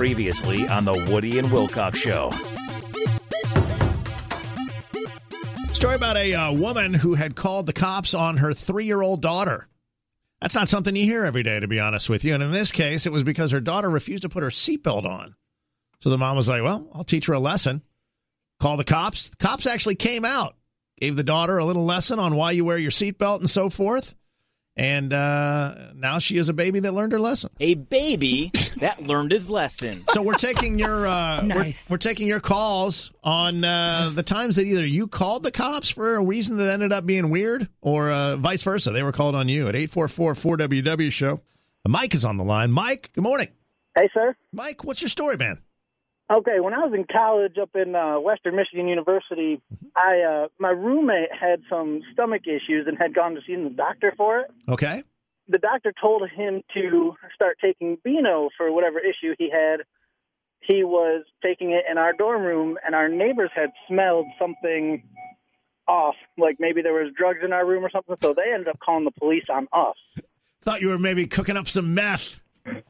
[0.00, 2.32] Previously on the Woody and Wilcox Show.
[5.74, 9.20] Story about a uh, woman who had called the cops on her three year old
[9.20, 9.68] daughter.
[10.40, 12.32] That's not something you hear every day, to be honest with you.
[12.32, 15.34] And in this case, it was because her daughter refused to put her seatbelt on.
[16.00, 17.82] So the mom was like, Well, I'll teach her a lesson.
[18.58, 19.28] Call the cops.
[19.28, 20.56] The cops actually came out,
[20.98, 24.14] gave the daughter a little lesson on why you wear your seatbelt and so forth.
[24.76, 27.50] And uh, now she is a baby that learned her lesson.
[27.60, 30.04] A baby that learned his lesson.
[30.10, 31.84] So we're taking your uh, Nice.
[31.88, 35.90] we're, we're taking your calls on uh, the times that either you called the cops
[35.90, 38.90] for a reason that ended up being weird, or uh, vice versa.
[38.90, 41.40] They were called on you at 844-4WW show.
[41.86, 42.70] Mike is on the line.
[42.72, 43.48] Mike, good morning.
[43.96, 44.34] Hey, sir.
[44.52, 45.58] Mike, what's your story, man?
[46.30, 49.60] Okay, when I was in college up in uh, Western Michigan University,
[49.96, 54.14] I uh, my roommate had some stomach issues and had gone to see the doctor
[54.16, 54.50] for it.
[54.68, 55.02] Okay.
[55.48, 59.80] The doctor told him to start taking Beano for whatever issue he had.
[60.60, 65.02] He was taking it in our dorm room, and our neighbors had smelled something
[65.88, 68.14] off, like maybe there was drugs in our room or something.
[68.22, 69.96] So they ended up calling the police on us.
[70.62, 72.40] Thought you were maybe cooking up some meth.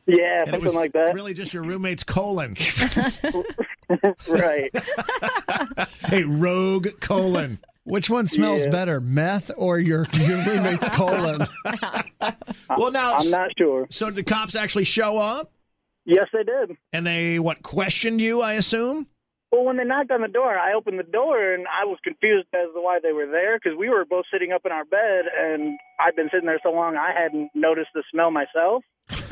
[0.06, 1.14] Yeah, and something like that.
[1.14, 2.56] Really just your roommate's colon.
[4.28, 4.70] right.
[6.06, 7.58] hey, rogue colon.
[7.84, 8.70] Which one smells Yeah.
[8.70, 11.46] better, meth or your your roommate's colon?
[12.76, 13.86] Well, now, I'm not sure.
[13.90, 15.50] so did the cops actually show up?
[16.04, 16.76] Yes, they did.
[16.92, 19.06] And they, what, questioned you, I assume?
[19.50, 22.46] Well, when they knocked on the door, I opened the door and I was confused
[22.54, 25.24] as to why they were there because we were both sitting up in our bed
[25.36, 28.84] and I'd been sitting there so long I hadn't noticed the smell myself.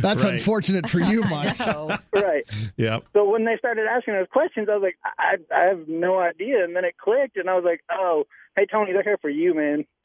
[0.00, 0.34] That's Right.
[0.34, 1.58] unfortunate for you, Mike.
[2.14, 2.44] right.
[2.76, 3.04] Yep.
[3.12, 6.64] So when they started asking those questions, I was like, I, I have no idea.
[6.64, 9.54] And then it clicked and I was like, oh, hey, Tony, they're here for you,
[9.54, 9.84] man.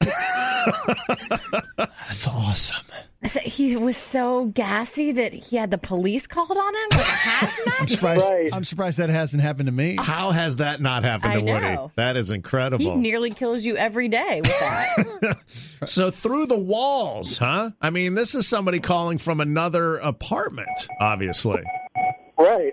[1.76, 2.84] That's awesome.
[3.30, 7.72] So He was so gassy that he had the police called on him with a
[7.80, 8.30] I'm surprised.
[8.30, 8.50] Right.
[8.52, 9.96] I'm surprised that hasn't happened to me.
[9.98, 10.02] Oh.
[10.02, 11.92] How has that not happened I to Woody?
[11.96, 12.84] That is incredible.
[12.84, 15.38] He nearly kills you every day with that.
[15.84, 17.70] So through the walls, huh?
[17.80, 21.62] I mean, this is somebody calling from another apartment, obviously.
[22.38, 22.72] Right.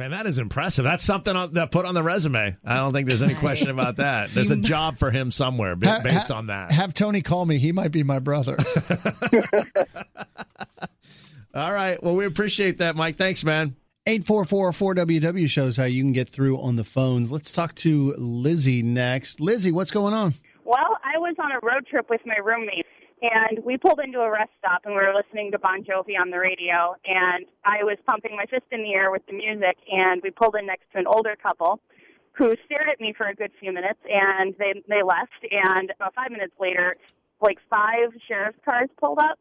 [0.00, 0.82] Man, that is impressive.
[0.82, 2.56] That's something on, that put on the resume.
[2.64, 4.30] I don't think there's any question about that.
[4.30, 6.72] There's a job for him somewhere ba- Ha- based ha- on that.
[6.72, 7.58] Have Tony call me.
[7.58, 8.56] He might be my brother.
[11.54, 12.02] All right.
[12.02, 13.16] Well, we appreciate that, Mike.
[13.16, 13.76] Thanks, man.
[14.06, 17.30] 844-4WW shows how you can get through on the phones.
[17.30, 19.38] Let's talk to Lizzie next.
[19.38, 20.32] Lizzie, what's going on?
[20.64, 22.86] Well, I was on a road trip with my roommate,
[23.22, 26.30] and we pulled into a rest stop, and we were listening to Bon Jovi on
[26.30, 30.22] the radio, and I was pumping my fist in the air with the music, and
[30.22, 31.80] we pulled in next to an older couple
[32.32, 36.14] who stared at me for a good few minutes, and they they left, and about
[36.14, 36.96] five minutes later,
[37.42, 39.38] like five sheriff's cars pulled up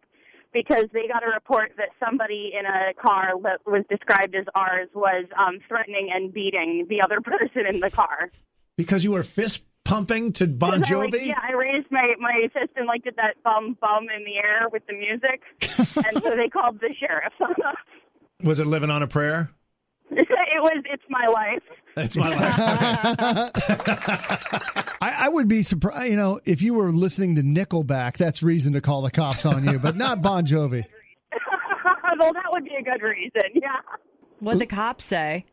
[0.52, 4.90] because they got a report that somebody in a car that was described as ours
[4.96, 8.32] was um, threatening and beating the other person in the car.
[8.76, 11.12] Because you were fist pumping to Bon And I, Jovi?
[11.14, 14.36] like, yeah, I raised my, my fist and like did that bum bum in the
[14.38, 15.42] air with the music,
[16.06, 17.34] and so they called the sheriff.
[18.44, 19.52] Was it living on a prayer?
[20.12, 20.28] it
[20.62, 21.64] was it's my life.
[21.96, 23.52] That's my life.
[25.02, 28.74] I, I would be surprised, you know, if you were listening to Nickelback, that's reason
[28.74, 30.86] to call the cops on you, but not Bon Jovi.
[32.20, 33.42] well, that would be a good reason.
[33.54, 33.70] Yeah.
[34.40, 35.46] What'd the cops say?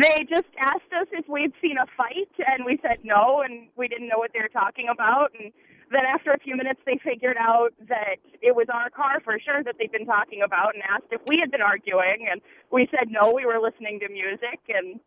[0.00, 3.86] They just asked us if we'd seen a fight, and we said no, and we
[3.86, 5.30] didn't know what they were talking about.
[5.38, 5.52] And
[5.92, 9.62] then after a few minutes, they figured out that it was our car for sure
[9.62, 12.40] that they'd been talking about, and asked if we had been arguing, and
[12.72, 14.98] we said no, we were listening to music, and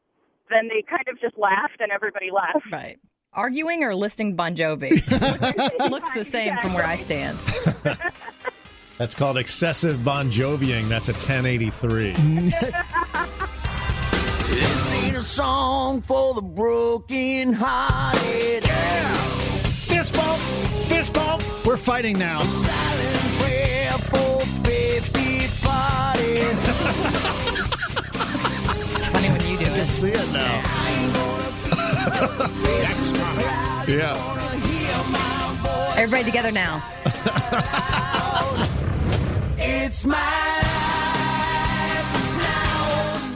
[0.49, 2.71] then they kind of just laughed, and everybody left.
[2.71, 2.97] Right.
[3.33, 4.91] Arguing or listening Bon Jovi?
[5.91, 7.37] Looks the same from where I stand.
[8.97, 10.89] That's called excessive Bon Joviing.
[10.89, 12.15] That's a 1083.
[14.49, 18.65] This ain't a song for the broken hearted.
[19.87, 20.41] Fist bump!
[20.87, 21.43] Fist bump!
[21.65, 22.43] We're fighting now.
[22.43, 26.39] Silent prayer for baby body.
[28.95, 29.87] It's funny when you do I it.
[29.87, 30.63] see it now.
[33.87, 34.17] Yeah.
[35.97, 36.83] Everybody together now.
[39.59, 40.76] It's my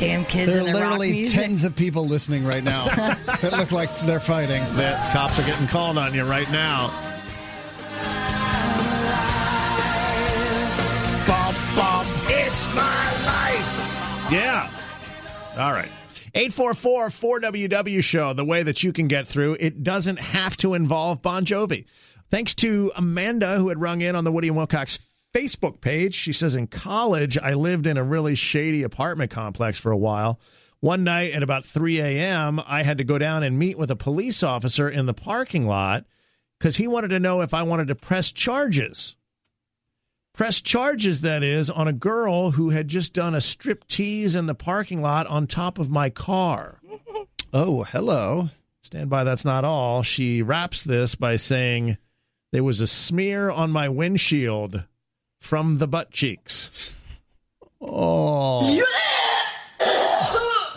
[0.02, 1.36] Damn kids There are and their rock literally music.
[1.40, 4.64] tens of people listening right now that look like they're fighting.
[4.76, 6.88] The cops are getting called on you right now.
[11.28, 14.32] Bum, bum, it's my life.
[14.32, 14.70] Yeah.
[15.60, 15.92] All right.
[16.34, 19.58] 844 4WW show, the way that you can get through.
[19.60, 21.86] It doesn't have to involve Bon Jovi.
[22.32, 24.98] Thanks to Amanda, who had rung in on the Woody and Wilcox
[25.34, 26.14] Facebook page.
[26.14, 30.40] She says, In college, I lived in a really shady apartment complex for a while.
[30.80, 33.96] One night at about 3 a.m., I had to go down and meet with a
[33.96, 36.06] police officer in the parking lot
[36.60, 39.16] because he wanted to know if I wanted to press charges.
[40.34, 44.46] Press charges, that is, on a girl who had just done a strip tease in
[44.46, 46.80] the parking lot on top of my car.
[47.54, 48.50] Oh, hello.
[48.82, 50.04] Stand by, that's not all.
[50.04, 51.98] She wraps this by saying,
[52.54, 54.86] There was a smear on my windshield
[55.42, 56.94] from the butt cheeks.
[57.82, 58.62] Oh.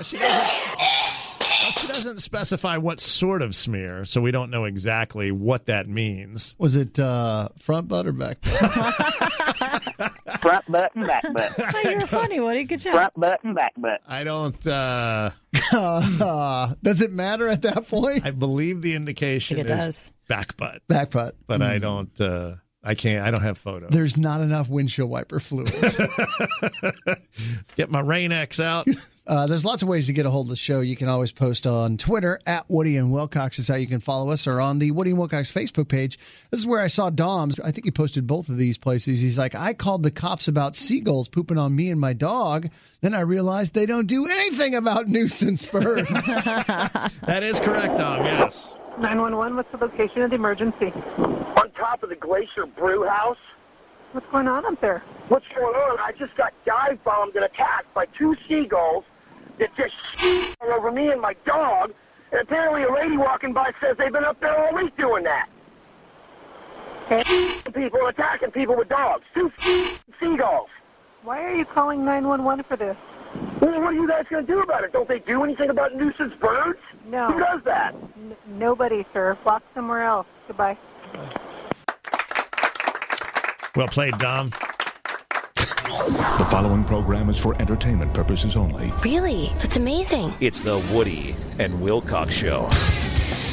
[0.03, 5.31] She doesn't, well, she doesn't specify what sort of smear, so we don't know exactly
[5.31, 6.57] what that means.
[6.59, 8.53] Was it uh, front butt or back butt?
[10.41, 11.53] Front butt and back butt.
[11.75, 12.65] Oh, you're funny, Woody.
[12.65, 12.93] Good job.
[12.93, 14.01] Front butt and back butt.
[14.07, 14.67] I don't.
[14.67, 15.31] Uh,
[15.73, 18.27] Uh, does it matter at that point?
[18.27, 20.11] I believe the indication I it is does.
[20.29, 21.35] back butt, Back butt.
[21.47, 21.81] but I Hmm.
[21.83, 22.21] don't.
[22.21, 23.27] Uh, I can't.
[23.27, 23.91] I don't have photos.
[23.91, 25.73] There's not enough windshield wiper fluid.
[27.77, 28.87] Get my Rain X out.
[29.27, 30.81] Uh, there's lots of ways to get a hold of the show.
[30.81, 34.31] You can always post on Twitter at Woody and Wilcox is how you can follow
[34.31, 36.19] us, or on the Woody and Wilcox Facebook page.
[36.51, 37.59] This is where I saw Dom's.
[37.59, 39.21] I think he posted both of these places.
[39.21, 42.69] He's like, I called the cops about seagulls pooping on me and my dog.
[43.01, 46.11] Then I realized they don't do anything about nuisance birds.
[46.11, 48.27] that is correct, Dom.
[48.27, 48.77] Yes.
[48.99, 50.93] 911, what's the location of the emergency?
[51.85, 53.37] Top of the Glacier Brew House.
[54.13, 55.03] What's going on up there?
[55.29, 55.99] What's going on?
[56.01, 59.05] I just got dive bombed and attacked by two seagulls
[59.59, 59.95] that just
[60.63, 61.93] all over me and my dog.
[62.33, 65.51] And apparently a lady walking by says they've been up there all week doing that.
[67.75, 69.27] People attacking people with dogs.
[69.35, 69.53] Two
[70.19, 70.71] seagulls.
[71.23, 72.97] Why are you calling 911 for this?
[73.61, 74.93] Well, what are you guys going to do about it?
[74.95, 76.81] Don't they do anything about nuisance birds?
[77.07, 77.31] No.
[77.31, 77.95] Who does that?
[78.17, 79.37] N- nobody, sir.
[79.45, 80.27] Walk somewhere else.
[80.47, 80.79] Goodbye.
[83.77, 84.51] Well played, Dom.
[85.57, 88.93] The following program is for entertainment purposes only.
[89.03, 89.51] Really?
[89.59, 90.35] That's amazing.
[90.41, 92.69] It's the Woody and Wilcox Show.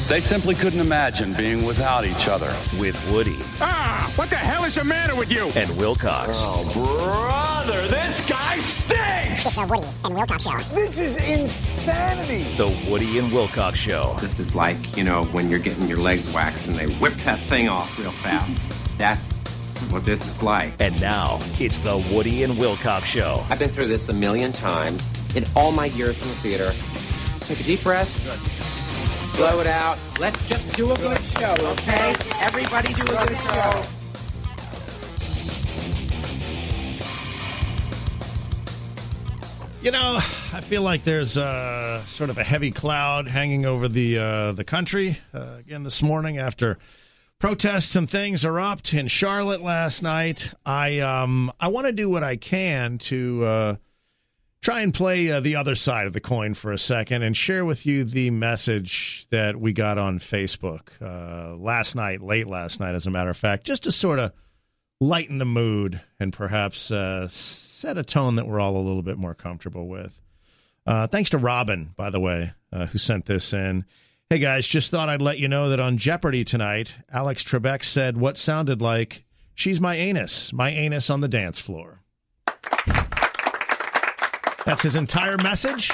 [0.08, 2.52] They simply couldn't imagine being without each other.
[2.78, 5.50] With Woody Ah, what the hell is the matter with you?
[5.56, 6.30] and Wilcox.
[6.34, 9.46] Oh, brother, this guy stinks!
[9.46, 10.58] It's the Woody and Wilcox Show.
[10.74, 12.44] This is insanity.
[12.56, 14.16] The Woody and Wilcox Show.
[14.20, 17.40] This is like, you know, when you're getting your legs waxed and they whip that
[17.48, 18.70] thing off real fast.
[18.98, 19.41] That's
[19.90, 20.72] what this is like.
[20.78, 23.44] And now it's the Woody and Wilcox Show.
[23.48, 26.72] I've been through this a million times in all my years in the theater.
[27.46, 29.36] Take a deep breath.
[29.36, 29.98] Blow it out.
[30.20, 32.14] Let's just do a good show, okay?
[32.40, 33.82] Everybody do a good show.
[39.82, 40.20] You know,
[40.52, 44.62] I feel like there's uh, sort of a heavy cloud hanging over the uh, the
[44.62, 46.78] country uh, again this morning after
[47.42, 50.54] protests and things erupted in Charlotte last night.
[50.64, 53.76] I um I want to do what I can to uh,
[54.60, 57.64] try and play uh, the other side of the coin for a second and share
[57.64, 62.94] with you the message that we got on Facebook uh, last night, late last night,
[62.94, 64.30] as a matter of fact, just to sort of
[65.00, 69.18] lighten the mood and perhaps uh, set a tone that we're all a little bit
[69.18, 70.20] more comfortable with.
[70.86, 73.84] Uh, thanks to Robin, by the way, uh, who sent this in.
[74.32, 78.16] Hey guys, just thought I'd let you know that on Jeopardy tonight, Alex Trebek said
[78.16, 82.00] what sounded like "She's my anus, my anus on the dance floor."
[84.64, 85.90] That's his entire message.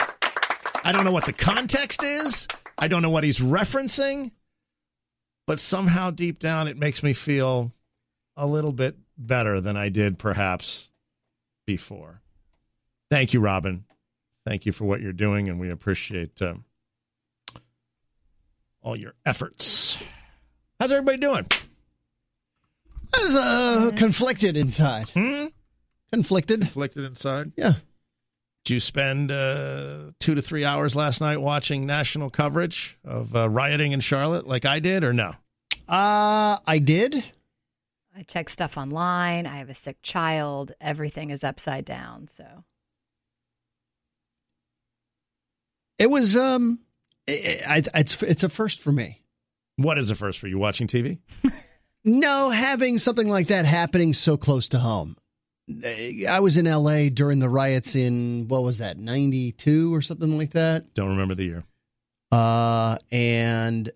[0.85, 2.47] I don't know what the context is.
[2.79, 4.31] I don't know what he's referencing,
[5.49, 7.73] but somehow deep down it makes me feel
[8.37, 10.91] a little bit better than I did perhaps
[11.67, 12.23] before.
[13.11, 13.85] Thank you, Robin.
[14.47, 16.65] Thank you for what you're doing, and we appreciate um,
[18.83, 19.99] all your efforts.
[20.81, 21.47] How's everybody doing?
[23.15, 25.09] I was uh, conflicted inside.
[25.11, 25.47] Hmm?
[26.13, 26.61] Conflicted.
[26.63, 27.53] Conflicted inside?
[27.57, 27.73] Yeah.
[28.65, 33.49] Did you spend uh, two to three hours last night watching national coverage of uh,
[33.49, 35.33] rioting in Charlotte like I did, or no?
[35.89, 37.25] Uh, I did.
[38.17, 39.47] I check stuff online.
[39.47, 40.73] I have a sick child.
[40.81, 42.29] Everything is upside down.
[42.29, 42.45] So
[45.99, 46.81] It was um,
[47.29, 49.23] I, I, it's it's a first for me.
[49.77, 50.59] What is a first for you?
[50.59, 51.19] Watching TV?
[52.05, 55.17] No, having something like that happening so close to home.
[56.29, 60.53] I was in LA during the riots in what was that, 92 or something like
[60.53, 60.95] that?
[60.95, 61.65] Don't remember the year.
[62.33, 63.91] Uh and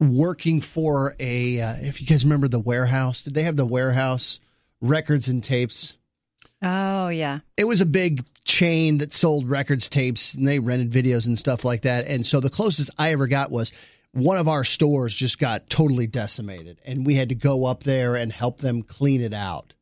[0.00, 4.40] working for a uh, if you guys remember the warehouse, did they have the warehouse
[4.80, 5.98] records and tapes?
[6.62, 7.40] Oh, yeah.
[7.56, 11.64] It was a big chain that sold records, tapes, and they rented videos and stuff
[11.64, 12.06] like that.
[12.06, 13.72] And so the closest I ever got was
[14.12, 18.16] one of our stores just got totally decimated, and we had to go up there
[18.16, 19.74] and help them clean it out.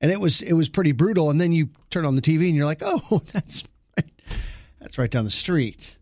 [0.00, 1.30] And it was it was pretty brutal.
[1.30, 3.64] And then you turn on the TV and you're like, oh, that's
[3.96, 4.10] right,
[4.80, 5.96] that's right down the street.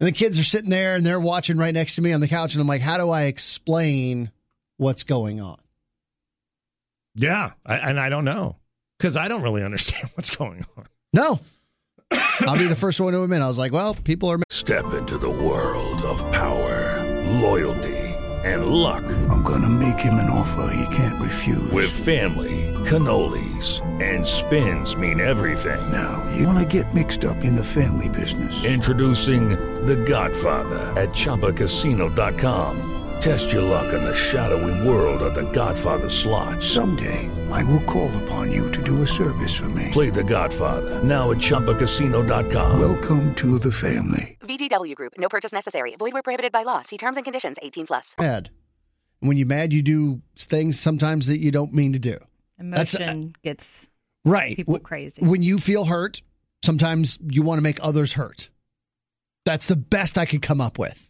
[0.00, 2.28] And the kids are sitting there and they're watching right next to me on the
[2.28, 4.32] couch, and I'm like, how do I explain
[4.78, 5.60] what's going on?
[7.14, 8.56] Yeah, I, and I don't know
[9.02, 10.84] because I don't really understand what's going on.
[11.12, 11.40] No.
[12.46, 13.42] I'll be the first one to admit.
[13.42, 14.38] I was like, well, people are.
[14.48, 17.02] Step into the world of power,
[17.40, 17.98] loyalty,
[18.44, 19.04] and luck.
[19.30, 21.70] I'm going to make him an offer he can't refuse.
[21.72, 25.80] With family, cannolis, and spins mean everything.
[25.90, 28.64] Now, you want to get mixed up in the family business.
[28.64, 29.50] Introducing
[29.86, 32.90] The Godfather at ChumbaCasino.com.
[33.22, 36.62] Test your luck in the shadowy world of The Godfather slot.
[36.62, 39.88] Someday, I will call upon you to do a service for me.
[39.92, 42.80] Play The Godfather now at ChumbaCasino.com.
[42.80, 44.38] Welcome to the family.
[44.40, 45.14] VGW Group.
[45.18, 45.94] No purchase necessary.
[45.96, 46.82] Void where prohibited by law.
[46.82, 47.58] See terms and conditions.
[47.62, 48.14] 18 plus.
[48.18, 48.50] Mad.
[49.20, 52.18] When you mad, you do things sometimes that you don't mean to do.
[52.58, 53.88] That's- Emotion uh, gets
[54.24, 54.56] Right.
[54.56, 55.22] people Wh- crazy.
[55.24, 56.22] When you feel hurt,
[56.64, 58.50] sometimes you want to make others hurt.
[59.44, 61.08] That's the best I could come up with.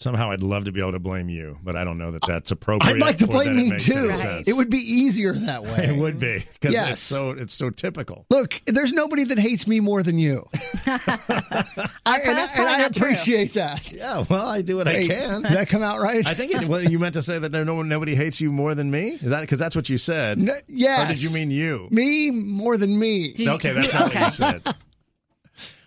[0.00, 2.50] Somehow, I'd love to be able to blame you, but I don't know that that's
[2.52, 2.94] appropriate.
[2.94, 3.98] I'd like to blame me too.
[3.98, 4.48] any sense.
[4.48, 5.88] It would be easier that way.
[5.90, 6.92] It would be because Yes.
[6.92, 8.24] it's so it's so typical.
[8.30, 10.48] Look, there's nobody that hates me more than you.
[10.86, 13.92] I, and, I, and I appreciate that.
[13.92, 15.42] Yeah, well, I do what I can.
[15.42, 16.26] Did that come out right?
[16.26, 18.74] I think it, well, you meant to say that no one, nobody hates you more
[18.74, 19.10] than me.
[19.10, 20.38] Is that because that's what you said?
[20.38, 21.04] N- yes.
[21.04, 21.88] Or did you mean you?
[21.90, 23.34] Me more than me.
[23.38, 24.62] Okay, that's not what you said.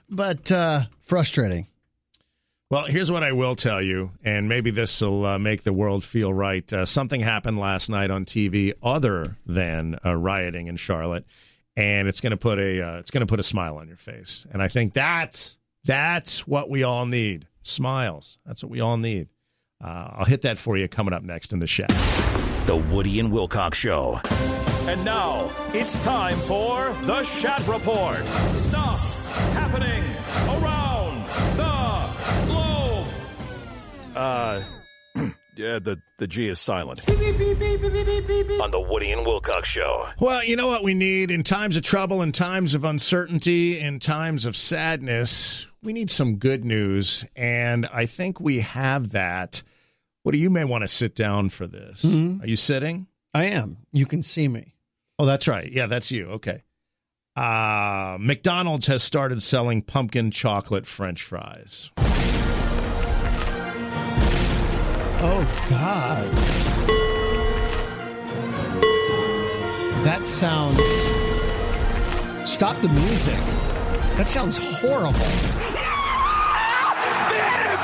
[0.09, 1.65] But uh, frustrating.
[2.73, 6.03] Well, here's what I will tell you, and maybe this will uh, make the world
[6.03, 6.73] feel right.
[6.73, 11.23] Uh, something happened last night on TV other than uh, rioting in Charlotte,
[11.77, 13.97] and it's going to put a uh, it's going to put a smile on your
[13.97, 14.47] face.
[14.51, 18.39] And I think that's that's what we all need: smiles.
[18.43, 19.27] That's what we all need.
[19.79, 21.85] Uh, I'll hit that for you coming up next in the show.
[22.65, 24.19] The Woody and Wilcox Show.
[24.87, 28.25] And now it's time for the Shat Report.
[28.55, 30.03] Stuff happening
[30.47, 30.82] around
[34.15, 34.61] Uh,
[35.55, 36.99] yeah, the, the G is silent.
[37.09, 40.07] On the Woody and Wilcox Show.
[40.19, 43.99] Well, you know what we need in times of trouble, in times of uncertainty, in
[43.99, 47.25] times of sadness, we need some good news.
[47.35, 49.63] And I think we have that.
[50.23, 52.05] What do you may want to sit down for this?
[52.05, 53.07] Are you sitting?
[53.33, 53.77] I am.
[53.91, 54.75] You can see me.
[55.19, 55.69] Oh, that's right.
[55.71, 56.27] Yeah, that's you.
[56.31, 56.63] Okay.
[57.35, 61.89] Uh, McDonald's has started selling pumpkin chocolate French fries.
[65.25, 66.31] Oh God.
[70.03, 70.77] That sounds.
[72.49, 73.37] Stop the music.
[74.17, 75.19] That sounds horrible.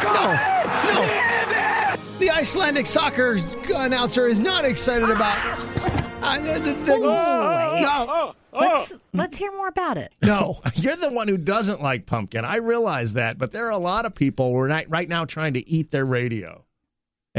[0.03, 0.33] No,
[0.93, 1.95] no.
[2.19, 3.37] The Icelandic soccer
[3.73, 5.37] announcer is not excited about.
[6.21, 7.81] I, the, the, the- oh, wait.
[7.81, 8.59] no, oh, oh.
[8.59, 10.13] Let's let's hear more about it.
[10.21, 10.59] no.
[10.75, 12.43] You're the one who doesn't like pumpkin.
[12.43, 15.23] I realize that, but there are a lot of people who are not, right now
[15.23, 16.65] trying to eat their radio.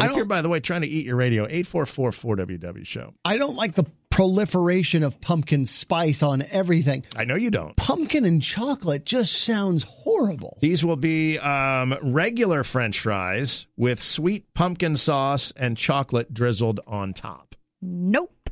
[0.00, 3.14] And I if you're, by the way, trying to eat your radio, 844 4WW show.
[3.24, 7.04] I don't like the proliferation of pumpkin spice on everything.
[7.16, 7.76] I know you don't.
[7.76, 10.58] Pumpkin and chocolate just sounds horrible.
[10.60, 17.14] These will be um, regular French fries with sweet pumpkin sauce and chocolate drizzled on
[17.14, 17.54] top.
[17.80, 18.50] Nope.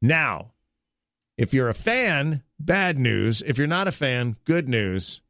[0.00, 0.52] Now,
[1.36, 3.42] if you're a fan, bad news.
[3.42, 5.20] If you're not a fan, good news.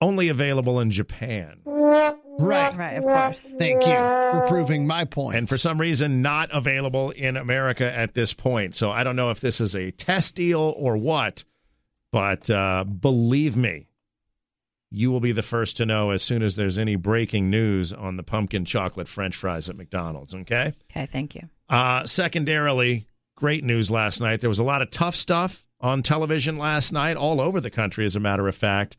[0.00, 1.60] Only available in Japan.
[2.38, 2.74] Right.
[2.76, 3.54] Right, of course.
[3.58, 5.36] Thank you for proving my point.
[5.36, 8.74] And for some reason, not available in America at this point.
[8.74, 11.44] So I don't know if this is a test deal or what,
[12.12, 13.88] but uh, believe me,
[14.90, 18.16] you will be the first to know as soon as there's any breaking news on
[18.16, 20.34] the pumpkin chocolate French fries at McDonald's.
[20.34, 20.72] Okay.
[20.90, 21.42] Okay, thank you.
[21.68, 24.40] Uh, secondarily, great news last night.
[24.40, 28.04] There was a lot of tough stuff on television last night, all over the country,
[28.04, 28.96] as a matter of fact.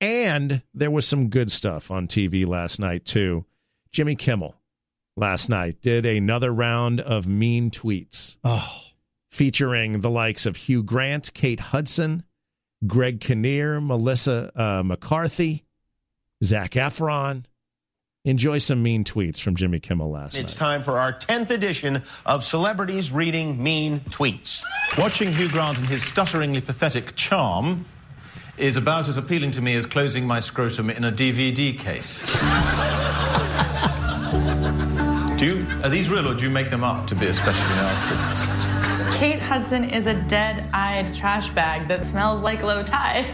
[0.00, 3.44] And there was some good stuff on TV last night, too.
[3.90, 4.54] Jimmy Kimmel
[5.16, 8.80] last night did another round of mean tweets oh,
[9.30, 12.22] featuring the likes of Hugh Grant, Kate Hudson,
[12.86, 15.64] Greg Kinnear, Melissa uh, McCarthy.
[16.44, 17.44] Zac Efron.
[18.24, 20.44] Enjoy some mean tweets from Jimmy Kimmel last It's night.
[20.44, 24.62] It's time for our 10th edition of Celebrities Reading Mean Tweets.
[24.98, 27.86] Watching Hugh Grant and his stutteringly pathetic charm
[28.58, 32.20] is about as appealing to me as closing my scrotum in a DVD case.
[35.38, 39.18] do you, are these real or do you make them up to be especially nasty?
[39.18, 43.26] Kate Hudson is a dead eyed trash bag that smells like low tide.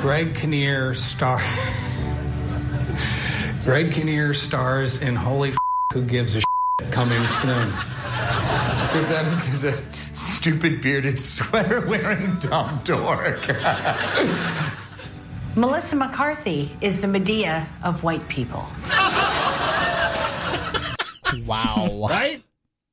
[0.00, 1.40] Greg Kinnear star.
[3.62, 5.56] Greg Kinnear stars in Holy F-
[5.92, 7.70] Who Gives a Shit coming soon.
[8.90, 9.72] Chris Evans is a
[10.20, 13.46] stupid bearded sweater wearing dumb dork.
[15.56, 18.64] Melissa McCarthy is the Madea of white people.
[21.46, 22.06] Wow.
[22.08, 22.42] right?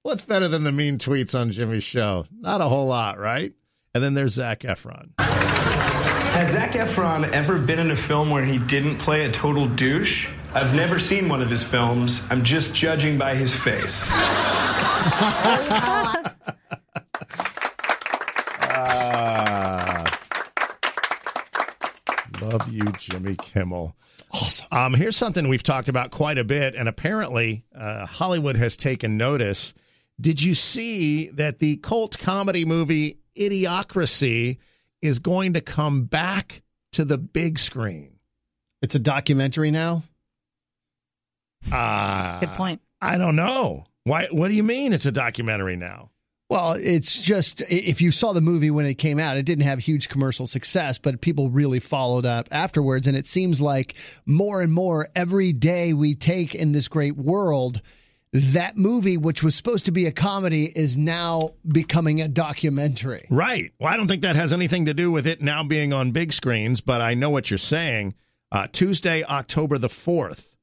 [0.02, 2.26] What's better than the mean tweets on Jimmy's show?
[2.32, 3.54] Not a whole lot, right?
[3.94, 5.12] And then there's Zac Efron.
[5.20, 10.30] Has Zac Efron ever been in a film where he didn't play a total douche?
[10.54, 12.22] I've never seen one of his films.
[12.30, 14.08] I'm just judging by his face.
[18.80, 20.04] Ah.
[22.42, 23.96] love you, Jimmy Kimmel.
[24.32, 24.68] Awesome.
[24.72, 29.18] Um, here's something we've talked about quite a bit, and apparently uh, Hollywood has taken
[29.18, 29.74] notice.
[30.20, 34.58] Did you see that the cult comedy movie Idiocracy
[35.02, 36.62] is going to come back
[36.94, 38.20] to the big screen?
[38.82, 40.04] It's a documentary now.
[41.72, 42.82] Uh, Good point.
[43.02, 43.86] I don't know.
[44.04, 44.28] Why?
[44.32, 46.12] What do you mean it's a documentary now?
[46.50, 49.80] Well, it's just if you saw the movie when it came out, it didn't have
[49.80, 53.06] huge commercial success, but people really followed up afterwards.
[53.06, 57.82] And it seems like more and more every day we take in this great world,
[58.32, 63.28] that movie, which was supposed to be a comedy, is now becoming a documentary.
[63.30, 63.74] Right.
[63.80, 66.32] Well, I don't think that has anything to do with it now being on big
[66.32, 68.14] screens, but I know what you're saying.
[68.54, 70.56] Uh, Tuesday, October the 4th,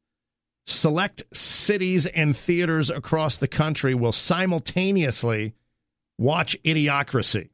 [0.66, 5.52] select cities and theaters across the country will simultaneously
[6.18, 7.50] watch Idiocracy.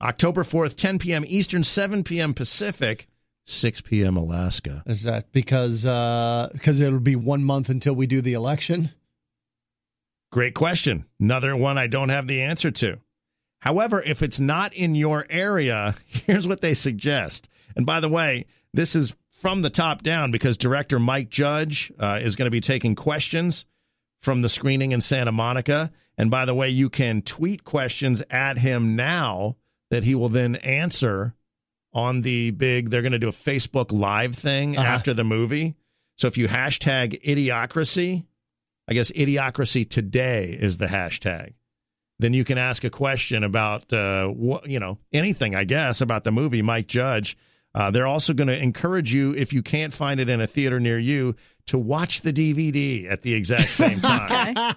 [0.00, 1.24] October 4th, 10 p.m.
[1.26, 2.34] Eastern, 7 p.m.
[2.34, 3.06] Pacific,
[3.46, 4.16] 6 p.m.
[4.16, 4.82] Alaska.
[4.86, 8.90] Is that because uh, because it'll be one month until we do the election?
[10.30, 11.04] Great question.
[11.20, 12.98] Another one I don't have the answer to.
[13.60, 17.48] However, if it's not in your area, here's what they suggest.
[17.76, 22.18] And by the way, this is from the top down because director Mike Judge uh,
[22.22, 23.66] is going to be taking questions
[24.20, 25.92] from the screening in Santa Monica.
[26.22, 29.56] And by the way, you can tweet questions at him now
[29.90, 31.34] that he will then answer
[31.92, 34.86] on the big, they're going to do a Facebook Live thing Uh-huh.
[34.86, 35.74] after the movie.
[36.16, 38.24] So if you hashtag idiocracy,
[38.88, 41.54] I guess idiocracy today is the hashtag.
[42.20, 46.22] Then you can ask a question about, uh, what, you know, anything, I guess, about
[46.22, 47.36] the movie Mike Judge.
[47.74, 50.78] Uh, they're also going to encourage you, if you can't find it in a theater
[50.78, 51.34] near you,
[51.66, 54.74] to watch the DVD at the exact same time.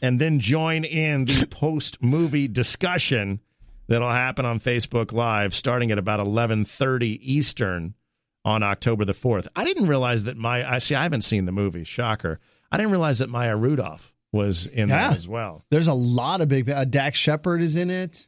[0.00, 3.40] and then join in the post movie discussion
[3.88, 7.94] that'll happen on Facebook Live starting at about 11:30 Eastern
[8.44, 9.48] on October the 4th.
[9.56, 12.38] I didn't realize that my I see I haven't seen the movie, shocker.
[12.72, 15.08] I didn't realize that Maya Rudolph was in Yeah.
[15.08, 15.64] that as well.
[15.70, 16.68] There's a lot of big.
[16.70, 18.26] Uh, Dax Shepard is in it.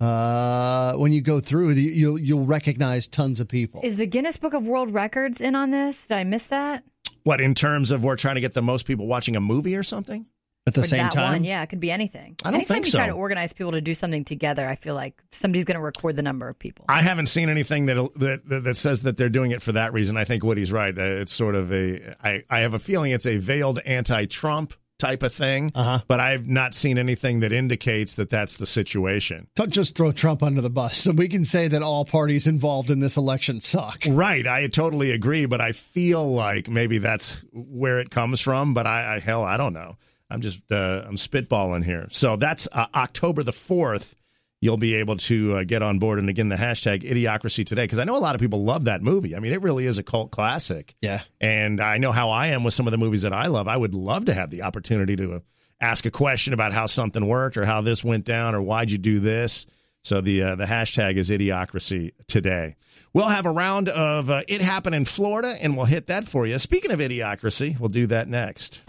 [0.00, 3.80] Uh, when you go through, you- you'll you'll recognize tons of people.
[3.82, 6.06] Is the Guinness Book of World Records in on this?
[6.06, 6.84] Did I miss that?
[7.24, 9.82] What in terms of we're trying to get the most people watching a movie or
[9.82, 10.26] something?
[10.66, 12.36] At the Or that One, yeah, it could be anything.
[12.44, 14.94] I don't Anytime think you try to organize people to do something together, I feel
[14.94, 16.84] like somebody's going to record the number of people.
[16.90, 19.94] I haven't seen anything that, that that that says that they're doing it for that
[19.94, 20.18] reason.
[20.18, 20.96] I think Woody's right.
[20.96, 22.14] Uh, It's sort of a.
[22.22, 25.70] I I have a feeling it's a veiled anti-Trump type of thing.
[25.74, 26.00] Uh-huh.
[26.08, 29.48] But I've not seen anything that indicates that that's the situation.
[29.54, 30.98] Don't just throw Trump under the bus.
[30.98, 34.04] So we can say that all parties involved in this election suck.
[34.08, 38.74] Right, I totally agree, but I feel like maybe that's where it comes from.
[38.74, 39.96] But I, I hell, I don't know.
[40.30, 42.06] I'm just uh, I'm spitballing here.
[42.10, 44.14] So that's uh, October the fourth.
[44.60, 48.00] You'll be able to uh, get on board and again the hashtag Idiocracy today because
[48.00, 49.36] I know a lot of people love that movie.
[49.36, 50.96] I mean, it really is a cult classic.
[51.00, 53.68] Yeah, and I know how I am with some of the movies that I love.
[53.68, 55.40] I would love to have the opportunity to uh,
[55.80, 58.98] ask a question about how something worked or how this went down or why'd you
[58.98, 59.66] do this.
[60.02, 62.76] So the uh, the hashtag is Idiocracy today.
[63.12, 66.46] We'll have a round of uh, It Happened in Florida, and we'll hit that for
[66.46, 66.58] you.
[66.58, 68.82] Speaking of Idiocracy, we'll do that next.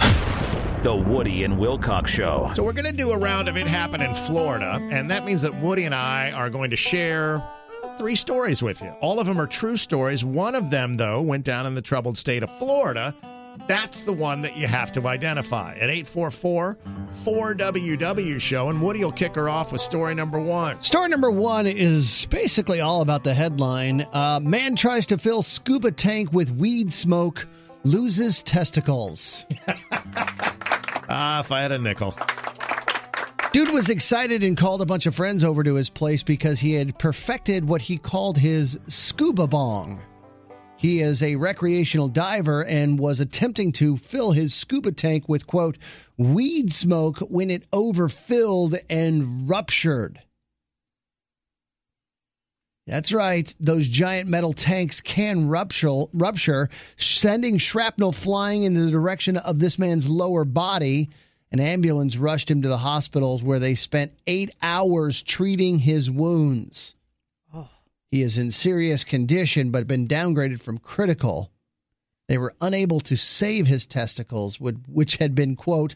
[0.81, 2.51] The Woody and Wilcox Show.
[2.55, 5.41] So we're going to do a round of It Happened in Florida, and that means
[5.41, 7.43] that Woody and I are going to share
[7.97, 8.87] three stories with you.
[9.01, 10.23] All of them are true stories.
[10.23, 13.13] One of them, though, went down in the troubled state of Florida
[13.67, 16.77] That's the one that you have to identify at 844
[17.25, 18.69] 4WW show.
[18.69, 20.81] And Woody will kick her off with story number one.
[20.81, 24.05] Story number one is basically all about the headline.
[24.13, 27.47] Uh, man tries to fill scuba tank with weed smoke,
[27.83, 29.45] loses testicles.
[31.09, 32.15] Ah, if I had a nickel.
[33.51, 36.73] Dude was excited and called a bunch of friends over to his place because he
[36.73, 40.01] had perfected what he called his scuba bong.
[40.77, 45.77] He is a recreational diver and was attempting to fill his scuba tank with, quote,
[46.17, 50.21] weed smoke when it overfilled and ruptured.
[52.89, 53.53] That's right.
[53.59, 59.77] Those giant metal tanks can rupture, rupture, sending shrapnel flying in the direction of this
[59.77, 61.09] man's lower body.
[61.51, 66.95] An ambulance rushed him to the hospitals where they spent eight hours treating his wounds.
[68.09, 71.51] He is in serious condition, but been downgraded from critical.
[72.27, 75.95] They were unable to save his testicles, which had been, quote,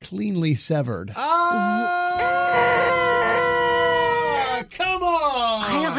[0.00, 1.12] cleanly severed.
[1.14, 3.11] Ah,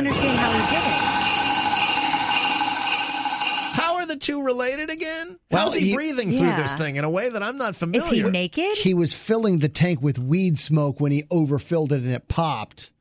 [0.08, 1.00] understand how he did it.
[3.76, 5.40] How are the two related again?
[5.52, 6.62] Well, How's he, he- breathing through Yeah.
[6.62, 8.06] this thing in a way that I'm not familiar?
[8.06, 8.78] Is he naked?
[8.78, 12.92] He was filling the tank with weed smoke when he overfilled it and it popped.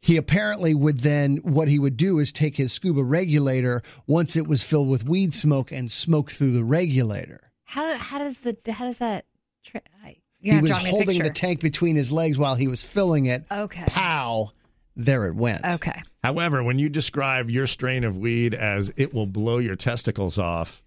[0.00, 4.48] He apparently would then, what he would do is take his scuba regulator once it
[4.48, 7.52] was filled with weed smoke and smoke through the regulator.
[7.64, 9.26] How how does the how does that?
[9.64, 12.36] Tri- I, he you're not was drawing me a holding the tank between his legs
[12.36, 13.44] while he was filling it.
[13.50, 13.84] Okay.
[13.86, 14.50] Pow.
[14.96, 15.64] There it went.
[15.64, 16.02] Okay.
[16.22, 20.82] However, when you describe your strain of weed as it will blow your testicles off,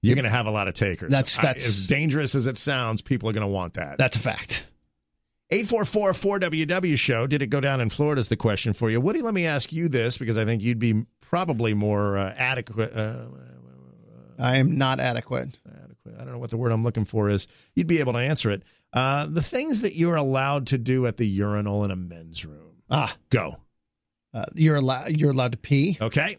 [0.00, 1.10] you're going to have a lot of takers.
[1.10, 3.02] That's- I- that's- as dangerous as it sounds.
[3.02, 3.98] People are going to want that.
[3.98, 4.66] That's a fact.
[5.50, 7.26] 844 4WW show.
[7.26, 8.18] Did it go down in Florida?
[8.20, 9.00] Is the question for you.
[9.00, 12.96] Woody, let me ask you this because I think you'd be probably more uh, adequate.
[12.96, 13.26] Uh,
[14.38, 15.58] I am not adequate.
[15.68, 16.14] adequate.
[16.18, 17.46] I don't know what the word I'm looking for is.
[17.74, 18.62] You'd be able to answer it.
[18.94, 22.71] Uh, the things that you're allowed to do at the urinal in a men's room.
[22.92, 23.56] Ah, Go.
[24.34, 25.18] uh, you're allowed.
[25.18, 25.96] You're allowed to pee.
[26.00, 26.36] Okay.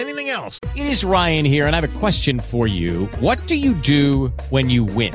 [0.00, 0.58] Anything else?
[0.74, 3.06] It is Ryan here, and I have a question for you.
[3.20, 5.14] What do you do when you win?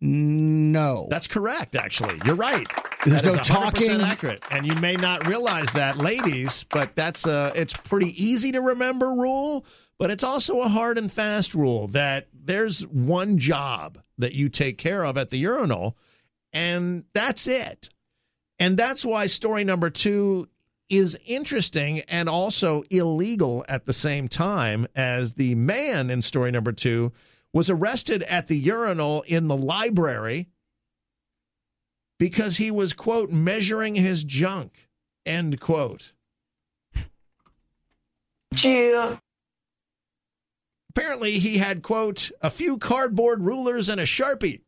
[0.00, 1.06] No.
[1.10, 2.20] That's correct, actually.
[2.24, 2.66] You're right.
[3.04, 4.00] There's That no 100% talking.
[4.00, 4.44] accurate.
[4.50, 9.06] And you may not realize that, ladies, but that's a, it's pretty easy to remember
[9.12, 9.64] rule,
[9.98, 14.76] but it's also a hard and fast rule that there's one job that you take
[14.78, 15.96] care of at the urinal,
[16.52, 17.88] and that's it.
[18.58, 20.48] And that's why story number two
[20.88, 26.72] is interesting and also illegal at the same time as the man in story number
[26.72, 27.12] two
[27.56, 30.46] was arrested at the urinal in the library
[32.18, 34.90] because he was, quote, measuring his junk,
[35.24, 36.12] end quote.
[38.62, 39.16] Yeah.
[40.90, 44.60] Apparently, he had, quote, a few cardboard rulers and a Sharpie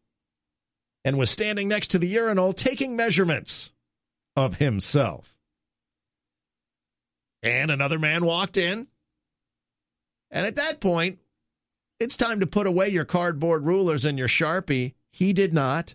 [1.05, 3.71] and was standing next to the urinal taking measurements
[4.35, 5.37] of himself.
[7.43, 8.87] And another man walked in.
[10.31, 11.19] And at that point,
[12.01, 14.95] it's time to put away your cardboard rulers and your Sharpie.
[15.11, 15.95] He did not.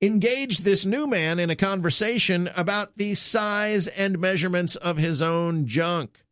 [0.00, 5.66] Engage this new man in a conversation about the size and measurements of his own
[5.66, 6.24] junk.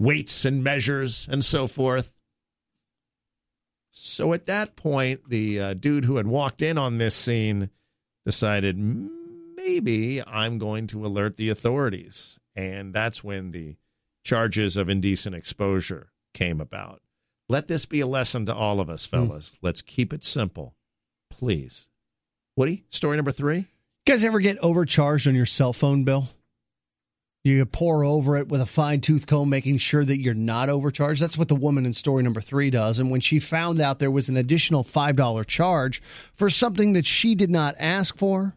[0.00, 2.12] Weights and measures and so forth.
[3.92, 7.70] So at that point, the uh, dude who had walked in on this scene
[8.24, 12.40] decided maybe I'm going to alert the authorities.
[12.56, 13.76] And that's when the
[14.24, 17.00] charges of indecent exposure came about.
[17.48, 19.28] Let this be a lesson to all of us, hmm.
[19.28, 19.56] fellas.
[19.62, 20.74] Let's keep it simple,
[21.30, 21.88] please.
[22.56, 23.58] Woody, story number three.
[23.58, 23.66] You
[24.06, 26.28] guys ever get overcharged on your cell phone bill?
[27.44, 31.20] You pour over it with a fine tooth comb, making sure that you're not overcharged.
[31.20, 33.00] That's what the woman in story number three does.
[33.00, 36.02] And when she found out there was an additional $5 charge
[36.34, 38.54] for something that she did not ask for,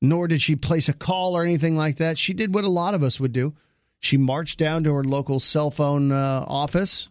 [0.00, 2.94] nor did she place a call or anything like that, she did what a lot
[2.94, 3.54] of us would do.
[4.00, 7.08] She marched down to her local cell phone uh, office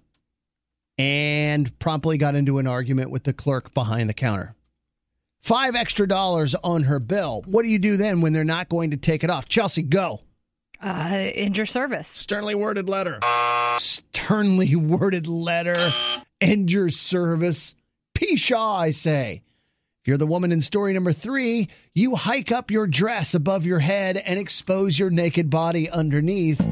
[0.98, 4.56] and promptly got into an argument with the clerk behind the counter.
[5.40, 7.44] Five extra dollars on her bill.
[7.46, 9.48] What do you do then when they're not going to take it off?
[9.48, 10.20] Chelsea, go.
[10.82, 12.08] Uh, end your service.
[12.08, 13.20] Sternly worded letter.
[13.78, 15.78] Sternly worded letter.
[16.42, 17.76] End your service.
[18.14, 19.42] Pshaw, I say.
[20.10, 21.68] You're the woman in story number three.
[21.94, 26.68] You hike up your dress above your head and expose your naked body underneath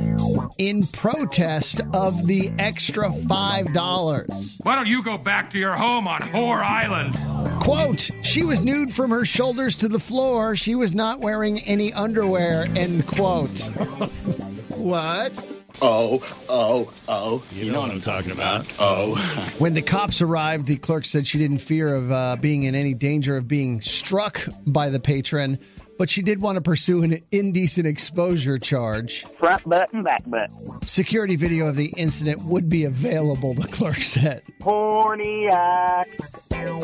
[0.57, 4.65] in protest of the extra $5.
[4.65, 7.13] Why don't you go back to your home on Whore Island?
[7.61, 10.55] Quote, she was nude from her shoulders to the floor.
[10.55, 13.59] She was not wearing any underwear, end quote.
[14.69, 15.56] what?
[15.81, 17.43] Oh, oh, oh.
[17.51, 18.65] You, you know, know, what I'm talking about.
[18.79, 19.15] Oh.
[19.59, 22.93] when the cops arrived, the clerk said she didn't fear of uh, being in any
[22.93, 25.59] danger of being struck by the patron,
[25.97, 29.23] but she did want to pursue an indecent exposure charge.
[29.23, 30.49] Front butt and back butt.
[30.83, 34.41] Security video of the incident would be available, the clerk said.
[34.61, 36.21] Horny act.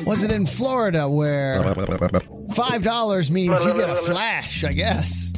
[0.05, 5.31] Was it in Florida where $5 means you get a flash, I guess?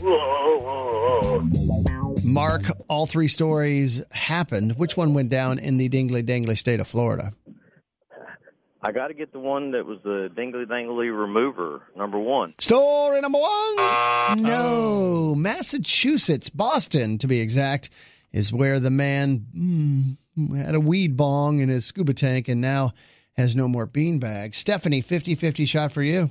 [2.26, 4.78] Mark, all three stories happened.
[4.78, 7.34] Which one went down in the dingly dangly state of Florida?
[8.82, 12.54] I got to get the one that was the dingly dangly remover, number one.
[12.60, 14.44] Story number one.
[14.44, 17.90] No, Massachusetts, Boston to be exact,
[18.32, 22.94] is where the man mm, had a weed bong in his scuba tank and now
[23.38, 24.56] has no more beanbags.
[24.56, 26.30] Stephanie, 50 50 shot for you.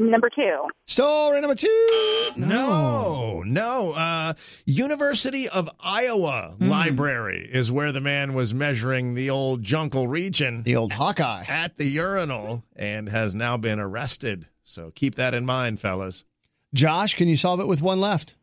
[0.00, 0.66] Number two.
[0.86, 2.30] Story number two.
[2.34, 3.92] No, no.
[3.92, 4.32] Uh,
[4.64, 10.74] University of Iowa Library is where the man was measuring the old Jungle region, the
[10.74, 14.46] old Hawkeye, at the urinal, and has now been arrested.
[14.64, 16.24] So keep that in mind, fellas.
[16.72, 18.36] Josh, can you solve it with one left?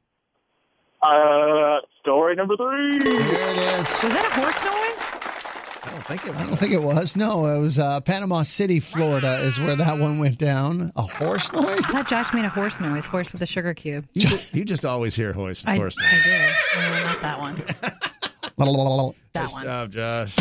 [1.02, 3.00] Uh, story number three.
[3.00, 3.90] Here it is.
[3.90, 4.87] Was that a horse noise?
[5.98, 6.38] I don't think it was.
[6.38, 7.16] I don't think it was.
[7.16, 10.92] No, it was uh, Panama City, Florida, is where that one went down.
[10.96, 11.80] A horse noise?
[11.86, 14.08] I thought Josh made a horse noise, horse with a sugar cube.
[14.14, 16.80] You, just, you just always hear horse, I, horse I do.
[16.80, 17.56] Uh, not that one.
[18.58, 19.64] that nice one.
[19.64, 20.36] job, Josh.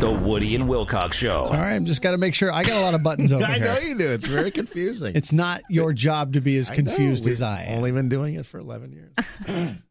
[0.00, 1.44] The Woody and Wilcox Show.
[1.44, 2.52] All right, I'm just got to make sure.
[2.52, 3.68] I got a lot of buttons over I here.
[3.68, 4.08] I know you do.
[4.08, 5.16] It's very confusing.
[5.16, 7.78] It's not your job to be as confused We've as I am.
[7.78, 9.76] Only been doing it for 11 years.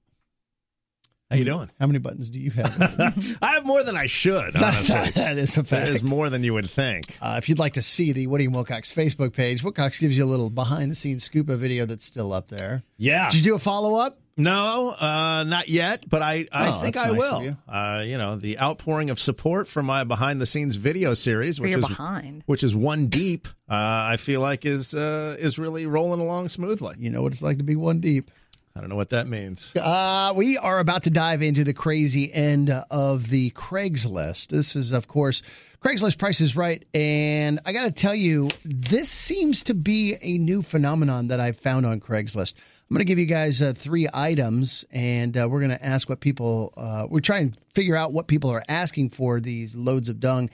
[1.29, 1.69] How you doing?
[1.79, 3.37] How many buttons do you have?
[3.41, 5.11] I have more than I should, honestly.
[5.15, 5.85] that is a fact.
[5.85, 7.15] That is more than you would think.
[7.21, 10.23] Uh, if you'd like to see the Woody and Wilcox Facebook page, Wilcox gives you
[10.23, 12.81] a little behind the scenes scuba video that's still up there.
[12.97, 13.29] Yeah.
[13.29, 14.17] Did you do a follow up?
[14.37, 17.43] No, uh, not yet, but I, I Oh, think I nice will.
[17.43, 17.57] you.
[17.67, 21.75] Uh, you know, the outpouring of support for my behind the scenes video series, which
[21.75, 22.41] is behind.
[22.45, 26.95] which is one deep, uh, I feel like is uh, is really rolling along smoothly.
[26.99, 28.31] You know what it's like to be one deep.
[28.79, 29.75] I don't know what that means.
[29.75, 34.47] Uh, we are about to dive into the crazy end of the Craigslist.
[34.47, 35.41] This is, of course,
[35.83, 36.87] Craigslist Price is Right.
[36.93, 41.57] And I got to tell you, this seems to be a new phenomenon that I've
[41.57, 42.53] found on Craigslist.
[42.53, 46.07] I'm going to give you guys uh, three items, and uh, we're going to ask
[46.07, 50.07] what people, uh, we're trying to figure out what people are asking for these loads
[50.07, 50.49] of dung.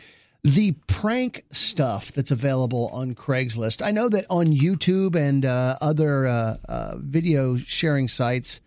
[0.46, 3.84] The prank stuff that's available on Craigslist.
[3.84, 8.62] I know that on YouTube and uh, other uh, uh, video sharing sites,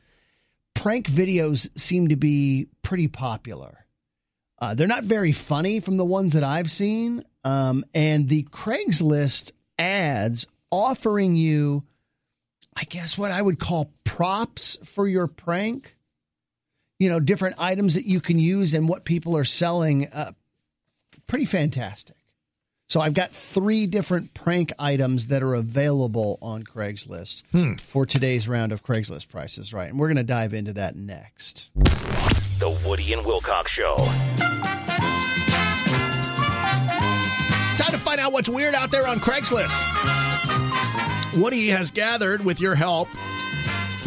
[0.75, 3.87] prank videos seem to be pretty popular.
[4.59, 7.23] Uh, they're not very funny from the ones that I've seen.
[7.45, 11.85] Um, and the Craigslist ads offering you,
[12.77, 15.95] I guess, what I would call props for your prank.
[16.99, 20.09] You know, different items that you can use and what people are selling.
[20.09, 20.33] Uh,
[21.29, 22.17] pretty fantastic.
[22.89, 27.75] So I've got three different prank items that are available on Craigslist Hmm.
[27.75, 29.91] for today's round of Craigslist prices, right?
[29.91, 31.69] And we're going to dive into that next.
[31.75, 33.97] The Woody and Wilcox Show.
[37.77, 39.71] Time to find out what's weird out there on Craigslist.
[41.39, 43.09] Woody has gathered, with your help,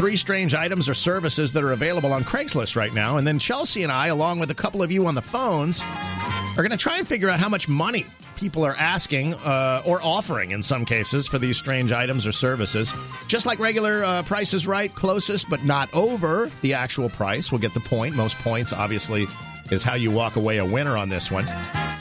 [0.02, 3.18] three strange items or services that are available on Craigslist right now.
[3.18, 6.64] And then Chelsea and I, along with a couple of you on the phones, are
[6.64, 10.50] going to try and figure out how much money people are asking uh, or offering
[10.50, 12.92] in some cases for these strange items or services.
[13.28, 17.52] Just like regular uh, Price is Right, closest but not over the actual price.
[17.52, 18.16] We'll get the point.
[18.16, 19.28] Most points, obviously,
[19.70, 21.46] is how you walk away a winner on this one.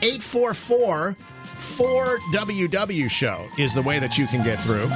[0.00, 1.16] 844
[1.58, 4.88] 4WW show is the way that you can get through.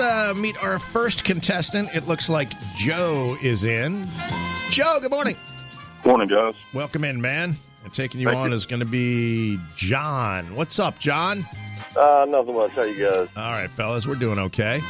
[0.00, 1.94] Uh, meet our first contestant.
[1.94, 4.08] It looks like Joe is in.
[4.70, 5.36] Joe, good morning.
[6.04, 6.54] Morning, guys.
[6.72, 7.56] Welcome in, man.
[7.84, 8.54] And taking you Thank on you.
[8.56, 10.54] is going to be John.
[10.54, 11.46] What's up, John?
[11.96, 12.70] Uh, nothing much.
[12.72, 13.28] How you guys?
[13.36, 14.80] All right, fellas, we're doing okay.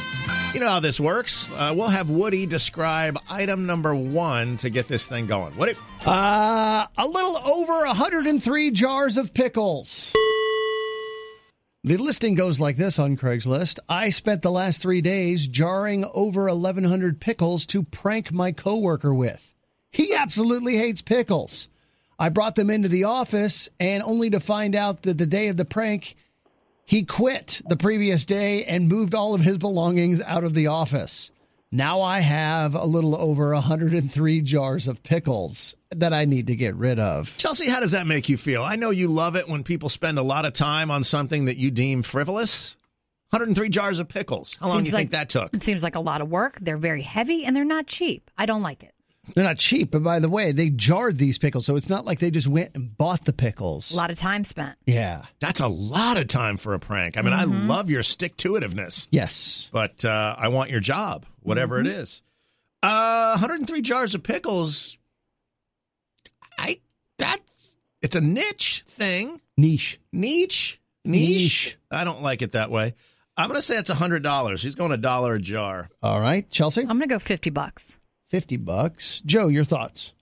[0.53, 1.51] You know how this works.
[1.53, 5.55] Uh, we'll have Woody describe item number one to get this thing going.
[5.57, 5.73] Woody?
[6.05, 10.11] Uh, a little over 103 jars of pickles.
[11.83, 13.79] The listing goes like this on Craigslist.
[13.89, 19.55] I spent the last three days jarring over 1,100 pickles to prank my coworker with.
[19.89, 21.69] He absolutely hates pickles.
[22.19, 25.57] I brought them into the office and only to find out that the day of
[25.57, 26.15] the prank,
[26.85, 31.31] he quit the previous day and moved all of his belongings out of the office.
[31.73, 36.75] Now I have a little over 103 jars of pickles that I need to get
[36.75, 37.33] rid of.
[37.37, 38.61] Chelsea, how does that make you feel?
[38.61, 41.55] I know you love it when people spend a lot of time on something that
[41.55, 42.75] you deem frivolous.
[43.29, 44.57] 103 jars of pickles.
[44.59, 45.53] How long do you think that took?
[45.53, 46.57] It seems like a lot of work.
[46.59, 48.29] They're very heavy and they're not cheap.
[48.37, 48.93] I don't like it.
[49.35, 52.19] They're not cheap, but by the way, they jarred these pickles, so it's not like
[52.19, 53.91] they just went and bought the pickles.
[53.91, 54.77] A lot of time spent.
[54.85, 55.25] Yeah.
[55.39, 57.17] That's a lot of time for a prank.
[57.17, 57.67] I mean, I Mhm.
[57.67, 59.07] love your stick to itiveness.
[59.11, 59.69] Yes.
[59.71, 62.23] But uh, I want your job, whatever it is.
[62.81, 64.97] Uh, 103 jars of pickles.
[66.57, 66.79] I
[67.17, 69.39] that's it's a niche thing.
[69.55, 69.99] Niche.
[70.11, 70.79] Niche.
[71.05, 71.29] Niche.
[71.29, 71.77] Niche.
[71.91, 72.95] I don't like it that way.
[73.37, 74.61] I'm going to say it's a $100.
[74.63, 75.89] He's going a dollar a jar.
[76.03, 76.81] All right, Chelsea?
[76.81, 77.97] I'm going to go 50 bucks.
[78.31, 79.21] 50 bucks.
[79.25, 80.13] Joe, your thoughts?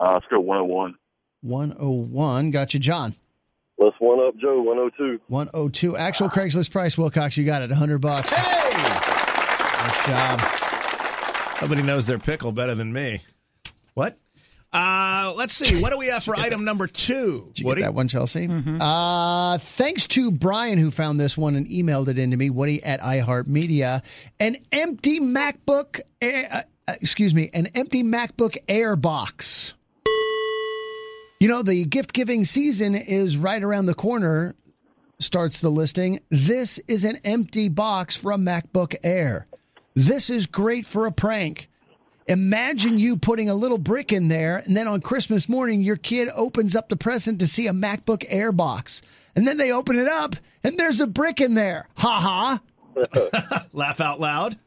[0.00, 0.94] Uh, let's go 101.
[1.42, 2.50] 101.
[2.50, 3.14] Got you, John.
[3.76, 5.20] Let's one up Joe, 102.
[5.28, 5.96] 102.
[5.98, 7.68] Actual Craigslist price, Wilcox, you got it.
[7.68, 8.32] 100 bucks.
[8.32, 8.72] Hey!
[9.84, 10.40] Nice job.
[11.60, 13.20] Nobody knows their pickle better than me.
[13.92, 14.16] What?
[14.72, 15.80] Uh, let's see.
[15.80, 17.48] What do we have for item number two?
[17.48, 17.82] Did you Woody?
[17.82, 18.48] get that one, Chelsea?
[18.80, 23.00] Uh, thanks to Brian who found this one and emailed it into me, Woody at
[23.00, 24.02] iHeartMedia.
[24.40, 29.74] An empty MacBook, Air, uh, uh, Uh, excuse me, an empty MacBook Air box.
[31.38, 34.56] You know, the gift giving season is right around the corner,
[35.18, 36.20] starts the listing.
[36.30, 39.46] This is an empty box from MacBook Air.
[39.94, 41.68] This is great for a prank.
[42.26, 46.30] Imagine you putting a little brick in there, and then on Christmas morning, your kid
[46.34, 49.02] opens up the present to see a MacBook Air box.
[49.36, 51.86] And then they open it up, and there's a brick in there.
[51.96, 52.60] Ha
[52.96, 53.66] ha.
[53.74, 54.58] Laugh out loud.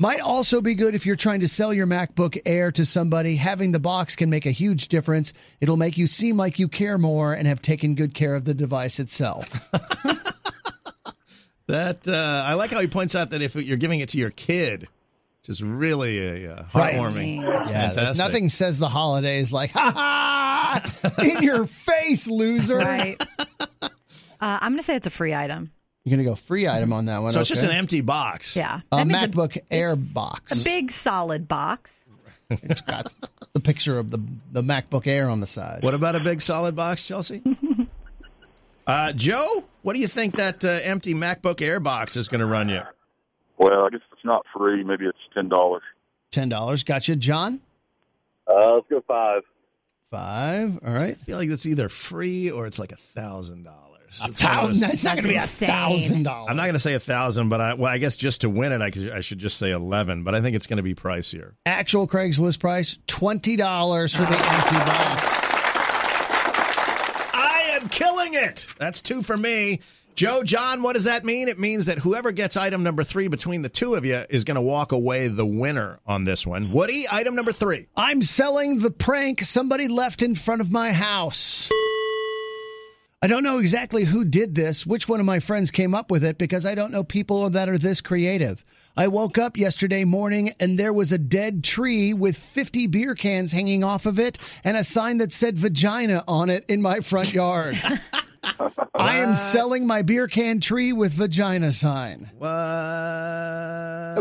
[0.00, 3.36] Might also be good if you're trying to sell your MacBook Air to somebody.
[3.36, 5.34] Having the box can make a huge difference.
[5.60, 8.54] It'll make you seem like you care more and have taken good care of the
[8.54, 9.68] device itself.
[11.66, 14.30] That uh, I like how he points out that if you're giving it to your
[14.32, 14.88] kid,
[15.40, 16.96] which is really a uh, Right.
[16.96, 17.42] heartwarming.
[17.44, 18.16] Yeah, fantastic.
[18.18, 22.78] nothing says the holidays like, ha ha, in your face, loser.
[22.78, 23.22] Right.
[23.82, 23.88] uh,
[24.40, 25.70] I'm going to say it's a free item.
[26.10, 27.30] You're going to go free item on that one.
[27.30, 28.56] So it's just an empty box.
[28.56, 28.80] Yeah.
[28.90, 30.60] A That means MacBook Air box.
[30.60, 32.04] A big solid box.
[32.50, 33.12] It's got
[33.52, 34.18] the picture of the
[34.50, 35.84] the MacBook Air on the side.
[35.84, 37.40] What about a big solid box, Chelsea?
[38.88, 42.46] uh, Joe, what do you think that uh, empty MacBook Air box is going to
[42.46, 42.80] run you?
[43.56, 44.82] Well, I guess it's not free.
[44.82, 45.80] Maybe it's $10.
[46.32, 46.82] Ten dollars.
[46.82, 47.60] Gotcha, John.
[48.48, 49.42] Uh, let's go five.
[50.10, 50.80] Five.
[50.84, 51.16] All right.
[51.20, 53.62] I feel like it's either free or it's like a thousand
[54.18, 54.30] dollars.
[54.30, 54.80] A thousand.
[54.80, 56.48] That's not going to be a thousand dollars.
[56.50, 58.72] I'm not going to say a thousand, but I, well, I guess just to win
[58.72, 60.24] it, I, could, I should just say eleven.
[60.24, 61.54] But I think it's going to be pricier.
[61.66, 64.56] Actual Craigslist price twenty dollars for the ah.
[64.56, 65.50] empty box.
[67.34, 68.66] I am killing it.
[68.78, 69.80] That's two for me.
[70.20, 71.48] Joe, John, what does that mean?
[71.48, 74.56] It means that whoever gets item number three between the two of you is going
[74.56, 76.72] to walk away the winner on this one.
[76.72, 77.86] Woody, item number three.
[77.96, 81.70] I'm selling the prank somebody left in front of my house.
[83.22, 86.24] I don't know exactly who did this, which one of my friends came up with
[86.24, 88.64] it, because I don't know people that are this creative.
[88.96, 93.52] I woke up yesterday morning and there was a dead tree with 50 beer cans
[93.52, 97.34] hanging off of it and a sign that said vagina on it in my front
[97.34, 97.78] yard.
[98.94, 102.30] I am selling my beer can tree with vagina sign.
[102.38, 102.48] What?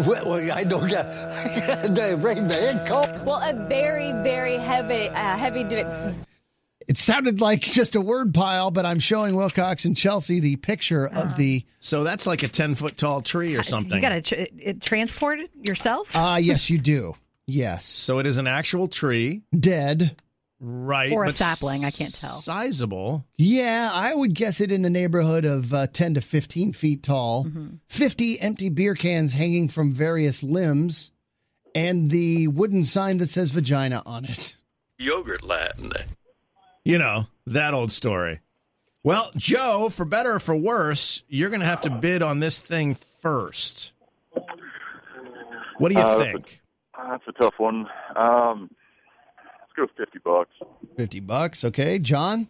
[0.06, 1.04] Well, I don't get
[1.96, 3.08] the rain man call.
[3.24, 5.64] Well, a very, very heavy, uh, heavy.
[6.90, 10.56] Du- It sounded like just a word pile, but I'm showing Wilcox and Chelsea the
[10.56, 11.64] picture of the.
[11.80, 13.96] So that's like a 10 foot tall tree or something.
[13.96, 16.10] You got to tr- transport it yourself?
[16.16, 17.16] Ah, yes, you do.
[17.48, 17.86] Yes.
[17.86, 19.42] So it is an actual tree.
[19.58, 20.16] Dead.
[20.62, 21.14] Right.
[21.14, 22.32] Or a sapling, I can't tell.
[22.32, 23.24] Sizable.
[23.38, 27.48] Yeah, I would guess it in the neighborhood of uh, 10 to 15 feet tall.
[27.88, 31.12] 50 empty beer cans hanging from various limbs,
[31.74, 34.56] and the wooden sign that says vagina on it.
[34.98, 35.94] Yogurt Latin.
[36.90, 38.40] You know, that old story.
[39.04, 42.60] Well, Joe, for better or for worse, you're going to have to bid on this
[42.60, 43.94] thing first.
[45.78, 46.62] What do you Uh, think?
[46.98, 47.88] That's a tough one.
[48.16, 48.70] Um,
[49.62, 50.50] let's go 50 bucks.
[50.98, 51.64] 50 bucks.
[51.64, 52.00] Okay.
[52.00, 52.48] John?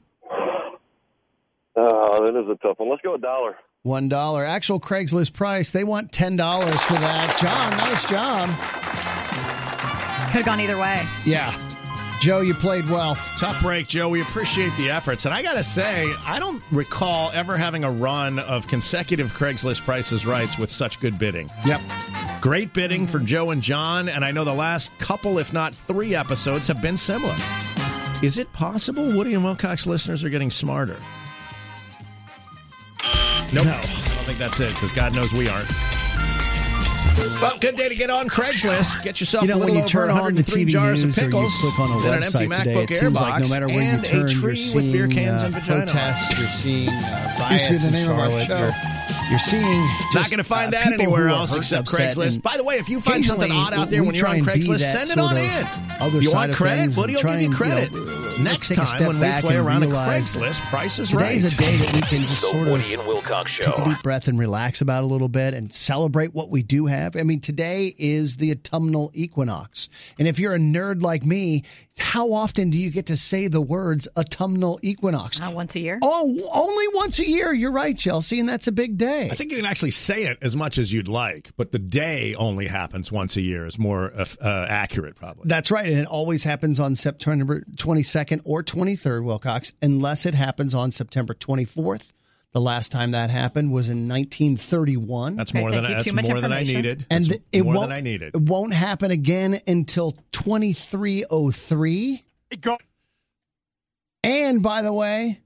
[1.76, 2.90] Uh, that is a tough one.
[2.90, 3.56] Let's go a dollar.
[3.84, 4.44] One dollar.
[4.46, 5.72] Actual Craigslist price.
[5.72, 7.38] They want ten dollars for that.
[7.40, 8.50] John, nice job.
[10.32, 11.06] Could have gone either way.
[11.26, 11.54] Yeah.
[12.20, 13.16] Joe, you played well.
[13.38, 14.10] Tough break, Joe.
[14.10, 15.26] We appreciate the efforts.
[15.26, 19.86] And I got to say, I don't recall ever having a run of consecutive Craigslist
[19.86, 21.50] prices rights with such good bidding.
[21.66, 21.80] Yep.
[22.42, 24.10] Great bidding for Joe and John.
[24.10, 27.36] And I know the last couple, if not three episodes, have been similar.
[28.22, 30.98] Is it possible Woody and Wilcox listeners are getting smarter?
[33.54, 33.66] Nope.
[33.66, 33.72] No.
[33.72, 35.70] I don't think that's it because God knows we aren't.
[37.20, 39.04] Well, good day to get on Craigslist.
[39.04, 41.04] Get yourself You know, a when little you turn over on the 103 TV jars
[41.04, 43.00] news of or you pickles, click on a then an empty website today, MacBook it
[43.00, 45.12] seems like Airbox, no matter where you and turn, a you're tree with beer seeing,
[45.12, 48.20] cans uh, and vagina protests, you're seeing uh, Used to be riots the in of
[48.20, 48.74] our Charlotte.
[49.38, 49.56] Show.
[49.58, 52.42] You're, you're seeing Not going to find uh, that anywhere else except Craigslist.
[52.42, 55.10] By the way, if you find something odd out there when you're on Craigslist, send
[55.10, 55.68] it on sort in.
[56.02, 56.82] Other you want of credit?
[56.84, 57.92] things Woody and will try give you and, credit.
[57.92, 61.54] know, Next time when we play around a realize Craigslist, Price is Today's Right.
[61.54, 63.66] a day that we can just The sort of Woody and Wilcox Show.
[63.72, 66.86] take a deep breath and relax about a little bit and celebrate what we do
[66.86, 67.18] have.
[67.18, 69.90] I mean, today is the autumnal equinox.
[70.18, 71.64] And if you're a nerd like me,
[72.00, 75.40] how often do you get to say the words autumnal equinox?
[75.40, 76.00] Uh, once a year.
[76.02, 77.54] Oh, only once a year.
[77.54, 79.30] You're right, Chelsea, and that's a big day.
[79.30, 82.36] I think you can actually say it as much as you'd like, but the day
[82.36, 85.44] only happens once a year is more uh, uh, accurate, probably.
[85.46, 85.86] That's right.
[85.88, 91.34] And it always happens on September 22nd or 23rd, Wilcox, unless it happens on September
[91.34, 92.04] 24th.
[92.52, 95.36] The last time that happened was in 1931.
[95.36, 97.06] That's more than that's more than I needed.
[97.12, 98.34] And That's it more won't, than I needed.
[98.34, 102.24] It won't happen again until 2303.
[104.24, 105.42] And by the way,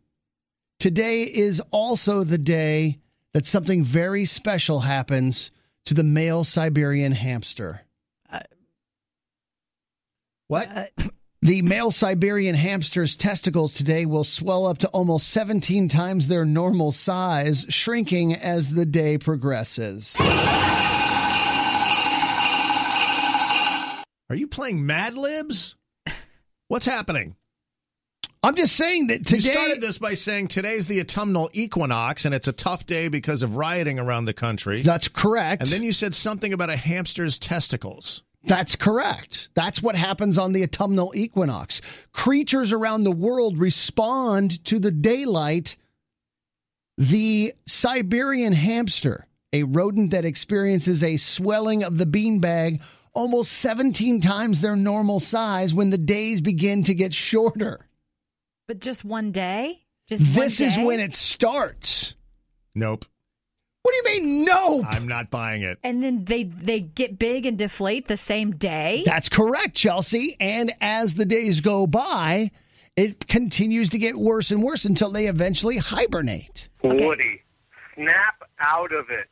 [0.79, 2.99] today is also the day
[3.33, 5.51] that something very special happens
[5.85, 7.81] to the male Siberian hamster.
[10.47, 10.91] what?
[11.43, 16.93] The male Siberian hamster's testicles today will swell up to almost 17 times their normal
[16.93, 20.15] size, shrinking as the day progresses.
[24.29, 25.75] Are you playing Mad Libs?
[26.69, 27.35] What's happening?
[28.41, 29.49] I'm just saying that today.
[29.49, 33.43] You started this by saying today's the autumnal equinox and it's a tough day because
[33.43, 34.81] of rioting around the country.
[34.81, 35.63] That's correct.
[35.63, 38.23] And then you said something about a hamster's testicles.
[38.45, 39.49] That's correct.
[39.53, 41.81] That's what happens on the autumnal equinox.
[42.11, 45.77] Creatures around the world respond to the daylight.
[46.97, 52.81] The Siberian hamster, a rodent that experiences a swelling of the beanbag
[53.13, 57.87] almost 17 times their normal size when the days begin to get shorter.
[58.67, 59.81] But just one day?
[60.07, 62.15] Just This one is when it starts.
[62.75, 63.05] Nope.
[63.83, 64.83] What do you mean, no?
[64.83, 65.77] I'm not buying it.
[65.83, 69.03] And then they they get big and deflate the same day.
[69.05, 70.37] That's correct, Chelsea.
[70.39, 72.51] And as the days go by,
[72.95, 76.69] it continues to get worse and worse until they eventually hibernate.
[76.81, 77.41] Woody,
[77.95, 79.27] snap out of it.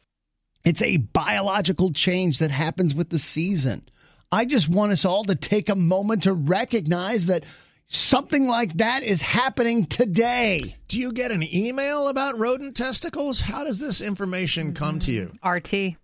[0.66, 3.88] It's a biological change that happens with the season.
[4.34, 7.45] I just want us all to take a moment to recognize that
[7.91, 10.77] something like that is happening today.
[10.87, 13.41] Do you get an email about rodent testicles?
[13.41, 15.31] How does this information come to you?
[15.43, 15.49] Mm-hmm.
[15.49, 15.97] RT.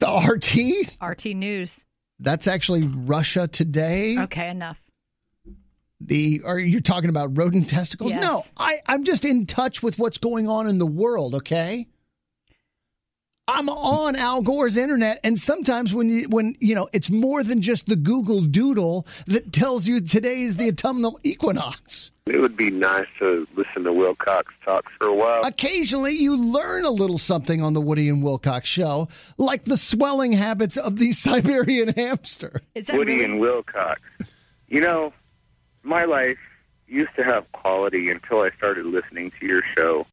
[0.00, 1.02] The RT?
[1.02, 1.86] RT News.
[2.20, 4.18] That's actually Russia today.
[4.18, 4.78] Okay, enough.
[6.00, 8.10] The are you talking about rodent testicles?
[8.10, 8.22] Yes.
[8.22, 11.86] No, I, I'm just in touch with what's going on in the world, okay?
[13.46, 17.60] I'm on Al Gore's internet, and sometimes when you when you know it's more than
[17.60, 22.10] just the Google Doodle that tells you today is the autumnal equinox.
[22.26, 25.42] It would be nice to listen to Wilcox talk for a while.
[25.44, 30.32] Occasionally, you learn a little something on the Woody and Wilcox show, like the swelling
[30.32, 32.62] habits of the Siberian hamster.
[32.74, 34.00] Is Woody and Wilcox.
[34.68, 35.12] You know,
[35.82, 36.38] my life
[36.88, 40.06] used to have quality until I started listening to your show.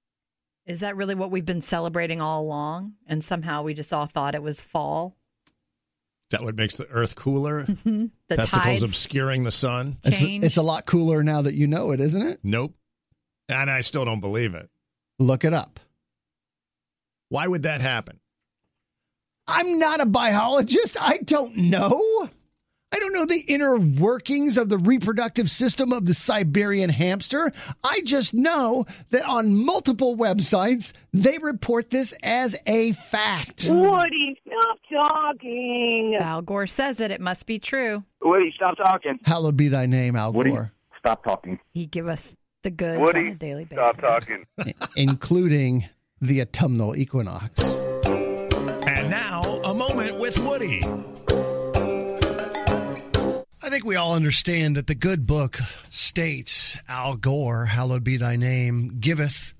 [0.71, 2.93] Is that really what we've been celebrating all along?
[3.05, 5.17] And somehow we just all thought it was fall.
[5.45, 7.65] Is that what makes the earth cooler?
[7.65, 8.05] Mm-hmm.
[8.29, 8.83] The Testicles tides.
[8.83, 9.97] obscuring the sun?
[10.05, 10.45] It's, Change.
[10.45, 12.39] it's a lot cooler now that you know it, isn't it?
[12.41, 12.73] Nope.
[13.49, 14.69] And I still don't believe it.
[15.19, 15.81] Look it up.
[17.27, 18.21] Why would that happen?
[19.47, 20.95] I'm not a biologist.
[21.01, 22.01] I don't know.
[22.93, 27.51] I don't know the inner workings of the reproductive system of the Siberian hamster.
[27.83, 33.67] I just know that on multiple websites, they report this as a fact.
[33.69, 36.17] Woody, stop talking.
[36.19, 37.11] Al Gore says it.
[37.11, 38.03] It must be true.
[38.21, 39.19] Woody, stop talking.
[39.23, 41.59] Hallowed be thy name, Al Woody, Gore, stop talking.
[41.73, 43.95] He give us the goods on a Woody, daily basis.
[43.95, 44.45] stop talking.
[44.97, 45.85] including
[46.19, 47.75] the autumnal equinox.
[48.05, 50.81] And now, a moment with Woody.
[53.71, 55.57] I think we all understand that the good book
[55.89, 59.53] states, Al Gore, hallowed be thy name, giveth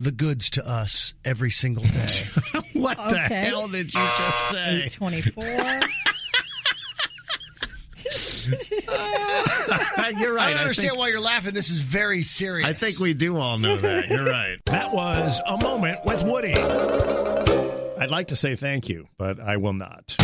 [0.00, 2.24] the goods to us every single day.
[2.72, 4.82] what the hell did you just ah, say?
[4.86, 5.44] 824.
[10.18, 10.48] You're right.
[10.48, 11.54] I don't understand think, why you're laughing.
[11.54, 12.68] This is very serious.
[12.68, 14.08] I think we do all know that.
[14.08, 14.58] You're right.
[14.66, 16.54] That was a moment with Woody.
[16.54, 20.16] I'd like to say thank you, but I will not.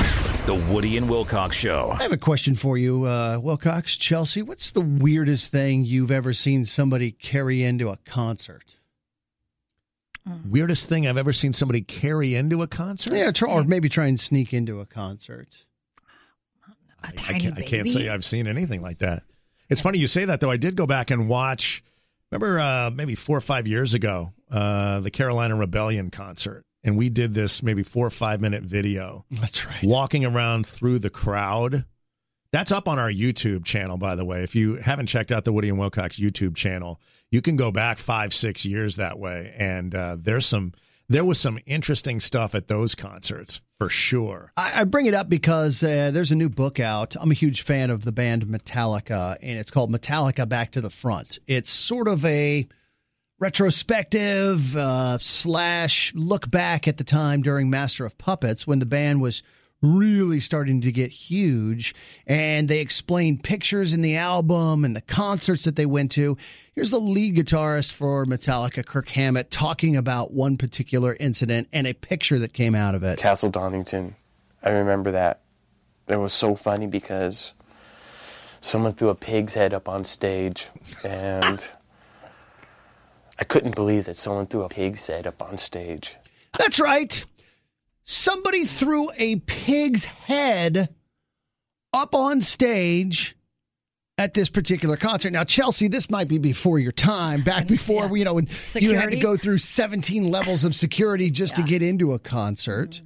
[0.47, 1.91] The Woody and Wilcox Show.
[1.93, 4.43] I have a question for you, uh, Wilcox, Chelsea.
[4.43, 8.77] What's the weirdest thing you've ever seen somebody carry into a concert?
[10.49, 13.15] Weirdest thing I've ever seen somebody carry into a concert?
[13.15, 15.65] Yeah, try, or maybe try and sneak into a concert.
[17.03, 19.23] I can't, I can't say I've seen anything like that.
[19.69, 20.51] It's funny you say that, though.
[20.51, 21.83] I did go back and watch,
[22.31, 26.65] remember uh, maybe four or five years ago, uh, the Carolina Rebellion concert.
[26.83, 29.25] And we did this maybe four or five minute video.
[29.31, 29.83] That's right.
[29.83, 31.85] Walking around through the crowd.
[32.53, 34.43] That's up on our YouTube channel, by the way.
[34.43, 37.01] If you haven't checked out the Woody and Wilcox YouTube channel,
[37.31, 39.55] you can go back five, six years that way.
[39.57, 40.73] And uh, there's some,
[41.09, 44.53] there was some interesting stuff at those concerts for sure.
[44.57, 47.15] I, I bring it up because uh, there's a new book out.
[47.21, 50.91] I'm a huge fan of the band Metallica, and it's called Metallica Back to the
[50.91, 51.39] Front.
[51.47, 52.67] It's sort of a
[53.41, 59.21] retrospective uh, slash look back at the time during Master of Puppets when the band
[59.21, 59.43] was
[59.83, 61.95] really starting to get huge
[62.27, 66.37] and they explain pictures in the album and the concerts that they went to
[66.75, 71.95] here's the lead guitarist for metallica kirk hammett talking about one particular incident and a
[71.95, 74.17] picture that came out of it Castle Donington.
[74.63, 75.41] I remember that.
[76.09, 77.55] It was so funny because
[78.61, 80.69] someone threw a pig's head up on stage,
[81.05, 81.67] and
[83.41, 86.15] I couldn't believe that someone threw a pig's head up on stage.
[86.59, 87.25] That's right.
[88.05, 90.95] Somebody threw a pig's head
[91.93, 93.37] up on stage
[94.19, 95.31] at this particular concert.
[95.31, 99.11] Now, Chelsea, this might be before your time, back before you know when you had
[99.13, 103.01] to go through 17 levels of security just to get into a concert.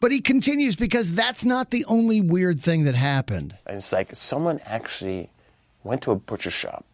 [0.00, 3.56] But he continues because that's not the only weird thing that happened.
[3.66, 5.30] It's like someone actually
[5.82, 6.84] went to a butcher shop,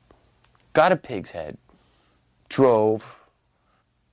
[0.72, 1.58] got a pig's head,
[2.54, 3.16] drove,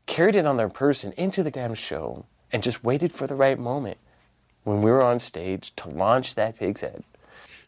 [0.07, 3.59] carried it on their person into the damn show, and just waited for the right
[3.59, 3.99] moment
[4.63, 7.03] when we were on stage to launch that pig's head.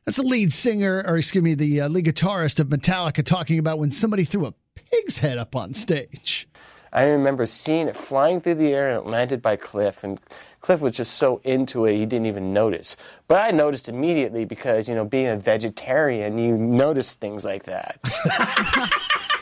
[0.04, 3.78] That's the lead singer, or excuse me, the uh, lead guitarist of Metallica talking about
[3.78, 6.48] when somebody threw a pig's head up on stage.
[6.92, 10.20] I remember seeing it flying through the air and it landed by Cliff, and
[10.62, 12.98] Cliff was just so into it he didn't even notice.
[13.28, 18.00] But I noticed immediately because, you know, being a vegetarian, you notice things like that.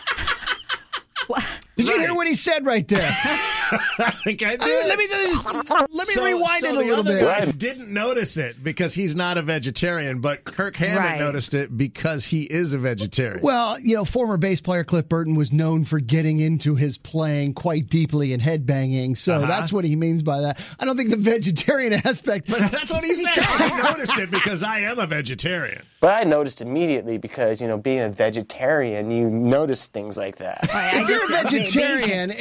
[1.76, 3.18] Did you hear what he said right there?
[3.99, 4.88] I think I did.
[4.88, 7.22] let me let me So- rewind so it a little bit.
[7.22, 11.19] guy didn't notice it because he's not a vegetarian, but Kirk Hammett Right.
[11.19, 13.41] noticed it because he is a vegetarian.
[13.41, 17.53] Well, you know, former bass player Cliff Burton was known for getting into his playing
[17.53, 19.17] quite deeply and headbanging.
[19.17, 19.47] So Uh-huh.
[19.47, 20.59] that's what he means by that.
[20.80, 22.49] I don't think the vegetarian aspect.
[22.49, 23.39] But that's what he said.
[23.39, 25.82] I noticed it because I am a vegetarian.
[25.99, 30.59] But I noticed immediately because, you know, being a vegetarian, you notice things like that.
[30.63, 32.32] if you're a vegetarian,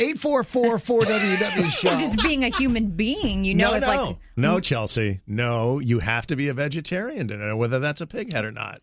[1.21, 1.97] 844-4WW show.
[1.99, 5.21] Just being a human being, you know, no, it's no, like no, Chelsea.
[5.27, 8.53] No, you have to be a vegetarian to know whether that's a pig head or
[8.53, 8.81] not.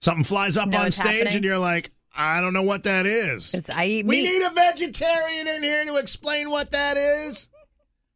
[0.00, 1.34] Something flies up Know on stage, happening?
[1.36, 3.68] and you're like, I don't know what that is.
[3.70, 4.30] I eat we meat.
[4.30, 7.48] need a vegetarian in here to explain what that is.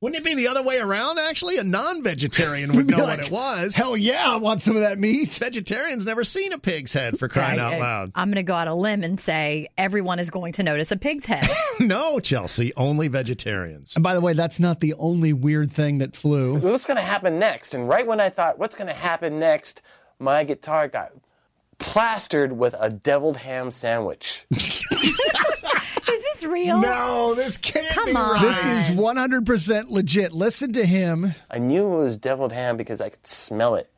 [0.00, 1.18] Wouldn't it be the other way around?
[1.18, 3.74] Actually, a non-vegetarian would know like, what it was.
[3.74, 5.34] Hell yeah, I want some of that meat.
[5.34, 8.12] Vegetarians never seen a pig's head for crying I- out I- loud.
[8.14, 10.96] I'm going to go out a limb and say everyone is going to notice a
[10.96, 11.48] pig's head.
[11.80, 13.96] no, Chelsea, only vegetarians.
[13.96, 16.58] And by the way, that's not the only weird thing that flew.
[16.58, 17.74] What's going to happen next?
[17.74, 19.82] And right when I thought, what's going to happen next,
[20.20, 21.10] my guitar got
[21.78, 24.46] plastered with a deviled ham sandwich.
[26.38, 26.80] is this real?
[26.80, 28.42] No, this can't Come on.
[28.42, 30.32] This is 100% legit.
[30.32, 31.34] Listen to him.
[31.50, 33.90] I knew it was deviled ham because I could smell it.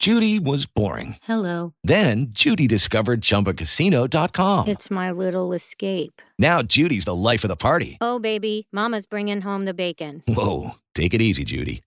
[0.00, 1.16] Judy was boring.
[1.22, 1.72] Hello.
[1.84, 4.66] Then Judy discovered ChumbaCasino.com.
[4.66, 6.20] It's my little escape.
[6.36, 7.96] Now Judy's the life of the party.
[8.00, 10.24] Oh, baby, Mama's bringing home the bacon.
[10.26, 11.82] Whoa, take it easy, Judy.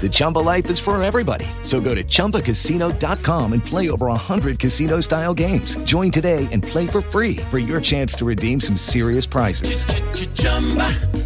[0.00, 1.44] The Chumba life is for everybody.
[1.62, 5.76] So go to ChumbaCasino.com and play over 100 casino-style games.
[5.84, 9.84] Join today and play for free for your chance to redeem some serious prizes.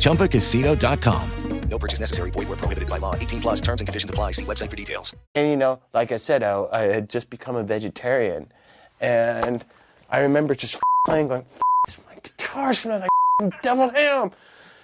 [0.00, 1.30] ChumbaCasino.com.
[1.68, 2.30] No purchase necessary.
[2.30, 3.14] Void where prohibited by law.
[3.16, 4.32] 18 plus terms and conditions apply.
[4.32, 5.14] See website for details.
[5.34, 8.52] And you know, like I said, I, I had just become a vegetarian,
[9.00, 9.64] and
[10.10, 11.44] I remember just playing, going,
[11.86, 13.02] "This "My guitar smells
[13.40, 14.30] like deviled ham.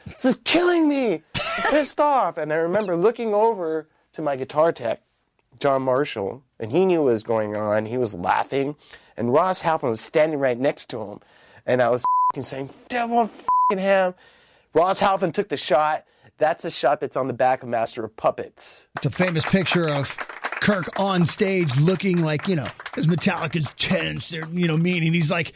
[0.07, 4.73] This is killing me." I'm pissed off, and I remember looking over to my guitar
[4.73, 5.03] tech,
[5.59, 7.87] John Marshall, and he knew what was going on.
[7.87, 8.77] He was laughing,
[9.17, 11.21] and Ross Halfin was standing right next to him,
[11.67, 12.05] and I was
[12.41, 13.31] saying, "Deviled
[13.71, 14.15] ham."
[14.73, 16.05] Ross Halfin took the shot.
[16.39, 18.89] That's a shot that's on the back of Master of Puppets.
[18.97, 20.17] It's a famous picture of
[20.61, 25.03] Kirk on stage looking like, you know, because Metallica's tense, they're, you know, mean.
[25.03, 25.53] And he's like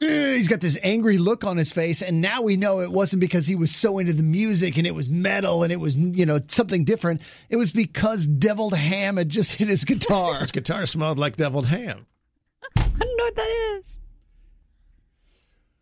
[0.00, 3.18] Eh, he's got this angry look on his face, and now we know it wasn't
[3.18, 6.24] because he was so into the music and it was metal and it was you
[6.24, 7.20] know something different.
[7.50, 10.38] It was because deviled ham had just hit his guitar.
[10.38, 12.06] His guitar smelled like deviled ham.
[12.76, 13.96] I don't know what that is.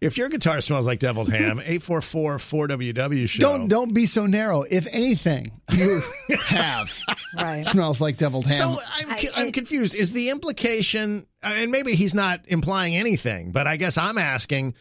[0.00, 3.40] If your guitar smells like deviled ham, 844-4WW show.
[3.40, 4.62] Don't don't be so narrow.
[4.62, 6.02] If anything, you
[6.44, 6.92] have
[7.36, 7.64] Right.
[7.64, 8.74] smells like deviled ham.
[8.74, 9.94] So I'm, cu- I'm confused.
[9.94, 14.74] Is the implication, uh, and maybe he's not implying anything, but I guess I'm asking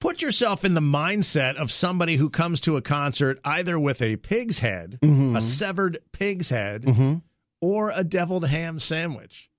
[0.00, 4.16] put yourself in the mindset of somebody who comes to a concert either with a
[4.16, 5.36] pig's head, Mhm.
[5.36, 7.20] a severed pig's head, Mhm.
[7.60, 9.49] or a deviled ham sandwich.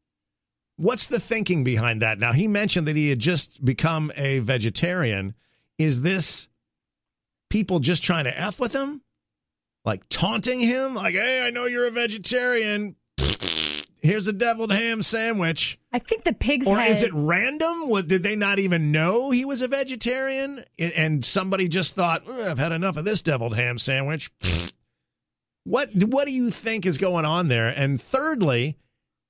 [0.81, 2.17] What's the thinking behind that?
[2.17, 5.35] Now, he mentioned that he had just become a vegetarian.
[5.77, 6.49] Is this
[7.49, 9.01] people just trying to F with him?
[9.85, 10.95] Like taunting him?
[10.95, 12.95] Like, hey, I know you're a vegetarian.
[14.01, 15.77] Here's a deviled ham sandwich.
[15.93, 16.89] I think the pig's Or head.
[16.89, 17.87] is it random?
[17.87, 20.63] What, did they not even know he was a vegetarian?
[20.97, 24.31] And somebody just thought, I've had enough of this deviled ham sandwich.
[25.63, 27.67] What what do you think is going on there?
[27.67, 28.77] And thirdly,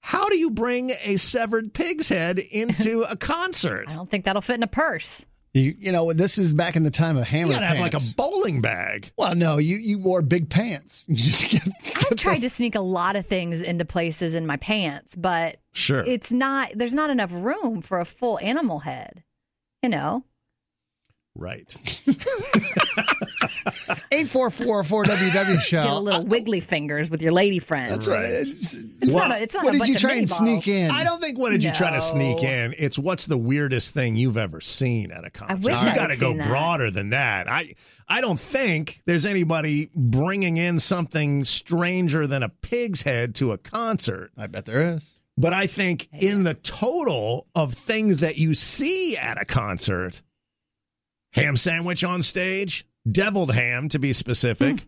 [0.02, 3.86] how do you bring a severed pig's head into a concert?
[3.90, 5.26] I don't think that'll fit in a purse.
[5.54, 7.94] You, you know, this is back in the time of hammer You gotta have like
[7.94, 9.12] a bowling bag.
[9.18, 11.06] well, no, you you wore big pants.
[11.10, 11.62] You just get,
[12.10, 16.06] I've tried to sneak a lot of things into places in my pants, but Sure.
[16.06, 16.72] it's not.
[16.76, 19.24] There's not enough room for a full animal head.
[19.84, 20.24] You know.
[21.36, 21.76] Right.
[24.12, 25.84] eight four four four WW show.
[25.84, 27.92] Get a little wiggly fingers with your lady friend.
[27.92, 28.26] That's right.
[28.26, 29.32] It's, It's not.
[29.32, 30.92] A, it's not what a did you try and mini sneak in?
[30.92, 32.74] I don't think what did you try to sneak in?
[32.78, 35.72] It's what's the weirdest thing you've ever seen at a concert.
[35.72, 36.48] wish you got to go that.
[36.48, 37.50] broader than that.
[37.50, 37.74] I
[38.08, 43.58] I don't think there's anybody bringing in something stranger than a pig's head to a
[43.58, 44.32] concert.
[44.38, 45.18] I bet there is.
[45.38, 50.22] But I think in the total of things that you see at a concert,
[51.32, 54.86] ham sandwich on stage, deviled ham to be specific, hmm.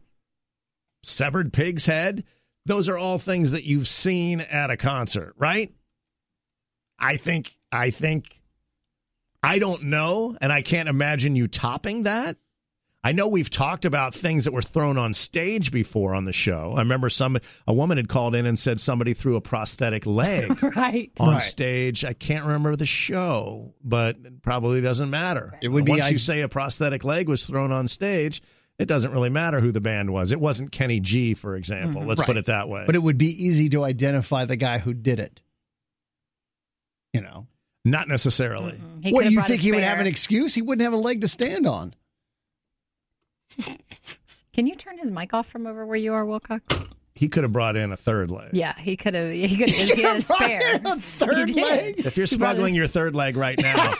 [1.03, 2.23] severed pig's head,
[2.65, 5.73] those are all things that you've seen at a concert, right?
[6.99, 8.39] I think I think
[9.41, 12.37] I don't know and I can't imagine you topping that.
[13.05, 16.73] I know we've talked about things that were thrown on stage before on the show.
[16.75, 17.37] I remember some
[17.67, 21.11] a woman had called in and said somebody threw a prosthetic leg right.
[21.19, 21.41] on Right.
[21.41, 22.05] stage.
[22.05, 25.57] I can't remember the show, but it probably doesn't matter.
[25.61, 28.41] It would be once I- you say a prosthetic leg was thrown on stage,
[28.79, 30.31] it doesn't really matter who the band was.
[30.31, 31.99] It wasn't Kenny G, for example.
[32.01, 32.09] Mm-hmm.
[32.09, 32.83] Let's put it that way.
[32.85, 35.41] But it would be easy to identify the guy who did it.
[37.11, 37.47] You know.
[37.85, 38.79] Not necessarily.
[39.01, 40.55] He what do you think he would have an excuse?
[40.55, 41.93] He wouldn't have a leg to stand on.
[44.53, 46.63] Can you turn his mic off from over where you are, Wilcox?
[47.15, 48.49] He could have brought in a third leg.
[48.53, 49.31] Yeah, he could have.
[49.31, 49.69] He could.
[49.69, 50.81] He had a spare.
[50.83, 51.63] a third He did.
[51.97, 52.05] leg.
[52.05, 53.93] If you're He smuggling your third leg right now,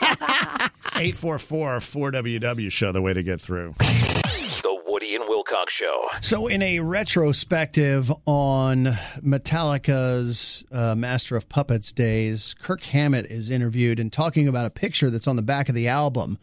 [0.96, 3.74] 844 4WW show the way to get through.
[3.78, 6.08] The Woody and Wilcox Show.
[6.20, 8.88] So, in a retrospective on
[9.22, 15.10] Metallica's uh, Master of Puppets days, Kirk Hammett is interviewed and talking about a picture
[15.10, 16.38] that's on the back of the album.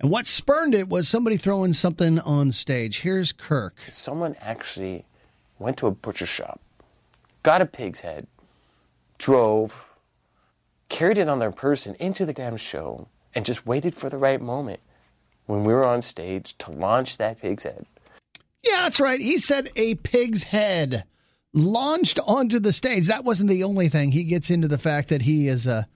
[0.00, 3.00] And what spurned it was somebody throwing something on stage.
[3.00, 3.76] Here's Kirk.
[3.88, 5.04] Someone actually
[5.58, 6.60] went to a butcher shop,
[7.42, 8.28] got a pig's head,
[9.18, 9.86] drove,
[10.88, 14.40] carried it on their person into the damn show, and just waited for the right
[14.40, 14.78] moment
[15.46, 17.84] when we were on stage to launch that pig's head.
[18.62, 19.20] Yeah, that's right.
[19.20, 21.04] He said a pig's head
[21.52, 23.08] launched onto the stage.
[23.08, 24.12] That wasn't the only thing.
[24.12, 25.88] He gets into the fact that he is a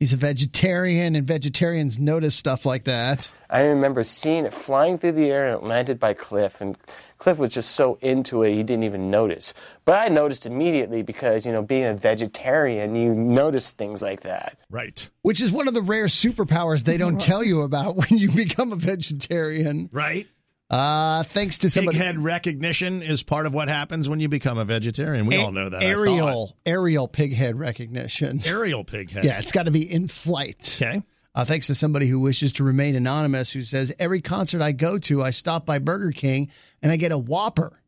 [0.00, 3.30] he's a vegetarian and vegetarians notice stuff like that.
[3.50, 6.76] I remember seeing it flying through the air and it landed by Cliff, and
[7.18, 9.54] Cliff was just so into it he didn't even notice.
[9.84, 14.56] But I noticed immediately because, you know, being a vegetarian, you notice things like that.
[14.70, 15.08] Right.
[15.22, 18.72] Which is one of the rare superpowers they don't tell you about when you become
[18.72, 19.90] a vegetarian.
[19.92, 20.26] Right.
[20.70, 24.56] Uh thanks to Pig somebody head recognition is part of what happens when you become
[24.56, 25.26] a vegetarian.
[25.26, 25.82] We A- all know that.
[25.82, 28.40] Aerial aerial pig head recognition.
[28.44, 29.24] Aerial pig head.
[29.24, 30.78] Yeah, it's got to be in flight.
[30.80, 31.02] Okay.
[31.34, 34.98] Uh, thanks to somebody who wishes to remain anonymous, who says every concert I go
[34.98, 36.50] to, I stop by Burger King
[36.82, 37.80] and I get a Whopper.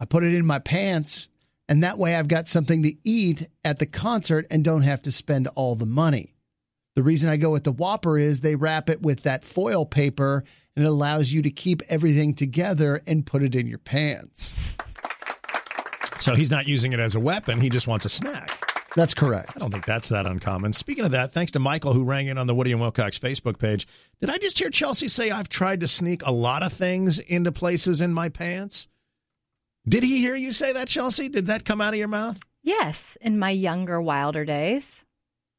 [0.00, 1.28] I put it in my pants,
[1.68, 5.12] and that way I've got something to eat at the concert and don't have to
[5.12, 6.34] spend all the money.
[6.96, 10.44] The reason I go with the Whopper is they wrap it with that foil paper
[10.78, 14.54] and it allows you to keep everything together and put it in your pants.
[16.20, 17.60] So he's not using it as a weapon.
[17.60, 18.56] He just wants a snack.
[18.94, 19.52] That's correct.
[19.56, 20.72] I don't think that's that uncommon.
[20.72, 23.58] Speaking of that, thanks to Michael who rang in on the Woody and Wilcox Facebook
[23.58, 23.88] page.
[24.20, 27.50] Did I just hear Chelsea say I've tried to sneak a lot of things into
[27.50, 28.86] places in my pants?
[29.88, 31.28] Did he hear you say that, Chelsea?
[31.28, 32.38] Did that come out of your mouth?
[32.62, 35.04] Yes, in my younger, wilder days.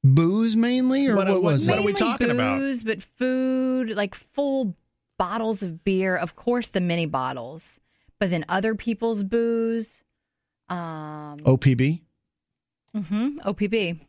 [0.01, 2.59] Booze mainly, or What- what, what- was what are we Mainly talking about?
[2.59, 4.77] booze, but food, like full
[5.19, 6.15] bottles of beer.
[6.17, 7.79] Of course, the mini bottles,
[8.19, 10.03] but then other people's booze.
[10.69, 12.01] Um, OPB.
[12.95, 13.99] hmm OPB.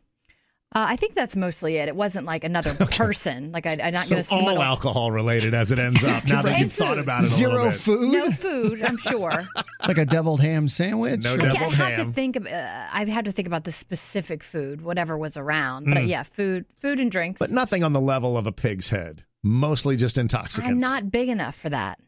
[0.73, 1.89] Uh, I think that's mostly it.
[1.89, 3.51] It wasn't like another person.
[3.51, 6.01] Like I, I'm not so going to say all smuggle alcohol related as it ends
[6.05, 6.25] up.
[6.29, 7.79] Now that you've thought about it a Zero little bit.
[7.81, 8.11] food.
[8.13, 8.81] no food.
[8.81, 9.31] I'm sure.
[9.87, 11.23] like a deviled ham sandwich.
[11.25, 12.07] No or- Okay, I deviled have ham.
[12.07, 12.47] to think of.
[12.47, 15.85] Uh, I've had to think about the specific food, whatever was around.
[15.87, 16.07] But uh, Mm.
[16.07, 17.39] yeah, food, food and drinks.
[17.39, 19.25] But nothing on the level of a pig's head.
[19.43, 20.69] Mostly just intoxicants.
[20.69, 21.99] I'm not big enough for that.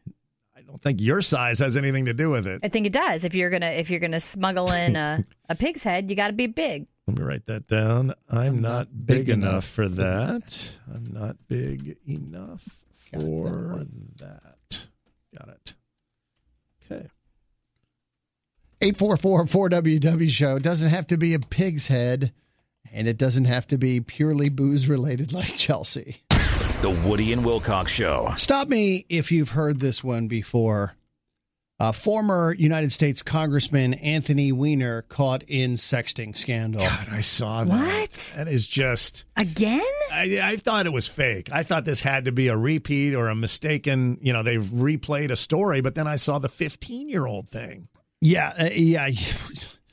[0.56, 2.60] I don't think your size has anything to do with it.
[2.62, 3.24] I think it does.
[3.24, 6.32] If you're gonna if you're gonna smuggle in a, a pig's head, you got to
[6.32, 6.86] be big.
[7.06, 8.14] Let me write that down.
[8.30, 10.78] I'm, not, big, big enough, enough for that.
[10.92, 12.66] I'm not big enough
[13.12, 13.84] for
[14.16, 14.86] that.
[15.36, 15.74] Got it.
[16.90, 17.08] Okay.
[18.80, 22.32] 844-4WW show doesn't have to be a pig's head
[22.92, 26.22] and it doesn't have to be purely booze related like Chelsea.
[26.84, 28.34] The Woody and Wilcox Show.
[28.36, 30.92] Stop me if you've heard this one before.
[31.80, 36.82] Uh, former United States Congressman Anthony Weiner caught in sexting scandal.
[36.82, 37.70] God, I saw that.
[37.70, 38.32] What?
[38.36, 39.24] That is just.
[39.34, 39.80] Again?
[40.12, 41.48] I, I thought it was fake.
[41.50, 44.18] I thought this had to be a repeat or a mistaken.
[44.20, 47.88] You know, they've replayed a story, but then I saw the 15 year old thing.
[48.20, 49.08] Yeah, uh, yeah.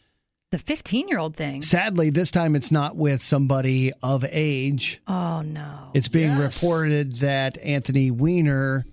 [0.52, 1.62] The 15 year old thing.
[1.62, 5.02] Sadly, this time it's not with somebody of age.
[5.08, 5.92] Oh no.
[5.94, 6.62] It's being Yes.
[6.62, 8.84] reported that Anthony Weiner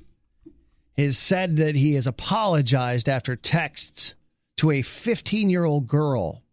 [0.97, 4.15] has said that he has apologized after texts
[4.59, 6.45] to a 15 year old girl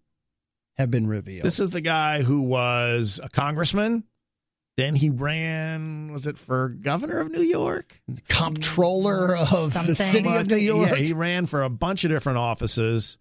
[0.78, 1.45] have been revealed.
[1.45, 4.03] This is the guy who was a congressman.
[4.78, 8.01] Then he ran, was it for governor of New York?
[8.28, 9.86] comptroller of Something.
[9.86, 10.89] the city of New York.
[10.89, 13.18] Yeah, he ran for a bunch of different offices.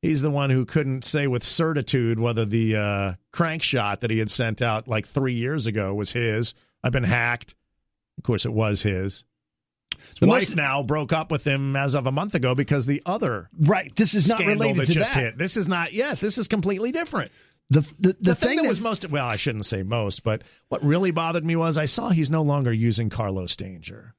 [0.00, 4.18] He's the one who couldn't say with certitude whether the uh, crank shot that he
[4.18, 6.54] had sent out like three years ago was his.
[6.84, 7.54] I've been hacked.
[8.16, 9.24] Of course, it was his.
[10.10, 12.86] His The wife most- now broke up with him as of a month ago because
[12.86, 13.94] the other right.
[13.96, 15.20] This is not related that to just that.
[15.20, 15.38] hit.
[15.38, 15.92] This is not.
[15.92, 17.32] Yes, this is completely different.
[17.70, 20.22] The the, the, The, thing, thing, that, that was most well, I shouldn't say most,
[20.22, 24.14] but what really bothered me was I saw he's no longer using Carlos Danger.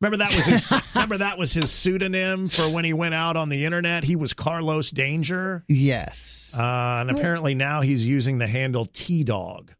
[0.00, 3.48] Remember that was his remember that was his pseudonym for when he went out on
[3.48, 4.04] the internet.
[4.04, 6.54] He was Carlos Danger, yes.
[6.56, 6.62] uh,
[7.00, 9.72] and apparently now he's using the handle T Dog,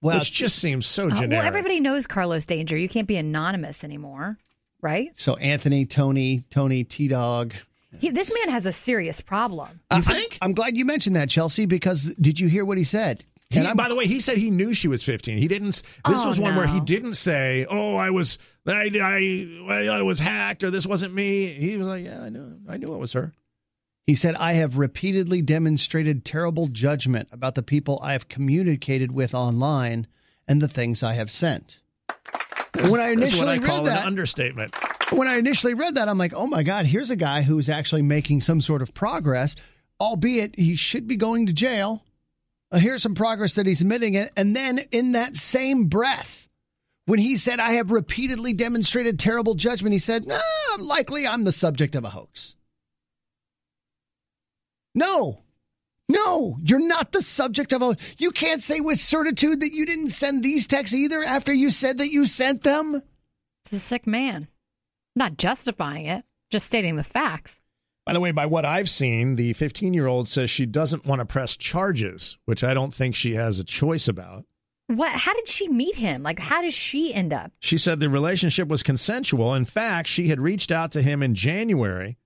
[0.00, 1.30] Well, which just seems so Uh, generic.
[1.32, 2.76] well, everybody knows Carlos Danger.
[2.76, 4.38] You can't be anonymous anymore,
[4.80, 5.10] right?
[5.18, 7.52] so Anthony, Tony, Tony, T Dog.
[8.00, 9.80] He, this man has a serious problem.
[9.94, 10.38] You think?
[10.42, 13.24] I'm glad you mentioned that, Chelsea, because did you hear what he said?
[13.48, 15.38] He, And by the way, he said he knew she was 15.
[15.38, 15.68] He didn't.
[15.82, 18.90] This Oh, was one where he didn't say, "Oh, I was, I,
[19.68, 22.76] I, I was hacked," or "This wasn't me." He was like, "Yeah, I knew, I
[22.76, 23.32] knew it was her."
[24.06, 29.34] He said, I have repeatedly demonstrated terrible judgment about the people I have communicated with
[29.34, 30.06] online
[30.46, 31.80] and the things I have sent.
[32.88, 34.76] when I initially I call read an that, understatement.
[35.10, 38.02] when I initially read that, I'm like, oh my God, here's a guy who's actually
[38.02, 39.56] making some sort of progress,
[40.00, 42.04] albeit he should be going to jail.
[42.70, 44.30] Uh, here's some progress that he's admitting it.
[44.36, 46.45] And then in that same breath,
[47.06, 50.40] when he said, I have repeatedly demonstrated terrible judgment, he said, nah,
[50.78, 52.56] likely I'm the subject of a hoax.
[54.94, 55.42] No,
[56.08, 57.96] no, you're not the subject of a.
[58.18, 61.98] You can't say with certitude that you didn't send these texts either after you said
[61.98, 63.02] that you sent them.
[63.64, 64.48] It's a sick man.
[65.16, 67.58] Not justifying it, just stating the facts.
[68.04, 71.18] By the way, by what I've seen, the 15 year old says she doesn't want
[71.18, 74.44] to press charges, which I don't think she has a choice about.
[74.88, 75.12] What?
[75.12, 76.22] How did she meet him?
[76.22, 77.50] Like, how does she end up?
[77.58, 79.54] She said the relationship was consensual.
[79.54, 82.18] In fact, she had reached out to him in January.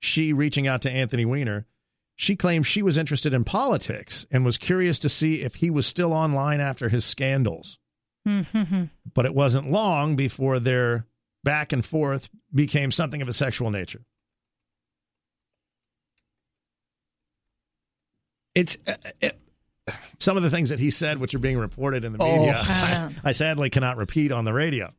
[0.00, 1.66] She reaching out to Anthony Weiner.
[2.16, 5.86] She claimed she was interested in politics and was curious to see if he was
[5.86, 7.78] still online after his scandals.
[9.14, 11.06] But it wasn't long before their
[11.44, 14.04] back and forth became something of a sexual nature.
[18.54, 19.38] It's uh, it,
[20.18, 22.36] some of the things that he said, which are being reported in the Oh.
[22.38, 22.64] media, Uh.
[22.66, 24.92] I, I sadly cannot repeat on the radio.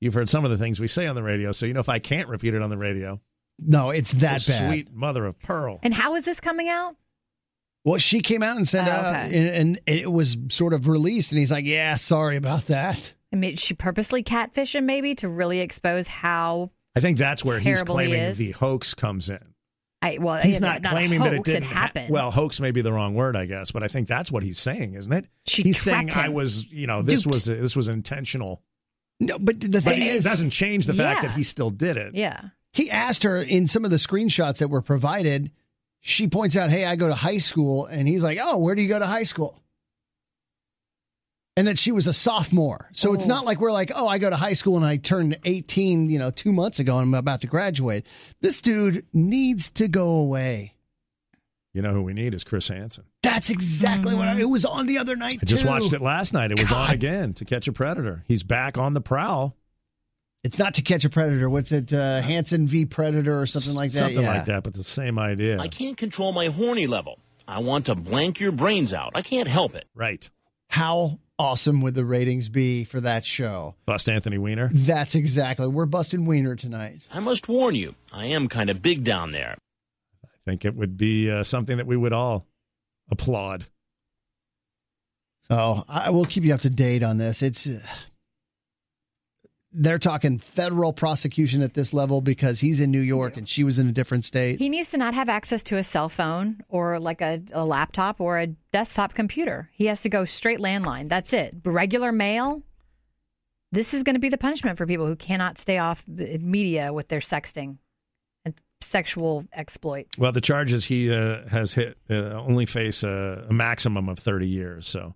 [0.00, 1.88] You've heard some of the things we say on the radio, so you know if
[1.88, 3.20] I can't repeat it on the radio,
[3.58, 4.68] no, it's that oh, bad.
[4.70, 5.78] sweet mother of pearl.
[5.82, 6.96] And how is this coming out?
[7.84, 11.32] Well, she came out and said, Oh, uh, and, and it was sort of released,
[11.32, 15.28] and he's like, "Yeah, sorry about that." I mean, she purposely catfish him maybe to
[15.28, 19.51] really expose how I think that's where he's Terrible he claiming the hoax comes in.
[20.02, 22.72] I well He's not not claiming a that it didn't it ha- well, hoax may
[22.72, 25.26] be the wrong word, I guess, but I think that's what he's saying, isn't it?
[25.46, 27.34] She he's saying trapped I was, you know, this Duped.
[27.34, 28.62] was this was intentional.
[29.20, 31.28] No, but the But is, it doesn't change the fact Yeah.
[31.28, 32.14] that he still did it.
[32.14, 32.40] yeah.
[32.72, 35.52] he asked her in some of the screenshots that were provided.
[36.00, 38.82] She points out, "Hey, I go to high school," and he's like, "Oh, where do
[38.82, 39.61] you go to high school?"
[41.56, 42.88] And that she was a sophomore.
[42.94, 43.28] So it's Oh.
[43.28, 46.18] not like we're like, oh, I go to high school and I turned 18, you
[46.18, 48.06] know, two months ago and I'm about to graduate.
[48.40, 50.74] This dude needs to go away.
[51.74, 53.04] You know who we need is Chris Hansen.
[53.22, 55.38] That's exactly what I, it was on the other night.
[55.42, 55.68] I just too.
[55.68, 56.50] watched it last night.
[56.52, 58.24] It was on again to catch a predator.
[58.28, 59.56] He's back on the prowl.
[60.44, 61.48] It's not to catch a predator.
[61.48, 61.92] What's it?
[61.92, 63.98] Uh, Hansen v Predator or something like that.
[63.98, 64.34] Something yeah.
[64.34, 65.58] like that, but the same idea.
[65.58, 67.20] I can't control my horny level.
[67.46, 69.12] I want to blank your brains out.
[69.14, 69.86] I can't help it.
[69.94, 70.28] Right.
[70.68, 73.74] How awesome would the ratings be for that show?
[73.84, 74.70] Bust Anthony Weiner.
[74.72, 75.66] That's exactly.
[75.66, 77.04] We're busting Weiner tonight.
[77.12, 79.56] I must warn you, I am kind of big down there.
[80.24, 82.46] I think it would be uh, something that we would all
[83.10, 83.66] applaud.
[85.48, 87.42] So I will keep you up to date on this.
[87.42, 87.80] It's uh,
[89.74, 93.78] they're talking federal prosecution at this level because he's in New York and she was
[93.78, 94.58] in a different state.
[94.58, 98.20] He needs to not have access to a cell phone or like a, a laptop
[98.20, 99.70] or a desktop computer.
[99.72, 101.08] He has to go straight landline.
[101.08, 101.54] That's it.
[101.64, 102.62] Regular mail.
[103.70, 106.92] This is going to be the punishment for people who cannot stay off the media
[106.92, 107.78] with their sexting
[108.44, 110.18] and sexual exploits.
[110.18, 114.46] Well, the charges he uh, has hit uh, only face a, a maximum of 30
[114.46, 115.14] years, so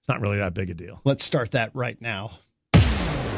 [0.00, 1.00] it's not really that big a deal.
[1.04, 2.32] Let's start that right now.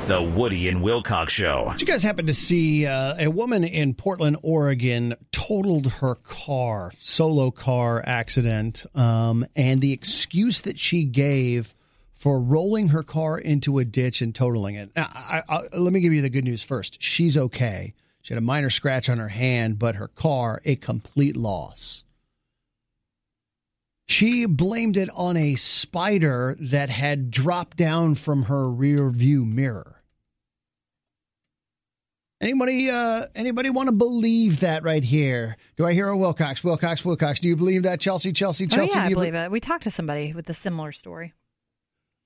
[0.08, 1.68] The Woody and Wilcox Show.
[1.72, 6.90] Did you guys happen to see uh, a woman in Portland, Oregon, totaled her car,
[6.98, 11.76] solo car accident, um, and the excuse that she gave
[12.14, 14.90] for rolling her car into a ditch and totaling it.
[14.96, 17.00] Now, I, I, let me give you the good news first.
[17.00, 17.94] She's okay.
[18.22, 22.02] She had a minor scratch on her hand, but her car a complete loss.
[24.08, 29.91] She blamed it on a spider that had dropped down from her rear view mirror.
[32.42, 35.56] Anybody uh anybody want to believe that right here?
[35.76, 36.64] Do I hear a Wilcox?
[36.64, 37.38] Wilcox, Wilcox.
[37.38, 38.82] Do you believe that Chelsea, Chelsea, Chelsea?
[38.82, 38.98] Oh, Chelsea?
[38.98, 39.50] yeah, do I you believe it.
[39.52, 41.34] We talked to somebody with a similar story.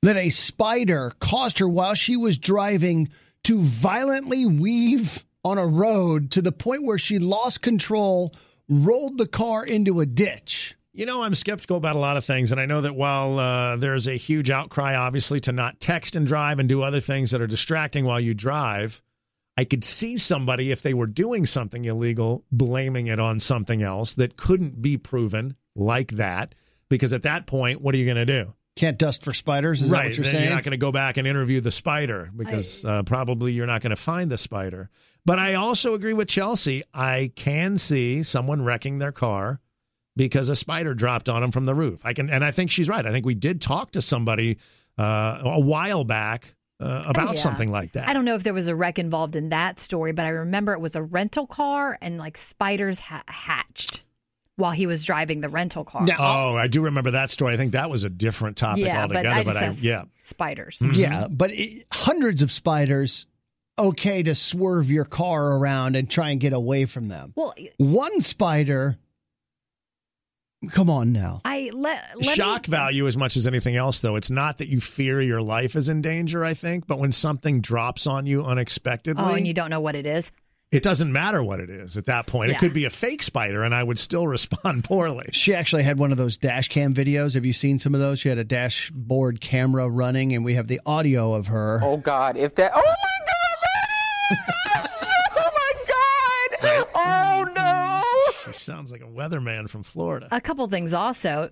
[0.03, 3.11] that a spider caused her while she was driving
[3.45, 8.35] to violently weave on a road to the point where she lost control,
[8.71, 10.75] rolled the car into a ditch.
[10.95, 13.77] You know, I'm skeptical about a lot of things, and I know that while uh,
[13.77, 17.43] there's a huge outcry, obviously, to not text and drive and do other things that
[17.43, 19.03] are distracting while you drive,
[19.57, 24.15] I could see somebody, if they were doing something illegal, blaming it on something else
[24.17, 26.55] that couldn't be proven, like that.
[26.89, 28.55] Because at that point, what are you going to do?
[28.77, 29.83] Can't dust for spiders.
[29.83, 30.03] Is right.
[30.03, 30.45] that what you're then saying?
[30.45, 33.81] you're not going to go back and interview the spider because uh, probably you're not
[33.81, 34.91] going to find the spider.
[35.25, 36.85] But I also agree with Chelsea.
[36.93, 39.61] I can see someone wrecking their car
[40.15, 42.01] because a spider dropped on them from the roof.
[42.05, 43.05] I can, and I think she's right.
[43.05, 44.59] I think we did talk to somebody
[44.99, 47.39] uh, a while back uh, about Oh, yeah.
[47.41, 48.09] something like that.
[48.09, 50.73] I don't know if there was a wreck involved in that story, but I remember
[50.73, 54.03] it was a rental car and like spiders ha- hatched
[54.57, 56.07] while he was driving the rental car.
[56.19, 57.55] oh, I do remember that story.
[57.55, 59.29] I think that was a different topic yeah, but altogether.
[59.41, 60.79] I but just I, said yeah, spiders.
[60.81, 60.97] Mhm.
[60.97, 63.27] Yeah, but it, hundreds of spiders.
[63.79, 67.35] Okay, to swerve your car around and try and get away from them.
[67.37, 68.97] Well, One spider.
[70.71, 71.41] Come on now.
[71.45, 74.69] I let, let shock me, value as much as anything else though it's not that
[74.69, 78.45] you fear your life is in danger i think but when something drops on you
[78.45, 80.31] unexpectedly Oh, and you don't know what it is.
[80.73, 82.57] it doesn't matter what it is at that point Yeah.
[82.57, 85.99] it could be a fake spider and i would still respond poorly She actually had
[85.99, 87.35] one of those dash cam videos.
[87.35, 88.19] Have you seen some of those?
[88.19, 91.81] She had a dashboard camera running, and we have the audio of her.
[91.83, 92.37] Oh God!
[92.37, 92.73] If that.
[92.75, 94.55] Oh my God!
[98.57, 101.51] sounds like a weatherman from florida A couple things also.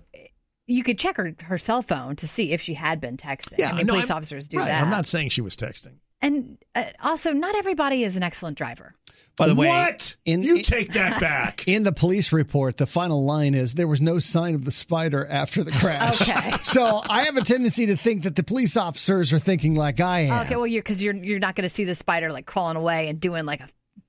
[0.67, 3.63] You could check her, her cell phone to see if she had been texting.
[3.63, 4.81] I mean, no, police I'm- officers do right, that.
[4.81, 8.95] i'm not saying she was texting and uh, also, not everybody is an excellent driver.
[9.37, 10.15] By the way, What?
[10.25, 11.67] In, You take that back.
[11.67, 15.27] In the police report, the final line is there was no sign of the spider
[15.27, 16.21] after the crash.
[16.21, 16.51] Okay.
[16.63, 20.21] so I have a tendency to think that the police officers are thinking like I
[20.21, 20.45] am.
[20.45, 23.09] Okay, well, you're because you're you're not going to see the spider like crawling away
[23.09, 23.67] and doing like a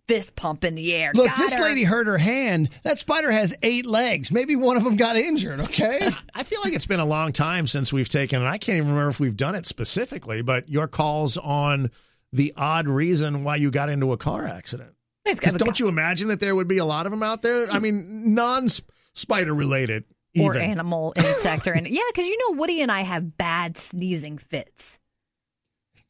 [0.08, 1.12] fist pump in the air.
[1.14, 1.62] Look, Got this her.
[1.62, 2.68] lady hurt her hand.
[2.84, 4.30] That spider has eight legs.
[4.30, 6.10] Maybe one of them got injured, okay?
[6.34, 8.90] I feel like it's been a long time since we've taken, and I can't even
[8.90, 11.90] remember if we've done it specifically, but your calls on
[12.32, 14.90] the odd reason why you got into a car accident.
[15.24, 17.42] There's 'Cause gotta don't you imagine that there would be a lot of them out
[17.42, 17.66] there?
[17.70, 18.68] I mean, non
[19.14, 20.04] spider related.
[20.38, 20.70] or even.
[20.70, 24.98] animal, insect, or any, yeah, because you know Woody and I have bad sneezing fits.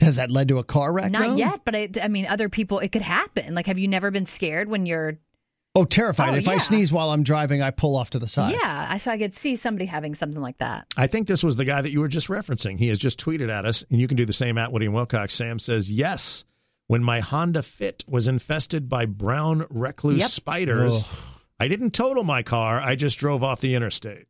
[0.00, 1.10] Has that led to a car wreck?
[1.10, 1.36] Not though?
[1.36, 3.54] yet, but I, I mean, other people, it could happen.
[3.54, 5.18] Like, have you never been scared when you're?
[5.74, 6.30] Oh, terrified.
[6.30, 8.52] Oh, if I sneeze while I'm driving, I pull off to the side.
[8.52, 10.86] Yeah, I so I could see somebody having something like that.
[10.96, 12.78] I think this was the guy that you were just referencing.
[12.78, 14.94] He has just tweeted at us, and you can do the same at Woody and
[14.94, 15.34] Wilcox.
[15.34, 16.44] Sam says, Yes,
[16.86, 20.30] when my Honda Fit was infested by brown recluse Yep.
[20.30, 21.18] spiders, Ugh.
[21.60, 22.80] I didn't total my car.
[22.80, 24.26] I just drove off the interstate.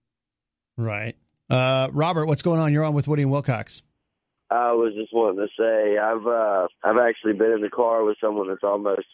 [0.76, 1.14] Right.
[1.48, 2.72] Uh, Robert, what's going on?
[2.72, 3.82] You're on with Woody and Wilcox.
[4.50, 8.16] I was just wanting to say I've uh, I've actually been in the car with
[8.20, 9.06] someone that's almost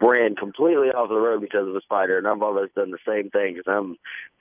[0.00, 3.30] ran completely off the road because of a spider, and I've almost done the same
[3.30, 3.96] thing because I'm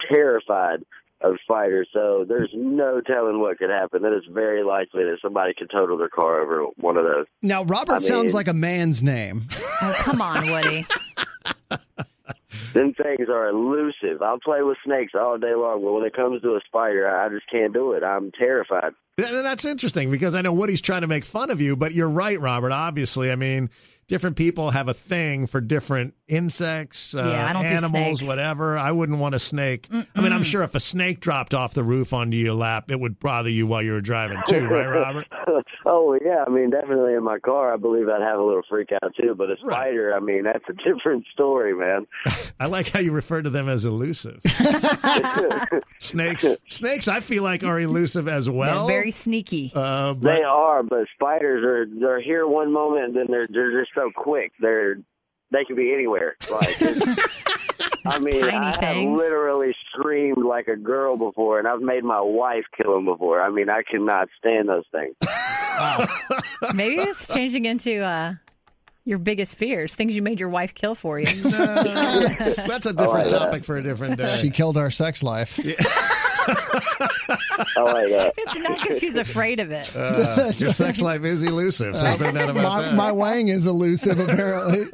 [0.09, 0.83] terrified
[1.21, 1.89] of spiders.
[1.91, 4.03] So there's no telling what could happen.
[4.03, 7.25] That is very likely that somebody could total their car over one of those.
[7.41, 9.49] Now, Robert I sounds mean- like a man's name.
[9.81, 10.85] Oh, come on, Woody.
[12.73, 14.21] Them things are elusive.
[14.21, 17.29] I'll play with snakes all day long, but when it comes to a spider, I
[17.29, 18.03] just can't do it.
[18.03, 18.93] I'm terrified.
[19.17, 22.09] Th- That's interesting because I know Woody's trying to make fun of you, but you're
[22.09, 22.71] right, Robert.
[22.71, 23.69] Obviously, I mean,
[24.09, 28.77] different people have a thing for different insects, uh, Yeah, I don't do animals, whatever.
[28.77, 29.87] I wouldn't want a snake.
[29.91, 32.99] I mean, I'm sure if a snake dropped off the roof onto your lap, it
[32.99, 35.27] would bother you while you were driving too, right, Robert?
[35.85, 38.89] oh yeah, I mean definitely in my car, I believe I'd have a little freak
[39.01, 39.35] out too.
[39.35, 42.07] But a spider, I mean that's a different story, man.
[42.59, 44.41] I like how you refer to them as elusive.
[45.99, 48.87] snakes, snakes, I feel like are elusive as well.
[48.87, 49.71] They're very sneaky.
[49.73, 53.79] Uh, but they are, but spiders are they're here one moment and then they're they're
[53.79, 54.51] just so quick.
[54.59, 54.95] They're
[55.51, 56.35] they can be anywhere.
[56.49, 56.77] Like
[58.05, 62.21] I mean, Tiny I have literally screamed like a girl before, and I've made my
[62.21, 63.41] wife kill them before.
[63.41, 65.15] I mean, I cannot stand those things.
[66.73, 68.33] Maybe it's changing into uh,
[69.05, 71.25] your biggest fears, things you made your wife kill for you.
[71.43, 74.39] that's a different topic for a different day.
[74.41, 75.59] She killed our sex life.
[76.47, 78.33] I like that.
[78.37, 79.95] It's not because she's afraid of it.
[79.95, 81.93] Uh, your sex life is elusive.
[81.93, 82.95] There's no doubt about my, that.
[82.95, 84.87] my wang is elusive, apparently.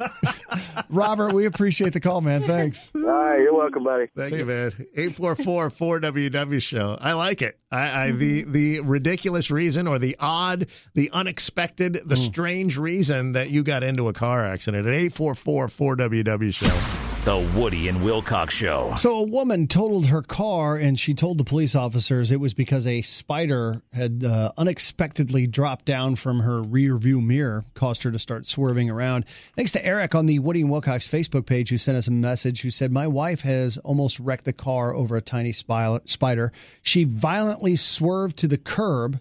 [0.88, 2.42] Robert, we appreciate the call, man.
[2.42, 2.90] Thanks.
[2.94, 4.06] All right, you're welcome, buddy.
[4.16, 4.72] Thank you, man.
[4.94, 6.98] 844 4WW show.
[7.00, 7.58] I like it.
[7.70, 13.50] I, I the the ridiculous reason or the odd, the unexpected, the strange reason that
[13.50, 17.05] you got into a car accident at 844 4WW show.
[17.26, 18.94] The Woody and Wilcox Show.
[18.96, 22.86] So, a woman totaled her car and she told the police officers it was because
[22.86, 28.18] a spider had uh, unexpectedly dropped down from her rear view mirror, caused her to
[28.20, 29.24] start swerving around.
[29.56, 32.60] Thanks to Eric on the Woody and Wilcox Facebook page who sent us a message
[32.60, 36.52] who said, My wife has almost wrecked the car over a tiny spider.
[36.82, 39.18] She violently swerved to the curb,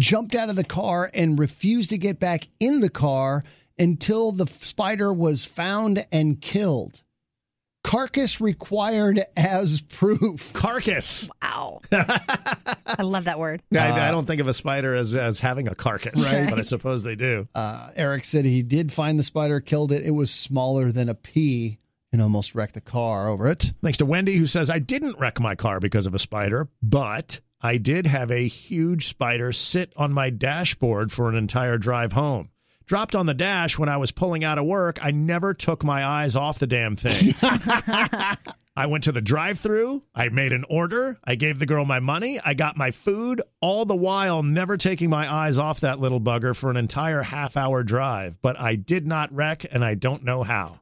[0.00, 3.42] jumped out of the car, and refused to get back in the car
[3.78, 7.02] until the spider was found and killed.
[7.84, 10.52] Carcass required as proof.
[10.54, 11.28] Carcass.
[11.42, 11.80] Wow.
[11.92, 13.62] I love that word.
[13.72, 16.48] I, I don't think of a spider as, as having a carcass, Right.
[16.48, 17.46] but I suppose they do.
[17.54, 20.04] Uh, Eric said he did find the spider, killed it.
[20.04, 21.78] It was smaller than a pea
[22.12, 23.72] and almost wrecked the car over it.
[23.82, 27.40] Thanks to Wendy, who says, I didn't wreck my car because of a spider, but
[27.60, 32.48] I did have a huge spider sit on my dashboard for an entire drive home.
[32.86, 34.98] Dropped on the dash when I was pulling out of work.
[35.02, 37.34] I never took my eyes off the damn thing.
[38.76, 40.02] I went to the drive through.
[40.14, 41.16] I made an order.
[41.24, 42.40] I gave the girl my money.
[42.44, 46.54] I got my food, all the while never taking my eyes off that little bugger
[46.54, 48.36] for an entire half hour drive.
[48.42, 50.80] But I did not wreck, and I don't know how.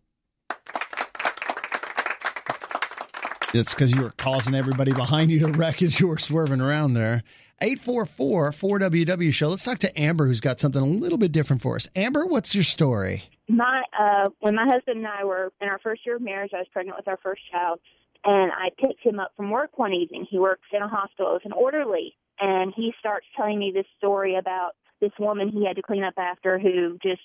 [3.55, 6.94] It's because you were causing everybody behind you to wreck as you were swerving around
[6.94, 7.22] there.
[7.62, 9.48] 844 4WW show.
[9.48, 11.88] Let's talk to Amber, who's got something a little bit different for us.
[11.94, 13.24] Amber, what's your story?
[13.48, 16.58] my uh when my husband and I were in our first year of marriage, I
[16.58, 17.80] was pregnant with our first child,
[18.24, 20.26] and I picked him up from work one evening.
[20.28, 24.36] He works in a hospital as an orderly, and he starts telling me this story
[24.36, 27.22] about this woman he had to clean up after who just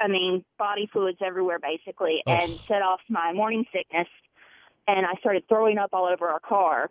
[0.00, 4.08] I mean, body fluids everywhere basically and set off my morning sickness
[4.88, 6.90] and I started throwing up all over our car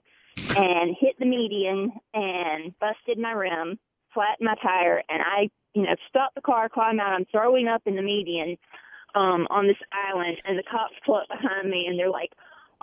[0.55, 3.77] and hit the median and busted my rim,
[4.13, 7.13] flattened my tire, and I, you know, stopped the car, climbed out.
[7.13, 8.57] I'm throwing up in the median
[9.15, 12.31] um, on this island, and the cops pull up behind me and they're like,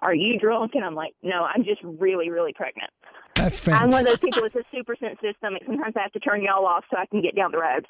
[0.02, 2.90] "Are you drunk?" And I'm like, "No, I'm just really, really pregnant."
[3.34, 5.62] That's I'm one of those people with a super sensitive stomach.
[5.66, 7.84] Sometimes I have to turn y'all off so I can get down the road.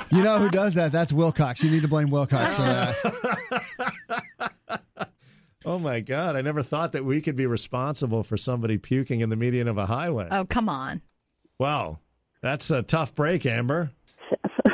[0.16, 0.92] You know who does that?
[0.92, 1.62] That's Wilcox.
[1.62, 4.52] You need to blame Wilcox for that.
[5.66, 6.36] Oh my God.
[6.36, 9.78] I never thought that we could be responsible for somebody puking in the median of
[9.78, 10.28] a highway.
[10.30, 11.02] Oh, come on.
[11.58, 11.98] Wow.
[12.40, 13.90] That's a tough break, Amber.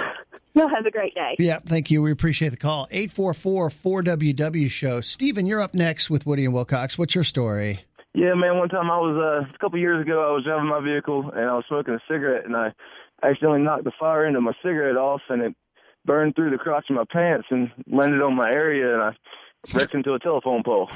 [0.54, 1.34] Y'all have a great day.
[1.38, 2.02] Yeah, thank you.
[2.02, 2.88] We appreciate the call.
[2.90, 5.00] 844 4WW show.
[5.00, 6.98] Steven, you're up next with Woody and Wilcox.
[6.98, 7.80] What's your story?
[8.12, 8.58] Yeah, man.
[8.58, 11.48] One time I was uh, a couple years ago, I was driving my vehicle and
[11.48, 12.74] I was smoking a cigarette, and I
[13.22, 15.54] accidentally knocked the fire end of my cigarette off, and it
[16.04, 19.12] burned through the crotch of my pants and landed on my area, and I
[19.72, 20.88] wrecked into a telephone pole.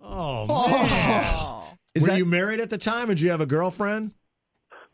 [0.00, 1.76] Oh, oh.
[1.94, 2.08] man.
[2.08, 4.12] Were you married at the time or did you have a girlfriend?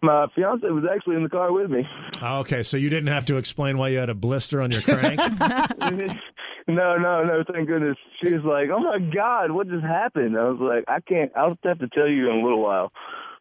[0.03, 1.87] My fiance was actually in the car with me.
[2.21, 4.83] Oh, okay, so you didn't have to explain why you had a blister on your
[4.83, 5.21] crank.
[6.69, 7.43] No, no, no.
[7.53, 7.97] Thank goodness.
[8.23, 11.33] She was like, "Oh my God, what just happened?" I was like, "I can't.
[11.37, 12.93] I'll have to tell you in a little while."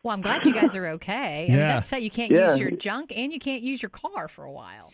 [0.03, 1.45] Well, I'm glad you guys are okay.
[1.45, 1.73] I mean, Yeah.
[1.75, 2.51] that's that you can't Yeah.
[2.51, 4.91] use your junk and you can't use your car for a while.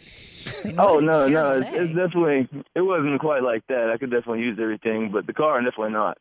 [0.78, 3.89] Oh no, no, it's, it's definitely it wasn't quite like that.
[3.89, 6.18] I could definitely use everything, but the car definitely not.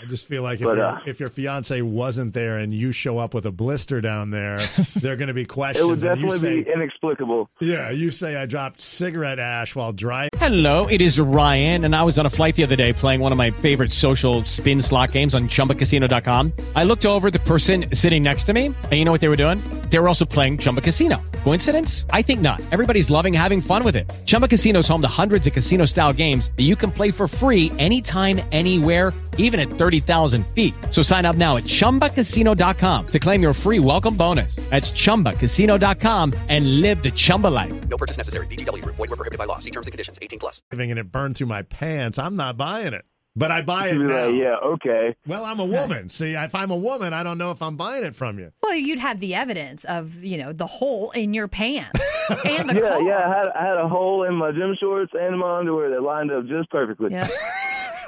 [0.00, 2.92] I just feel like if, But, your, uh, if your fiance wasn't there and you
[2.92, 4.58] show up with a blister down there,
[4.96, 5.82] there are going to be questions.
[5.82, 6.02] It questions.
[6.04, 7.50] would and you definitely say, be inexplicable.
[7.60, 10.30] Yeah, you say I dropped cigarette ash while driving.
[10.36, 13.32] Hello, it is Ryan, and I was on a flight the other day playing one
[13.32, 16.52] of my favorite social spin slot games on chumbacasino.com.
[16.76, 19.36] I looked over the person sitting next to me, and you know what they were
[19.36, 19.58] doing?
[19.90, 21.20] They were also playing Chumba Casino.
[21.44, 22.04] Coincidence?
[22.10, 22.60] I think not.
[22.72, 24.08] Everybody's loving having fun with it.
[24.26, 27.26] Chumba Casino is home to hundreds of casino style games that you can play for
[27.26, 30.74] free anytime, anywhere, even at 30,000 feet.
[30.90, 34.56] So sign up now at chumbacasino.com to claim your free welcome bonus.
[34.68, 37.88] That's chumbacasino.com and live the Chumba life.
[37.88, 38.46] No purchase necessary.
[38.48, 38.96] VGW Group.
[38.96, 39.58] Void were prohibited by law.
[39.58, 40.18] See terms and conditions.
[40.20, 40.60] 18 plus.
[40.70, 42.18] and it burned through my pants.
[42.18, 43.04] I'm not buying it,
[43.38, 44.26] but I buy it now.
[44.26, 45.14] like, yeah, okay.
[45.26, 46.08] Well, I'm a woman.
[46.18, 48.52] See, if I'm a woman, I don't know if I'm buying it from you.
[48.62, 52.00] Well, you'd have the evidence of, you know, the hole in your pants
[52.44, 53.02] and the yeah, car.
[53.02, 53.18] yeah.
[53.24, 56.30] I had I had a hole in my gym shorts and my underwear that lined
[56.30, 57.12] up just perfectly.
[57.12, 57.28] Yeah.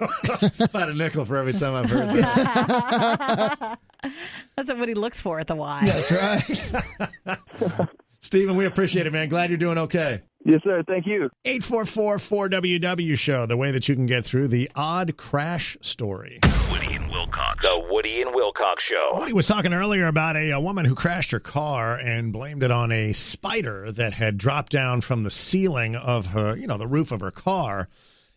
[0.01, 3.78] I've a nickel for every time I've heard that.
[4.57, 5.81] That's what he looks for at the Y.
[5.85, 7.89] That's right.
[8.21, 9.29] Stephen, we appreciate it, man.
[9.29, 10.21] Glad you're doing okay.
[10.45, 10.83] Yes, sir.
[10.87, 11.29] Thank you.
[11.47, 16.39] 844-4WW show, the way that you can get through the odd crash story.
[16.71, 17.62] Woody and Wilcox.
[17.62, 19.11] The Woody and Wilcox Show.
[19.14, 22.71] Woody was talking earlier about a, a woman who crashed her car and blamed it
[22.71, 26.87] on a spider that had dropped down from the ceiling of her, you know, the
[26.87, 27.89] roof of her car.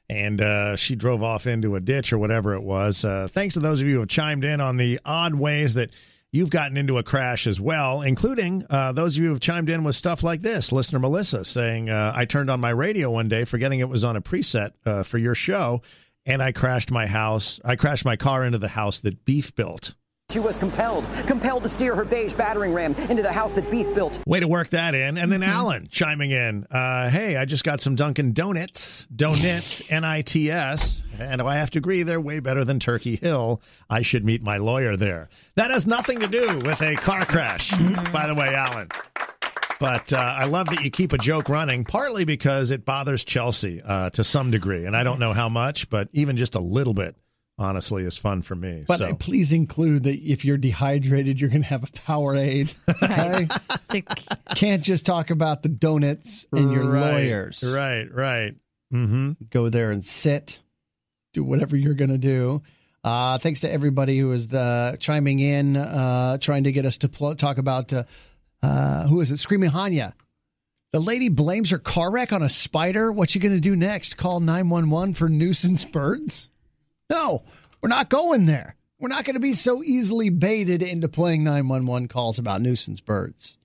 [0.10, 3.06] And uh, she drove off into a ditch or whatever it was.
[3.06, 5.92] Uh, thanks to those of you who have chimed in on the odd ways that
[6.34, 9.70] you've gotten into a crash as well, including uh, those of you who have chimed
[9.70, 10.74] in with stuff like this.
[10.74, 14.18] Listener Melissa saying, uh, I turned on my radio one day, forgetting it was on
[14.18, 15.84] a preset uh, for your show,
[16.26, 17.62] and I crashed my house.
[17.64, 19.94] I crashed my car into the house that Beef built.
[20.30, 23.94] She was compelled, compelled to steer her beige battering ram into the house that Beef
[23.94, 24.20] built.
[24.26, 25.18] Way to work that in.
[25.20, 25.52] And then Mm-hmm.
[25.52, 26.64] Alan chiming in.
[26.72, 31.58] Uh, hey, I just got some Dunkin' Donuts, Donuts, N I T S, and I
[31.58, 33.62] have to agree they're way better than Turkey Hill.
[33.90, 35.30] I should meet my lawyer there.
[35.56, 37.72] That has nothing to do with a car crash,
[38.12, 38.88] by the way, Alan.
[39.80, 43.82] But uh, I love that you keep a joke running, partly because it bothers Chelsea
[43.84, 44.86] uh, to some degree.
[44.86, 47.18] And I don't know how much, but even just a little bit,
[47.58, 48.84] honestly, is fun for me.
[48.88, 49.16] But so.
[49.16, 52.74] please include that if you're dehydrated, you're going to have a Powerade.
[53.04, 54.04] Okay?
[54.56, 57.64] Can't just talk about the donuts and your Right, lawyers.
[57.64, 58.56] Right, right.
[58.92, 59.34] Mm-hmm.
[59.52, 60.60] Go there and sit,
[61.34, 62.64] do whatever you're going to do.
[63.04, 67.10] Uh, thanks to everybody who is the chiming in, uh, trying to get us to
[67.10, 68.04] pl- talk about uh,
[68.64, 69.38] uh, who is it?
[69.38, 70.14] Screaming Hanya.
[70.94, 73.12] The lady blames her car wreck on a spider.
[73.12, 74.16] What you going to do next?
[74.16, 76.50] Call 911 for nuisance birds?
[77.10, 77.44] No,
[77.82, 78.76] we're not going there.
[79.00, 83.58] We're not going to be so easily baited into playing 911 calls about nuisance birds.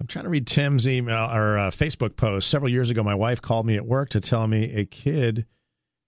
[0.00, 2.48] I'm trying to read Tim's email or uh, Facebook post.
[2.48, 5.46] Several years ago, my wife called me at work to tell me a kid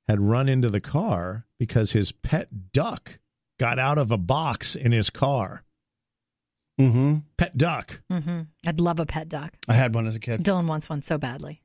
[0.09, 3.19] had run into the car because his pet duck
[3.59, 5.63] got out of a box in his car.
[6.81, 7.17] Mm-hmm.
[7.37, 8.01] Pet duck.
[8.13, 8.43] Mm-hmm.
[8.67, 9.55] I'd love a pet duck.
[9.69, 10.43] I had one as a kid.
[10.43, 11.63] Dylan wants one so badly.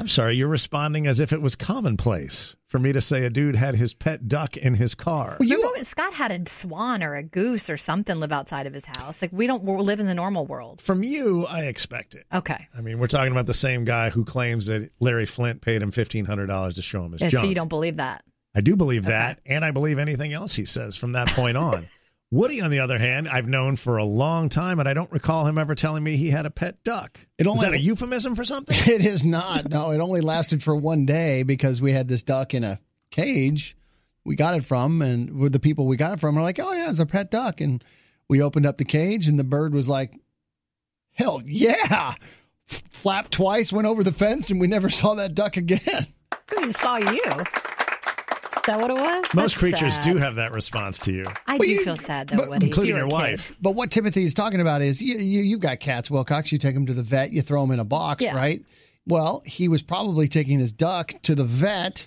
[0.00, 3.54] I'm sorry, you're responding as if it was commonplace for me to say a dude
[3.54, 5.36] had his pet duck in his car.
[5.38, 8.86] Remember when Scott had a swan or a goose or something live outside of his
[8.86, 9.20] house?
[9.20, 10.80] Like we don't live in the normal world.
[10.80, 12.24] From you, I expect it.
[12.32, 12.66] Okay.
[12.74, 15.92] I mean, we're talking about the same guy who claims that Larry Flynt paid him
[15.92, 17.42] $1,500 to show him his Yeah, junk.
[17.42, 18.24] so you don't believe that.
[18.54, 21.86] I do believe that, and I believe anything else he says from that point on.
[22.32, 25.46] Woody, on the other hand, I've known for a long time, and I don't recall
[25.46, 27.18] him ever telling me he had a pet duck.
[27.38, 28.76] It Is only- that a euphemism for something?
[28.92, 29.68] It is not.
[29.68, 32.78] No, it only lasted for one day because we had this duck in a
[33.10, 33.76] cage.
[34.24, 36.72] We got it from, and with the people we got it from are like, "Oh
[36.72, 37.82] yeah, it's a pet duck." And
[38.28, 40.14] we opened up the cage, and the bird was like,
[41.12, 42.14] "Hell yeah!"
[42.70, 46.06] F- Flapped twice, went over the fence, and we never saw that duck again.
[46.62, 47.24] He saw you.
[48.70, 49.34] Is that what it was?
[49.34, 50.04] Most That's creatures sad.
[50.04, 51.26] do have that response to you.
[51.46, 52.66] I Well, do you- feel sad though, Woody.
[52.66, 53.12] including your a kid.
[53.12, 53.56] wife.
[53.60, 56.52] But what Timothy is talking about is you, you you've got cats, Wilcox.
[56.52, 58.36] You take them to the vet, you throw them in a box, Yeah.
[58.36, 58.62] right?
[59.08, 62.06] Well, he was probably taking his duck to the vet,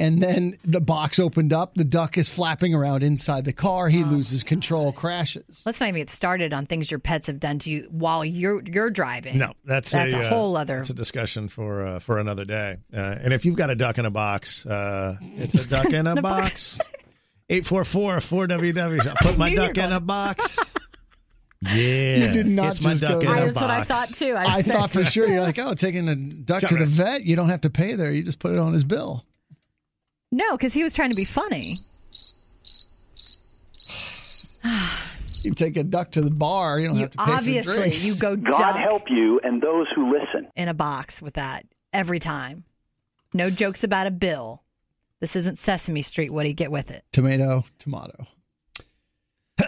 [0.00, 1.74] and then the box opened up.
[1.74, 3.88] The duck is flapping around inside the car.
[3.90, 5.62] He loses control, crashes.
[5.66, 8.62] Let's not even get started on things your pets have done to you while you're
[8.62, 9.36] you're driving.
[9.36, 10.76] No, that's that's a, uh, whole other.
[10.76, 12.78] That's a discussion for uh, for another day.
[12.92, 16.06] Uh, and if you've got a duck in a box, uh, it's a duck in
[16.06, 16.80] a box.
[17.50, 19.06] Eight four four four WW.
[19.06, 20.58] I'll put my duck in a box.
[21.62, 23.36] Yeah, You did not it's my just duck go in there.
[23.36, 24.32] a I, that's what I thought too.
[24.34, 27.36] I, I thought for sure you're like, oh, taking a duck to the vet, you
[27.36, 28.10] don't have to pay there.
[28.10, 29.26] You just put it on his bill.
[30.30, 31.76] No, because he was trying to be funny.
[35.42, 37.74] You take a duck to the bar, you don't You have to pay for obviously
[37.74, 38.04] drinks.
[38.04, 40.50] you go God duck help you and those who listen.
[40.54, 42.64] in a box with that every time.
[43.32, 44.62] No jokes about a bill.
[45.20, 46.30] This isn't Sesame Street.
[46.30, 47.04] What do you get with it?
[47.12, 48.26] Tomato, tomato.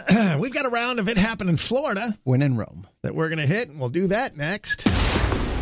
[0.38, 2.86] We've got a round of it happen in Florida When in Rome.
[3.02, 4.86] that we're going to hit, and we'll do that next.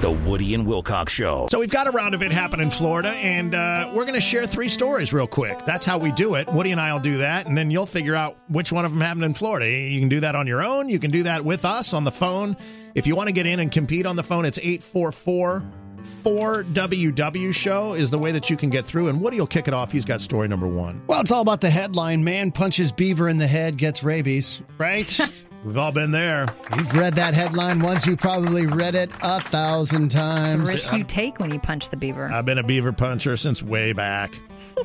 [0.00, 1.46] The Woody and Wilcox Show.
[1.50, 4.20] So we've got a round of it happen in Florida, and uh, we're going to
[4.20, 5.58] share three stories real quick.
[5.66, 6.48] That's how we do it.
[6.48, 9.02] Woody and I will do that, and then you'll figure out which one of them
[9.02, 9.68] happened in Florida.
[9.68, 10.88] You can do that on your own.
[10.88, 12.56] You can do that with us on the phone.
[12.94, 15.62] If you want to get in and compete on the phone, it's 844
[16.00, 19.08] 4WW show is the way that you can get through.
[19.08, 19.92] And Woody will kick it off.
[19.92, 21.02] He's got story number one.
[21.08, 22.24] Well, it's all about the headline.
[22.24, 24.62] Man punches beaver in the head, gets rabies.
[24.78, 25.18] Right?
[25.64, 26.46] We've all been there.
[26.76, 28.06] You've read that headline once.
[28.06, 30.68] You probably read it a thousand It's a times.
[30.68, 32.30] risk you take when you punch the beaver.
[32.32, 34.38] I've been a beaver puncher since way back.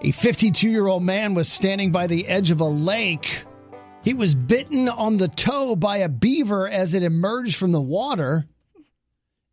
[0.00, 3.42] A 52 year old man was standing by the edge of a lake.
[4.04, 8.46] He was bitten on the toe by a beaver as it emerged from the water.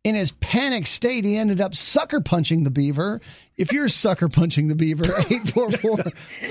[0.06, 3.20] In his panic state, he ended up sucker punching the beaver.
[3.56, 5.96] If you're sucker punching the beaver, 844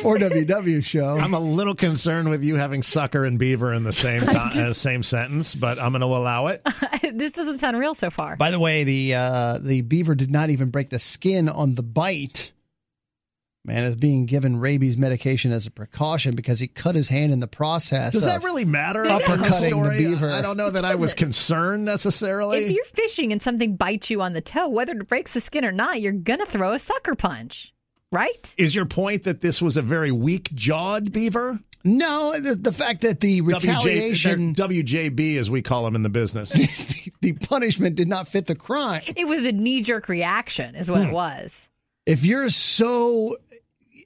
[0.01, 1.17] 4WW show.
[1.17, 4.73] I'm a little concerned with you having sucker and beaver in the same con- uh,
[4.73, 6.67] same sentence, but I'm going to allow it.
[7.13, 8.35] this doesn't sound real so far.
[8.35, 11.83] By the way, the uh, the beaver did not even break the skin on the
[11.83, 12.51] bite.
[13.65, 17.39] Man is being given rabies medication as a precaution because he cut his hand in
[17.39, 18.13] the process.
[18.13, 19.03] Does that really matter?
[19.03, 20.29] in the Uppercutting the beaver.
[20.31, 22.65] I don't know that I was concerned necessarily.
[22.65, 25.65] If you're fishing and something bites you on the toe, whether it breaks the skin
[25.65, 27.73] or not, you're gonna throw a sucker punch,
[28.11, 28.53] right?
[28.57, 31.59] Is your point that this was a very weak jawed beaver?
[31.83, 36.09] No, the, the fact that the retaliation, WJ, WJB, as we call them in the
[36.09, 36.49] business.
[37.21, 39.03] the punishment did not fit the crime.
[39.15, 41.09] It was a knee jerk reaction, is what Hmm.
[41.09, 41.69] it was.
[42.05, 43.37] If you're so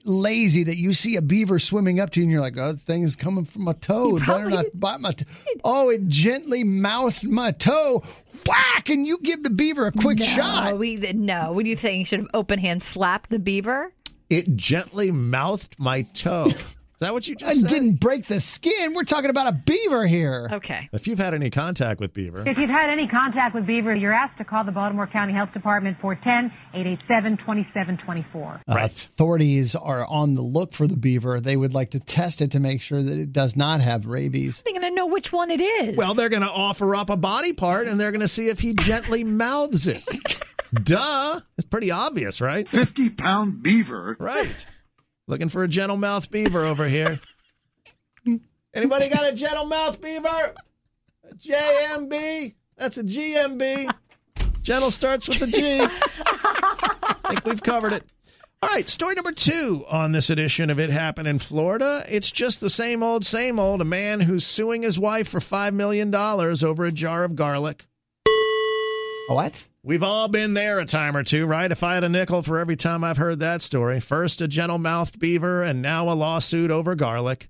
[0.04, 2.82] lazy that you see a beaver swimming up to you and you're like, oh, this
[2.82, 4.16] thing is coming from my toe.
[4.16, 5.26] It better not bite my toe.
[5.62, 8.02] Oh, it gently mouthed my toe.
[8.46, 8.88] Whack!
[8.88, 10.78] And you give the beaver a quick no, shot.
[10.78, 12.00] We, no, what are you saying?
[12.00, 13.92] You should have open hand slapped the beaver?
[14.30, 16.52] it gently mouthed my toe.
[17.00, 17.62] Is that what you just said?
[17.62, 17.80] And said?
[17.80, 18.92] didn't break the skin.
[18.92, 20.50] We're talking about a beaver here.
[20.52, 20.90] Okay.
[20.92, 24.12] If you've had any contact with beaver, If you've had any contact with Beaver, you're
[24.12, 28.60] asked to call the Baltimore County Health Department 410 887 2724.
[28.68, 31.40] Uh, authorities are on the look for the beaver.
[31.40, 34.60] They would like to test it to make sure that it does not have rabies.
[34.62, 35.96] They're gonna know which one it is.
[35.96, 38.60] well, they're going to offer up a body part and they're going to see if
[38.60, 40.04] he gently mouths it.
[40.74, 41.40] Duh.
[41.56, 42.68] It's pretty obvious, right?
[42.68, 44.16] 50 pound beaver.
[44.20, 44.66] Right.
[45.30, 47.20] Looking for a gentle mouth beaver over here.
[48.74, 50.26] Anybody got a gentle mouth beaver?
[50.26, 52.52] A JMB?
[52.76, 53.94] That's a GMB.
[54.62, 55.82] Gentle starts with a G.
[55.82, 58.04] I think we've covered it.
[58.60, 62.02] All right, story number two on this edition of It Happened in Florida.
[62.10, 63.80] It's just the same old, same old.
[63.80, 67.86] A man who's suing his wife for $5 million over a jar of garlic.
[69.28, 69.64] What?
[69.82, 71.70] We've all been there a time or two, right?
[71.70, 73.98] If I had a nickel for every time I've heard that story.
[73.98, 77.48] First a gentle mouthed beaver, and now a lawsuit over garlic.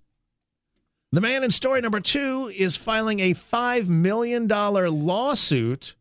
[1.10, 5.96] The man in story number two is filing a $5 million lawsuit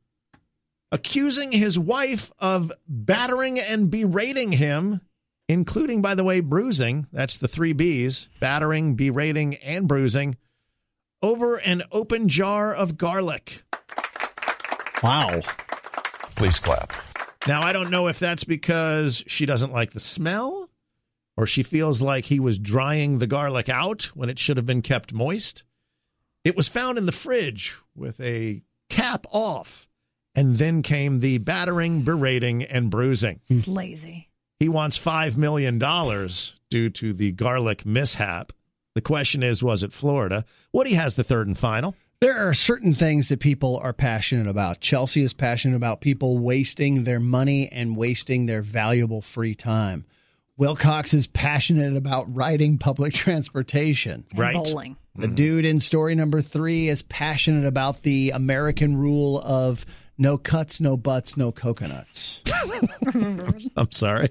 [0.92, 5.02] accusing his wife of battering and berating him,
[5.48, 7.08] including, by the way, bruising.
[7.12, 10.38] That's the three B's battering, berating, and bruising
[11.24, 13.64] over an open jar of garlic.
[15.02, 15.42] Wow.
[16.40, 16.94] Please clap.
[17.50, 20.70] Now, I don't know if that's because she doesn't like the smell
[21.36, 24.82] or she feels like he was drying the garlic out when it should have been
[24.82, 25.66] kept moist.
[26.46, 29.90] It was found in the fridge with a cap off,
[30.34, 33.42] and then came the battering, berating, and bruising.
[33.50, 34.30] It's lazy.
[34.62, 38.54] He wants $5 million due to the garlic mishap.
[38.96, 40.46] The question is, was it Florida?
[40.72, 41.96] Woody has the third and final.
[42.22, 44.82] There are certain things that people are passionate about.
[44.82, 50.06] Chelsea is passionate about people wasting their money and wasting their valuable free time.
[50.58, 54.26] Wilcox is passionate about riding public transportation.
[54.32, 54.54] And Right.
[54.54, 54.98] bowling.
[55.16, 55.36] The mm-hmm.
[55.36, 59.86] dude in story number three is passionate about the American rule of
[60.18, 62.44] no cuts, no butts, no coconuts.
[63.78, 64.30] I'm sorry.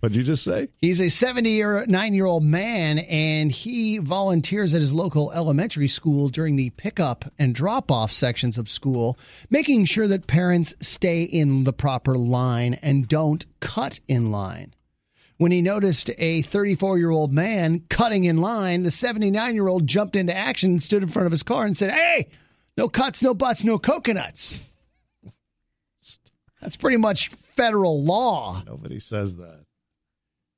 [0.00, 0.68] What did you just say?
[0.78, 6.56] He's a 79 year old man and he volunteers at his local elementary school during
[6.56, 9.18] the pickup and drop off sections of school,
[9.50, 14.74] making sure that parents stay in the proper line and don't cut in line.
[15.38, 19.86] When he noticed a 34 year old man cutting in line, the 79 year old
[19.86, 22.28] jumped into action and stood in front of his car and said, Hey,
[22.76, 24.60] no cuts, no butts, no coconuts.
[26.60, 28.62] That's pretty much federal law.
[28.64, 29.61] Nobody says that.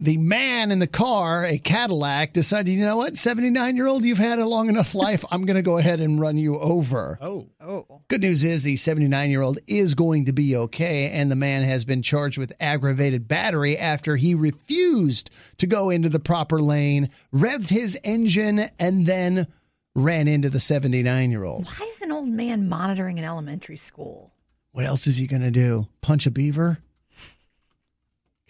[0.01, 4.19] The man in the car, a Cadillac, decided, you know what, 79 year old, you've
[4.19, 5.25] had a long enough life.
[5.31, 7.17] I'm going to go ahead and run you over.
[7.21, 7.49] Oh.
[7.61, 8.03] Oh.
[8.09, 11.63] Good news is the 79 year old is going to be okay, and the man
[11.63, 17.09] has been charged with aggravated battery after he refused to go into the proper lane,
[17.33, 19.47] revved his engine, and then
[19.95, 21.67] ran into the 79 year old.
[21.67, 24.33] Why is an old man monitoring an elementary school?
[24.73, 25.87] What else is he going to do?
[26.01, 26.79] Punch a beaver?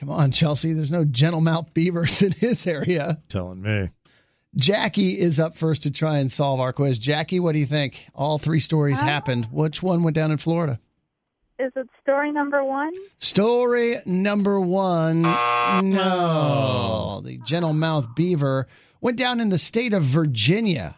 [0.05, 0.75] Come on, Chelsea.
[0.75, 3.23] There's no gentle mouth beavers in his area.
[3.29, 3.89] Telling me.
[4.55, 6.99] Jackie is up first to try and solve our quiz.
[6.99, 8.07] Jackie, what do you think?
[8.15, 9.49] All three stories happened.
[9.51, 10.79] Which one went down in Florida?
[11.59, 12.93] Is it story number one?
[13.17, 15.23] Story number one.
[15.23, 17.23] No.
[17.25, 18.67] The gentle mouth beaver
[19.01, 20.95] went down in the state of Virginia.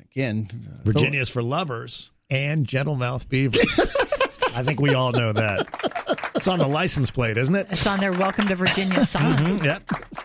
[0.00, 3.58] Again, uh, Virginia is for lovers and gentle mouth beaver.
[4.54, 5.99] I think we all know that.
[6.40, 7.66] It's on the license plate, isn't it?
[7.70, 9.34] It's on their Welcome to Virginia sign.
[9.34, 9.82] Mhm, yep.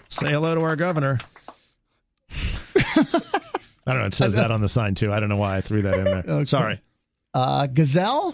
[0.07, 1.17] Say hello to our governor.
[2.31, 3.03] I
[3.85, 4.05] don't know.
[4.05, 5.11] It says that on the sign too.
[5.11, 6.23] I don't know why I threw that in there.
[6.25, 6.43] Okay.
[6.45, 6.81] Sorry.
[7.33, 8.33] Uh, Gazelle?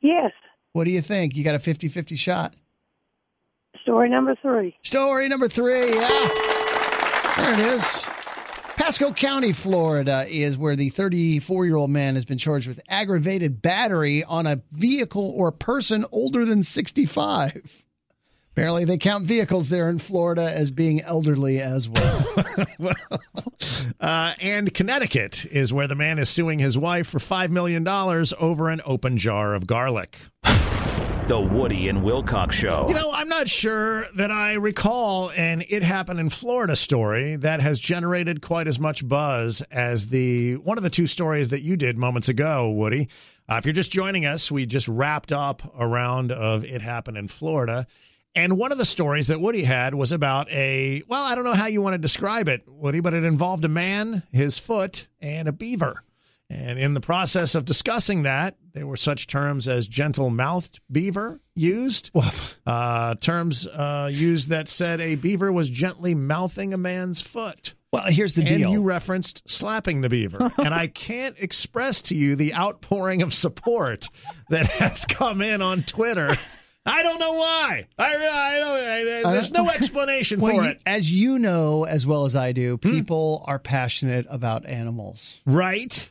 [0.00, 0.30] Yes.
[0.74, 1.34] What do you think?
[1.34, 2.54] You got a 50 50 shot.
[3.82, 4.76] Story number three.
[4.82, 5.90] Story number three.
[5.92, 6.08] Yeah.
[7.36, 8.06] There it is.
[8.84, 13.62] Pasco County, Florida is where the 34 year old man has been charged with aggravated
[13.62, 17.82] battery on a vehicle or person older than 65.
[18.52, 22.26] Apparently, they count vehicles there in Florida as being elderly as well.
[24.00, 28.68] Uh, and Connecticut is where the man is suing his wife for $5 million over
[28.68, 30.18] an open jar of garlic.
[31.26, 32.84] The Woody and Wilcox Show.
[32.86, 37.62] You know, I'm not sure that I recall an It Happened in Florida story that
[37.62, 41.78] has generated quite as much buzz as the one of the two stories that you
[41.78, 43.08] did moments ago, Woody.
[43.48, 47.16] Uh, if you're just joining us, we just wrapped up a round of It Happened
[47.16, 47.86] in Florida.
[48.34, 51.54] And one of the stories that Woody had was about a, well, I don't know
[51.54, 55.48] how you want to describe it, Woody, but it involved a man, his foot, and
[55.48, 56.02] a beaver.
[56.50, 61.40] And in the process of discussing that, there were such terms as gentle mouthed beaver
[61.54, 62.10] used,
[62.66, 67.74] uh, terms uh, used that said a beaver was gently mouthing a man's foot.
[67.92, 68.70] Well, here's the and deal.
[68.72, 70.50] you referenced slapping the beaver.
[70.58, 74.08] and I can't express to you the outpouring of support
[74.50, 76.36] that has come in on Twitter.
[76.86, 77.86] I don't know why.
[77.98, 79.26] I, I don't.
[79.26, 80.82] I, there's no explanation Well, for you- it.
[80.84, 85.40] As you know as well as I do, people are passionate about animals.
[85.46, 86.10] Right.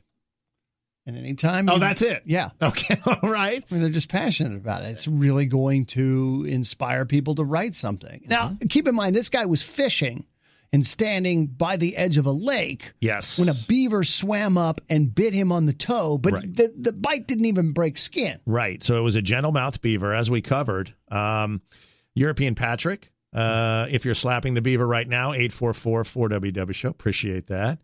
[1.06, 1.70] And anytime.
[1.70, 2.24] Oh, you- that's it.
[2.26, 2.50] Yeah.
[2.62, 2.98] Okay.
[3.06, 3.62] All right.
[3.70, 4.88] I mean, they're just passionate about it.
[4.92, 8.24] It's really going to inspire people to write something.
[8.28, 8.68] Now, Mm-hmm.
[8.68, 10.26] keep in mind, this guy was fishing
[10.72, 13.38] and standing by the edge of a lake Yes.
[13.38, 16.56] when a beaver swam up and bit him on the toe, but Right.
[16.56, 18.40] the, the bite didn't even break skin.
[18.46, 18.82] Right.
[18.82, 20.94] So it was a gentle mouth beaver, as we covered.
[21.12, 21.62] Um,
[22.16, 26.90] European Patrick, uh, if you're slapping the beaver right now, 844 4WW show.
[26.90, 27.78] Appreciate that.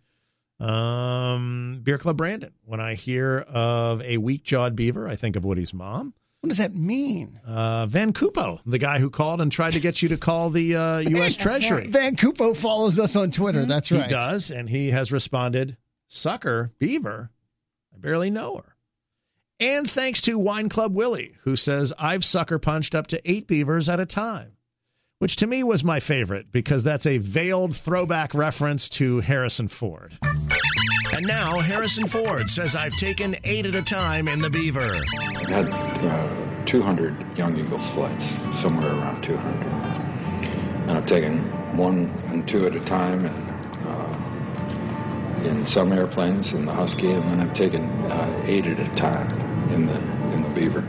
[0.60, 2.54] Um, Beer Club Brandon.
[2.66, 6.14] When I hear of a weak jawed beaver, I think of Woody's mom.
[6.42, 7.40] What does that mean?
[7.46, 10.76] Uh, Van Cupo, the guy who called and tried to get you to call the
[10.76, 11.36] uh, U.S.
[11.36, 11.88] Treasury.
[11.88, 13.66] Van Cupo follows us on Twitter.
[13.66, 14.04] That's right.
[14.04, 15.76] He does, and he has responded,
[16.08, 17.30] Sucker, Beaver,
[17.94, 18.76] I barely know her.
[19.60, 23.90] And thanks to Wine Club Willie, who says, I've sucker punched up to eight beavers
[23.90, 24.54] at a time,
[25.18, 30.18] which to me was my favorite because that's a veiled throwback reference to Harrison Ford.
[31.14, 34.98] And now Harrison Ford says I've taken eight at a time in the Beaver.
[35.18, 38.26] I had uh, 200 Young Eagles flights,
[38.62, 39.66] somewhere around 200.
[40.84, 41.40] And I've taken
[41.76, 43.50] one and two at a time and,
[43.88, 48.96] uh, in some airplanes in the Husky, and then I've taken uh, eight at a
[48.96, 49.30] time
[49.72, 49.96] in the
[50.34, 50.82] in the Beaver.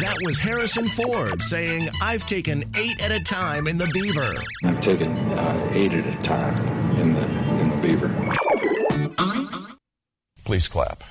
[0.00, 4.34] That was Harrison Ford saying I've taken eight at a time in the Beaver.
[4.64, 6.56] I've taken uh, eight at a time
[6.98, 7.24] in the
[7.60, 8.08] in the Beaver.
[10.44, 11.02] Please clap.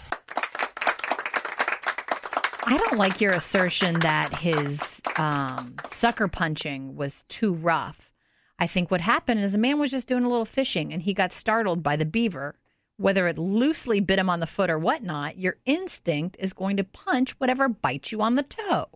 [2.66, 8.12] I don't like your assertion that his um, sucker punching was too rough.
[8.60, 11.14] I think what happened is a man was just doing a little fishing and he
[11.14, 12.60] got startled by the beaver.
[12.98, 16.84] Whether it loosely bit him on the foot or whatnot, your instinct is going to
[16.84, 18.88] punch whatever bites you on the toe.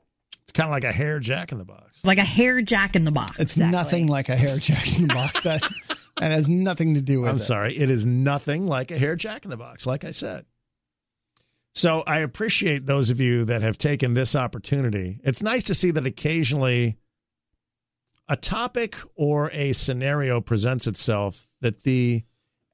[0.43, 2.01] It's kind of like a hair jack in the box.
[2.03, 3.39] Like a hair jack in the box.
[3.39, 5.39] It's nothing like a hair jack in the box.
[5.41, 5.63] That,
[6.17, 7.41] that has nothing to do with I'm it.
[7.41, 7.77] sorry.
[7.77, 10.45] It is nothing like a hair jack in the box, like I said.
[11.73, 15.19] So I appreciate those of you that have taken this opportunity.
[15.23, 16.97] It's nice to see that occasionally
[18.29, 22.23] a topic or a scenario presents itself that the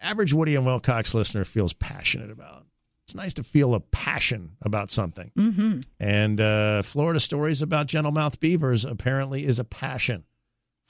[0.01, 2.65] average Woody and Wilcox listener feels passionate about.
[3.05, 5.31] It's nice to feel a passion about something.
[5.35, 5.81] Mm-hmm.
[5.99, 10.25] And uh, Florida stories about gentle mouth beavers apparently is a passion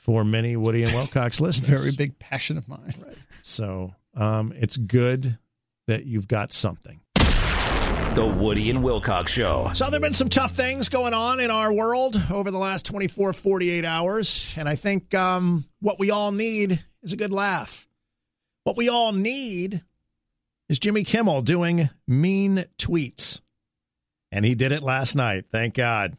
[0.10, 1.70] for many Woody and Wilcox listeners.
[1.70, 2.96] Very big passion of mine.
[3.06, 3.16] Right.
[3.44, 5.38] So um, it's good
[5.86, 7.00] that you've got something.
[7.14, 9.70] The Woody and Wilcox Show.
[9.76, 12.88] So there have been some tough things going on in our world over the last
[12.88, 14.52] 24, 48 hours.
[14.58, 17.88] And I think um, what we all need is a good laugh.
[18.64, 19.84] What we all need
[20.70, 23.42] is Jimmy Kimmel doing mean tweets.
[24.32, 25.46] And he did it last night.
[25.52, 26.18] Thank God.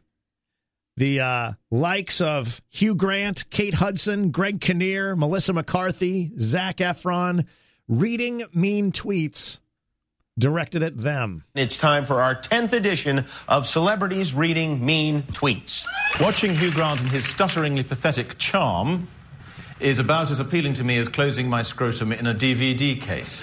[1.01, 7.47] The uh, likes of Hugh Grant, Kate Hudson, Greg Kinnear, Melissa McCarthy, Zac Efron
[7.87, 9.61] reading mean tweets
[10.37, 11.43] directed at them.
[11.55, 15.87] It's time for our 10th edition of Celebrities Reading Mean Tweets.
[16.19, 19.07] Watching Hugh Grant and his stutteringly pathetic charm
[19.79, 23.41] is about as appealing to me as closing my scrotum in a DVD case.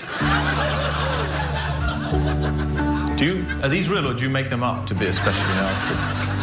[3.18, 6.37] do you, are these real or do you make them up to be especially nasty?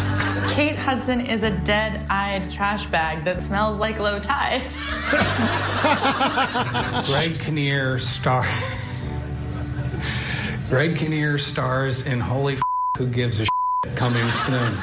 [0.56, 4.62] Kate Hudson is a dead eyed trash bag that smells like low tide.
[7.08, 8.46] Greg Kinnear star.
[10.70, 12.62] Greg Kinnear stars in Holy F-
[12.98, 14.78] Who Gives a Shit coming soon.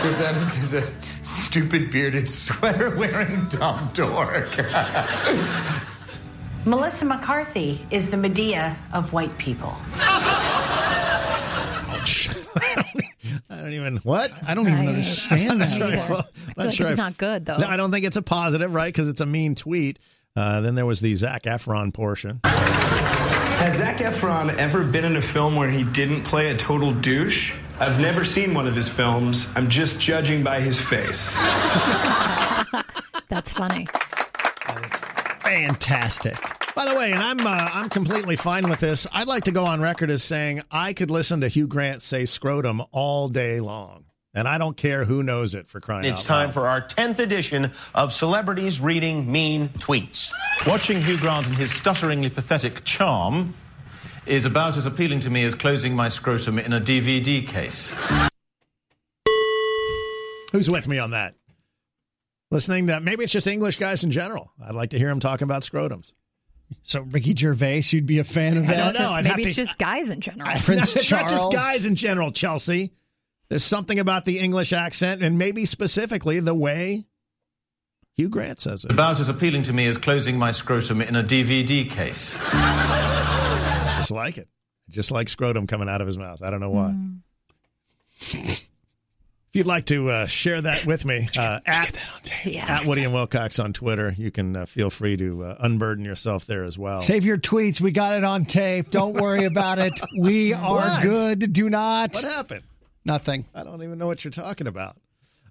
[0.00, 0.86] Chris Evans is a
[1.22, 4.54] stupid bearded sweater wearing dumb dork.
[6.66, 9.74] Melissa McCarthy is the Madea of white people.
[13.60, 14.32] I don't even what?
[14.48, 16.00] I don't even understand I'm not that sure I either.
[16.02, 16.22] fo- I
[16.56, 17.58] not like sure it's I- not good, though.
[17.58, 18.92] No, I don't think it's a positive, right?
[18.92, 19.98] Because it's a mean tweet.
[20.34, 22.40] Uh, then there was the Zac Efron portion.
[22.44, 27.52] Has Zac Efron ever been in a film where he didn't play a total douche?
[27.78, 29.46] I've never seen one of his films.
[29.54, 31.32] I'm just judging by his face.
[33.28, 33.86] That's funny.
[35.40, 36.36] Fantastic.
[36.80, 39.06] By the way, and I'm uh, I'm completely fine with this.
[39.12, 42.24] I'd like to go on record as saying I could listen to Hugh Grant say
[42.24, 46.22] scrotum all day long, and I don't care who knows it for crying out It's
[46.22, 46.54] out time loud.
[46.54, 50.32] for our 10th edition of Celebrities Reading Mean Tweets.
[50.66, 53.52] Watching Hugh Grant and his stutteringly pathetic charm
[54.24, 57.92] is about as appealing to me as closing my scrotum in a DVD case.
[60.52, 61.34] Who's with me on that?
[62.50, 64.50] Listening to maybe it's just English guys in general.
[64.66, 66.12] I'd like to hear them talking about scrotums.
[66.82, 68.76] So Ricky Gervais, you'd be a fan of I that?
[68.76, 69.04] don't It's know.
[69.06, 70.50] just- I'd have maybe it's just guys in general.
[70.60, 72.92] Prince it's not just guys in general, Chelsea.
[73.48, 77.04] There's something about the English accent and maybe specifically the way
[78.14, 78.92] Hugh Grant says it.
[78.92, 82.32] About as appealing to me as closing my scrotum in a DVD case.
[83.96, 84.48] Just like it.
[84.88, 86.42] Just like scrotum coming out of his mouth.
[86.42, 86.94] I don't know why.
[88.20, 88.64] Mm.
[89.52, 91.96] If you'd like to uh, share that with me, uh, at,
[92.46, 96.46] at Woody and Wilcox on Twitter, you can uh, feel free to uh, unburden yourself
[96.46, 97.00] there as well.
[97.00, 97.80] Save your tweets.
[97.80, 98.92] We got it on tape.
[98.92, 99.92] Don't worry about it.
[100.20, 101.02] We are What?
[101.02, 101.52] good.
[101.52, 102.14] Do not.
[102.14, 102.62] What happened?
[103.04, 103.44] Nothing.
[103.52, 104.96] I don't even know what you're talking about.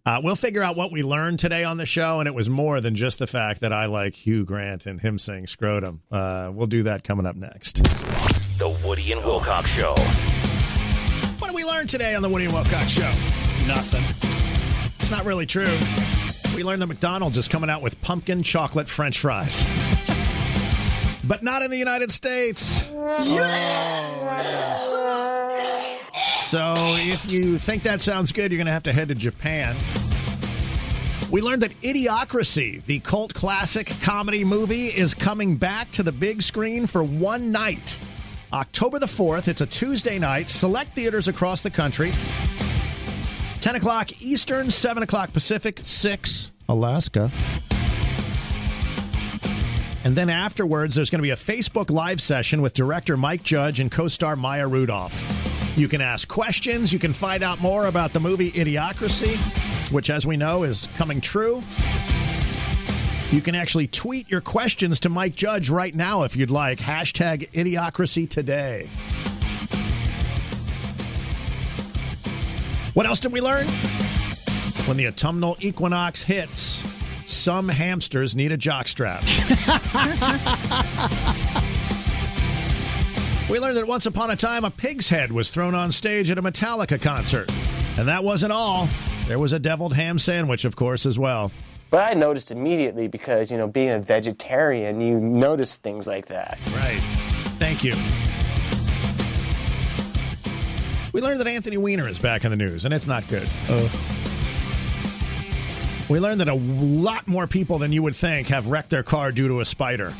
[0.06, 2.80] Uh, we'll figure out what we learned today on the show, and it was more
[2.80, 6.04] than just the fact that I like Hugh Grant and him saying scrotum.
[6.10, 7.84] Uh, we'll do that coming up next.
[8.60, 9.94] The Woody and Wilcox Show.
[11.40, 13.12] What did we learn today on the Woody and Wilcox Show?
[13.70, 14.04] Nothing.
[15.00, 15.78] It's not really true.
[16.56, 19.64] We learned that McDonald's is coming out with pumpkin chocolate French fries,
[21.24, 22.88] but not in the United States.
[26.48, 29.78] So if you think that sounds good, you're going to have to head to Japan.
[31.30, 36.42] We learned that Idiocracy, the cult classic comedy movie, is coming back to the big
[36.42, 38.00] screen for one night.
[38.52, 39.48] October the 4th.
[39.48, 40.50] It's a Tuesday night.
[40.50, 42.12] Select theaters across the country.
[43.62, 47.32] 10 o'clock Eastern, 7 o'clock Pacific, 6 Alaska.
[50.06, 53.82] And then afterwards, there's going to be a Facebook Live session with director Mike Judge
[53.82, 55.78] and co star Maya Rudolph.
[55.78, 56.94] You can ask questions.
[56.94, 59.36] You can find out more about the movie Idiocracy,
[59.92, 61.62] which, as we know, is coming true.
[63.32, 66.80] You can actually tweet your questions to Mike Judge right now if you'd like.
[66.80, 68.90] Hashtag Idiocracy today.
[73.00, 73.66] What else did we learn?
[74.86, 76.84] When the autumnal equinox hits,
[77.26, 79.22] some hamsters need a jockstrap.
[83.50, 86.38] we learned that once upon a time, a pig's head was thrown on stage at
[86.38, 87.50] a Metallica concert.
[87.98, 88.90] And that wasn't all.
[89.30, 91.54] There was a deviled ham sandwich, of course, as well.
[91.92, 96.60] But I noticed immediately because, you know, being a vegetarian, you notice things like that.
[96.74, 97.00] Right.
[97.60, 97.94] Thank you.
[101.12, 103.50] We learned that Anthony Weiner is back in the news, and it's not good.
[106.08, 109.32] We learned that a lot more people than you would think have wrecked their car
[109.32, 110.14] due to a spider.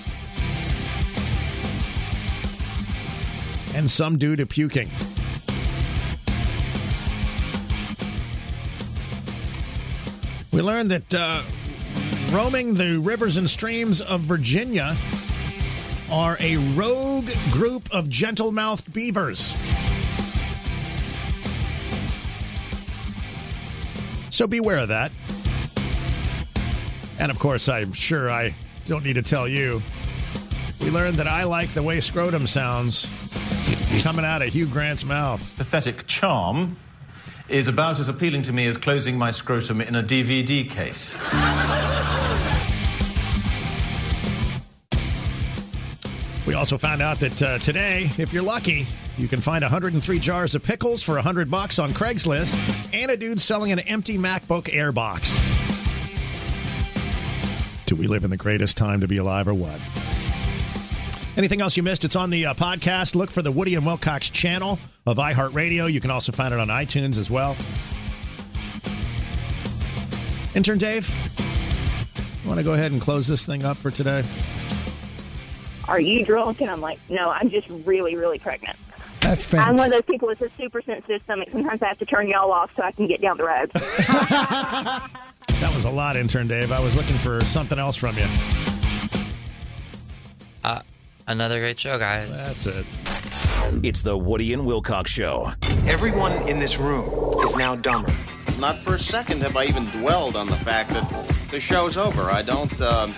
[3.76, 4.90] And some due to puking.
[10.52, 11.44] We learned that uh,
[12.32, 14.98] roaming the rivers and streams of Virginia
[16.12, 19.54] are a rogue group of gentle mouthed beavers.
[24.40, 25.12] So beware of that.
[27.20, 28.56] And of course, I'm sure I
[28.86, 29.82] don't need to tell you.
[30.80, 33.10] We learned that I like the way scrotum sounds
[34.02, 35.42] coming out of Hugh Grant's mouth.
[35.58, 36.78] Pathetic charm
[37.50, 41.14] is about as appealing to me as closing my scrotum in a DVD case.
[46.48, 48.88] We also found out that uh, today, if you're lucky,
[49.20, 52.56] you can find 103 jars of pickles for 100 bucks on Craigslist
[52.94, 55.38] and a dude selling an empty MacBook Air box.
[57.86, 59.80] Do we live in the greatest time to be alive or what?
[61.36, 62.06] Anything else you missed?
[62.06, 63.16] It's on the uh, podcast.
[63.16, 65.92] Look for the Woody and Wilcox channel of iHeartRadio.
[65.92, 67.58] You can also find it on iTunes as well.
[70.56, 71.14] Intern Dave,
[72.46, 74.24] want to go ahead and close this thing up for today?
[75.88, 76.62] Are you drunk?
[76.62, 78.78] And I'm like, no, I'm just really, really pregnant.
[79.22, 81.50] That's I'm one of those people with a super sensitive stomach.
[81.52, 83.72] Sometimes I have to turn y'all off so I can get down the road.
[85.60, 86.72] That was a lot, Intern Dave.
[86.72, 88.26] I was looking for something else from you.
[90.64, 90.82] Uh,
[91.28, 92.30] another great show, guys.
[92.30, 92.86] That's it.
[93.84, 95.52] It's the Woody and Wilcox Show.
[95.86, 97.10] Everyone in this room
[97.44, 98.14] is now dumber.
[98.58, 102.24] Not for a second have I even dwelled on the fact that the show's over.
[102.30, 102.80] I don't.
[102.80, 103.10] Uh,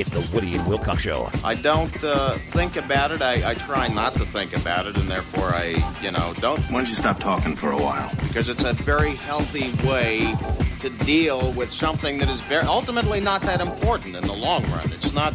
[0.00, 1.30] it's the Woody and Wilcox Show.
[1.44, 3.20] I don't uh, think about it.
[3.20, 6.60] I, I try not to think about it, and therefore I, you know, don't.
[6.70, 8.10] Why don't you stop talking for a while?
[8.26, 10.34] Because it's a very healthy way
[10.80, 14.84] to deal with something that is very ultimately not that important in the long run.
[14.84, 15.34] It's not.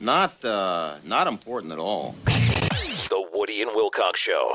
[0.00, 2.14] Not, uh, not important at all.
[2.24, 4.54] The Woody and Wilcox Show.